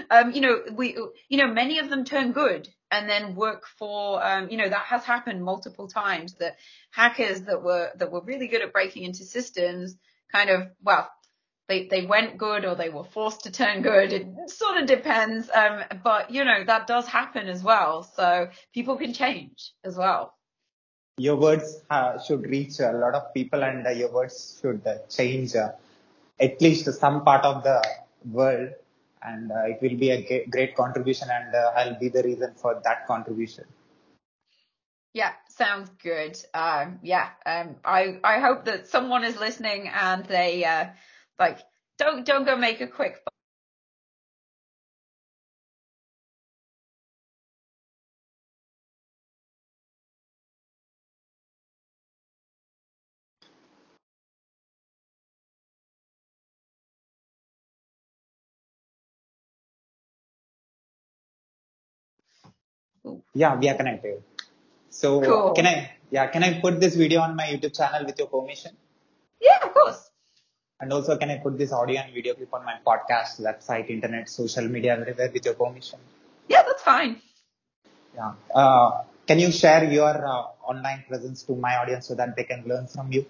um, 0.10 0.32
you 0.32 0.42
know, 0.42 0.60
we, 0.74 0.98
you 1.30 1.38
know, 1.38 1.48
many 1.48 1.80
of 1.80 1.90
them 1.90 2.06
turn 2.06 2.32
good 2.32 2.68
and 2.92 3.10
then 3.10 3.36
work 3.36 3.66
for, 3.80 4.24
um, 4.26 4.50
you 4.50 4.58
know, 4.58 4.68
that 4.68 4.86
has 4.86 5.04
happened 5.04 5.44
multiple 5.44 5.88
times 5.88 6.36
that 6.36 6.58
hackers 6.92 7.42
that 7.42 7.64
were, 7.64 7.92
that 7.98 8.12
were 8.12 8.22
really 8.24 8.48
good 8.48 8.62
at 8.62 8.74
breaking 8.74 9.04
into 9.04 9.24
systems 9.24 9.96
kind 10.32 10.50
of, 10.50 10.68
well, 10.82 11.10
they, 11.68 11.88
they 11.88 12.06
went 12.06 12.38
good 12.38 12.66
or 12.66 12.76
they 12.76 12.90
were 12.90 13.04
forced 13.04 13.44
to 13.44 13.52
turn 13.52 13.82
good. 13.82 14.14
It 14.14 14.50
sort 14.50 14.78
of 14.78 14.86
depends. 14.86 15.50
Um, 15.50 15.84
but 16.04 16.32
you 16.32 16.44
know, 16.44 16.64
that 16.64 16.88
does 16.88 17.08
happen 17.08 17.48
as 17.48 17.64
well. 17.64 18.04
So 18.04 18.50
people 18.74 18.98
can 18.98 19.14
change 19.14 19.72
as 19.84 19.98
well. 19.98 20.34
Your 21.18 21.38
words 21.38 21.82
uh, 21.90 22.22
should 22.22 22.46
reach 22.46 22.80
a 22.80 22.92
lot 22.92 23.16
of 23.16 23.34
people 23.34 23.64
and 23.64 23.88
uh, 23.88 23.92
your 23.92 24.12
words 24.12 24.60
should 24.62 24.86
uh, 24.86 24.98
change 25.10 25.56
uh, 25.56 25.70
at 26.40 26.62
least 26.62 26.92
some 26.94 27.24
part 27.24 27.44
of 27.46 27.64
the 27.64 27.82
world 28.32 28.70
and 29.24 29.52
uh, 29.52 29.64
it 29.66 29.80
will 29.82 29.98
be 29.98 30.12
a 30.12 30.46
great 30.50 30.76
contribution 30.76 31.28
and 31.32 31.54
uh, 31.54 31.72
I'll 31.76 32.00
be 32.00 32.10
the 32.10 32.24
reason 32.24 32.54
for 32.56 32.82
that 32.84 33.08
contribution. 33.08 33.66
Yeah, 35.14 35.32
sounds 35.50 35.90
good. 36.04 36.38
Um, 36.54 37.00
yeah, 37.02 37.30
um, 37.46 37.78
I, 37.86 38.20
I 38.24 38.40
hope 38.40 38.66
that 38.66 38.88
someone 38.88 39.24
is 39.24 39.40
listening 39.40 39.88
and 39.88 40.26
they, 40.26 40.66
uh, 40.66 40.88
like, 41.40 41.60
don't, 41.98 42.26
don't 42.26 42.46
go 42.46 42.58
make 42.58 42.82
a 42.82 42.88
quick 42.88 43.24
Yeah, 63.34 63.56
we 63.56 63.70
are 63.70 63.76
connected. 63.76 64.24
So 64.90 65.22
Cool. 65.22 65.54
can 65.54 65.68
I 65.68 65.92
Yeah, 66.12 66.28
can 66.28 66.44
I 66.44 66.62
put 66.62 66.80
this 66.80 66.96
video 66.96 67.22
on 67.22 67.36
my 67.36 67.46
YouTube 67.52 67.76
channel 67.76 68.06
with 68.06 68.18
your 68.20 68.28
permission? 68.28 68.74
Yeah, 69.42 69.58
of 69.64 69.74
course. 69.74 70.10
And 70.80 70.94
also, 70.94 71.18
can 71.18 71.32
I 71.32 71.38
put 71.38 71.58
this 71.58 71.72
audio 71.72 72.02
and 72.02 72.14
video 72.14 72.34
clip 72.36 72.54
on 72.54 72.64
my 72.66 72.76
podcast, 72.86 73.42
website, 73.42 73.90
internet, 73.90 74.30
social 74.30 74.68
media, 74.68 74.94
everywhere 75.00 75.32
with 75.34 75.46
your 75.46 75.56
permission? 75.56 76.00
Yeah, 76.48 76.64
that's 76.68 76.84
fine. 76.84 77.22
Yeah. 78.16 78.34
Uh, 78.54 79.04
can 79.28 79.40
you 79.40 79.52
share 79.52 79.84
your 79.92 80.14
uh, 80.26 80.44
online 80.64 81.04
presence 81.08 81.44
to 81.44 81.56
my 81.56 81.76
audience 81.78 82.08
so 82.08 82.16
that 82.16 82.36
they 82.36 82.44
can 82.44 82.64
learn 82.66 82.88
from 82.88 83.12
you? 83.12 83.26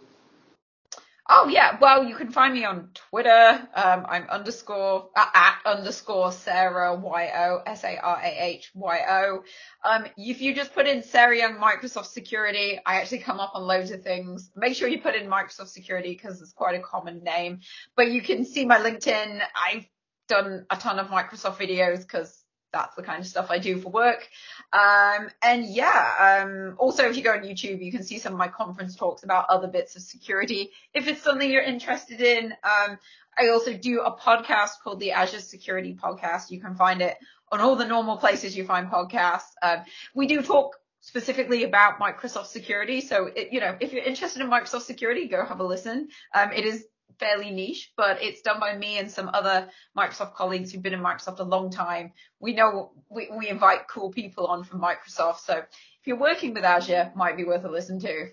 Oh 1.27 1.47
yeah, 1.47 1.79
well 1.81 2.03
you 2.03 2.15
can 2.15 2.31
find 2.31 2.53
me 2.53 2.65
on 2.65 2.89
Twitter. 2.93 3.67
Um, 3.73 4.05
I'm 4.07 4.29
underscore 4.29 5.09
uh, 5.15 5.25
at 5.33 5.57
underscore 5.65 6.31
Sarah 6.31 6.93
Y 6.95 7.31
O 7.35 7.61
S 7.65 7.83
A 7.83 7.97
R 7.97 8.21
A 8.23 8.45
H 8.45 8.69
Y 8.75 8.99
O. 9.09 9.43
Um, 9.83 10.05
if 10.17 10.39
you 10.39 10.53
just 10.53 10.75
put 10.75 10.85
in 10.85 11.01
Sarah 11.01 11.35
Young 11.35 11.55
Microsoft 11.55 12.07
Security, 12.07 12.79
I 12.85 12.97
actually 12.97 13.19
come 13.19 13.39
up 13.39 13.53
on 13.55 13.63
loads 13.63 13.89
of 13.89 14.03
things. 14.03 14.51
Make 14.55 14.75
sure 14.75 14.87
you 14.87 15.01
put 15.01 15.15
in 15.15 15.27
Microsoft 15.27 15.69
Security 15.69 16.11
because 16.11 16.41
it's 16.43 16.53
quite 16.53 16.75
a 16.75 16.83
common 16.83 17.23
name. 17.23 17.61
But 17.95 18.11
you 18.11 18.21
can 18.21 18.45
see 18.45 18.65
my 18.65 18.77
LinkedIn. 18.77 19.41
I've 19.67 19.87
done 20.27 20.67
a 20.69 20.77
ton 20.77 20.99
of 20.99 21.07
Microsoft 21.07 21.57
videos 21.57 22.01
because 22.01 22.45
that's 22.71 22.95
the 22.95 23.03
kind 23.03 23.21
of 23.21 23.25
stuff 23.25 23.47
I 23.49 23.57
do 23.57 23.79
for 23.79 23.89
work. 23.89 24.27
Um, 24.75 25.29
and 25.41 25.65
yeah, 25.65 26.41
um, 26.43 26.75
also 26.77 27.07
if 27.07 27.15
you 27.15 27.23
go 27.23 27.31
on 27.31 27.43
YouTube, 27.43 27.81
you 27.81 27.93
can 27.93 28.03
see 28.03 28.19
some 28.19 28.33
of 28.33 28.39
my 28.39 28.49
conference 28.49 28.95
talks 28.97 29.23
about 29.23 29.45
other 29.47 29.67
bits 29.67 29.95
of 29.95 30.01
security. 30.01 30.71
If 30.93 31.07
it's 31.07 31.21
something 31.21 31.49
you're 31.49 31.63
interested 31.63 32.19
in, 32.19 32.51
um, 32.63 32.99
I 33.37 33.49
also 33.49 33.73
do 33.73 34.01
a 34.01 34.11
podcast 34.11 34.81
called 34.83 34.99
the 34.99 35.13
Azure 35.13 35.39
Security 35.39 35.95
Podcast. 35.95 36.51
You 36.51 36.59
can 36.59 36.75
find 36.75 37.01
it 37.01 37.15
on 37.53 37.61
all 37.61 37.77
the 37.77 37.85
normal 37.85 38.17
places 38.17 38.57
you 38.57 38.65
find 38.65 38.91
podcasts. 38.91 39.53
Um, 39.61 39.79
we 40.13 40.27
do 40.27 40.41
talk 40.41 40.75
specifically 40.99 41.63
about 41.63 41.99
Microsoft 41.99 42.47
security. 42.47 42.99
So, 42.99 43.27
it, 43.27 43.53
you 43.53 43.61
know, 43.61 43.77
if 43.79 43.93
you're 43.93 44.03
interested 44.03 44.41
in 44.41 44.49
Microsoft 44.49 44.81
security, 44.81 45.29
go 45.29 45.45
have 45.45 45.61
a 45.61 45.63
listen. 45.63 46.09
Um, 46.33 46.51
it 46.51 46.65
is 46.65 46.85
fairly 47.19 47.51
niche, 47.51 47.93
but 47.95 48.21
it's 48.21 48.41
done 48.41 48.59
by 48.59 48.75
me 48.75 48.97
and 48.97 49.09
some 49.09 49.29
other 49.33 49.69
Microsoft 49.97 50.35
colleagues 50.35 50.71
who've 50.71 50.81
been 50.81 50.93
in 50.93 51.01
Microsoft 51.01 51.39
a 51.39 51.43
long 51.43 51.69
time. 51.71 52.11
We 52.39 52.53
know 52.53 52.91
we, 53.09 53.29
we 53.35 53.49
invite 53.49 53.87
cool 53.87 54.11
people 54.11 54.47
on 54.47 54.63
from 54.63 54.81
Microsoft. 54.81 55.39
So 55.39 55.57
if 55.57 56.07
you're 56.07 56.17
working 56.19 56.53
with 56.53 56.63
Azure, 56.63 57.11
might 57.15 57.37
be 57.37 57.43
worth 57.43 57.63
a 57.63 57.69
listen 57.69 57.99
to. 58.01 58.29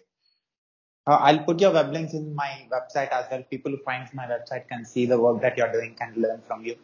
Uh, 1.06 1.10
I'll 1.10 1.40
put 1.40 1.60
your 1.60 1.72
web 1.72 1.92
links 1.92 2.12
in 2.12 2.34
my 2.34 2.68
website 2.70 3.10
as 3.10 3.26
well. 3.30 3.42
People 3.50 3.72
who 3.72 3.78
find 3.78 4.08
my 4.14 4.26
website 4.26 4.68
can 4.68 4.84
see 4.84 5.06
the 5.06 5.18
work 5.18 5.40
that 5.42 5.58
you're 5.58 5.72
doing, 5.72 5.94
can 5.94 6.14
learn 6.16 6.40
from 6.46 6.64
you. 6.64 6.76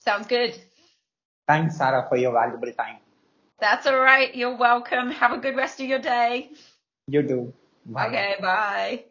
Sounds 0.00 0.26
good. 0.26 0.58
Thanks, 1.48 1.78
Sarah, 1.78 2.06
for 2.08 2.16
your 2.16 2.32
valuable 2.32 2.70
time. 2.72 2.98
That's 3.58 3.86
all 3.86 3.98
right. 3.98 4.34
You're 4.34 4.56
welcome. 4.56 5.10
Have 5.10 5.32
a 5.32 5.38
good 5.38 5.56
rest 5.56 5.80
of 5.80 5.86
your 5.86 5.98
day. 5.98 6.50
You 7.08 7.22
do. 7.22 7.52
Bye. 7.86 8.06
Okay, 8.06 8.36
bye. 8.40 9.04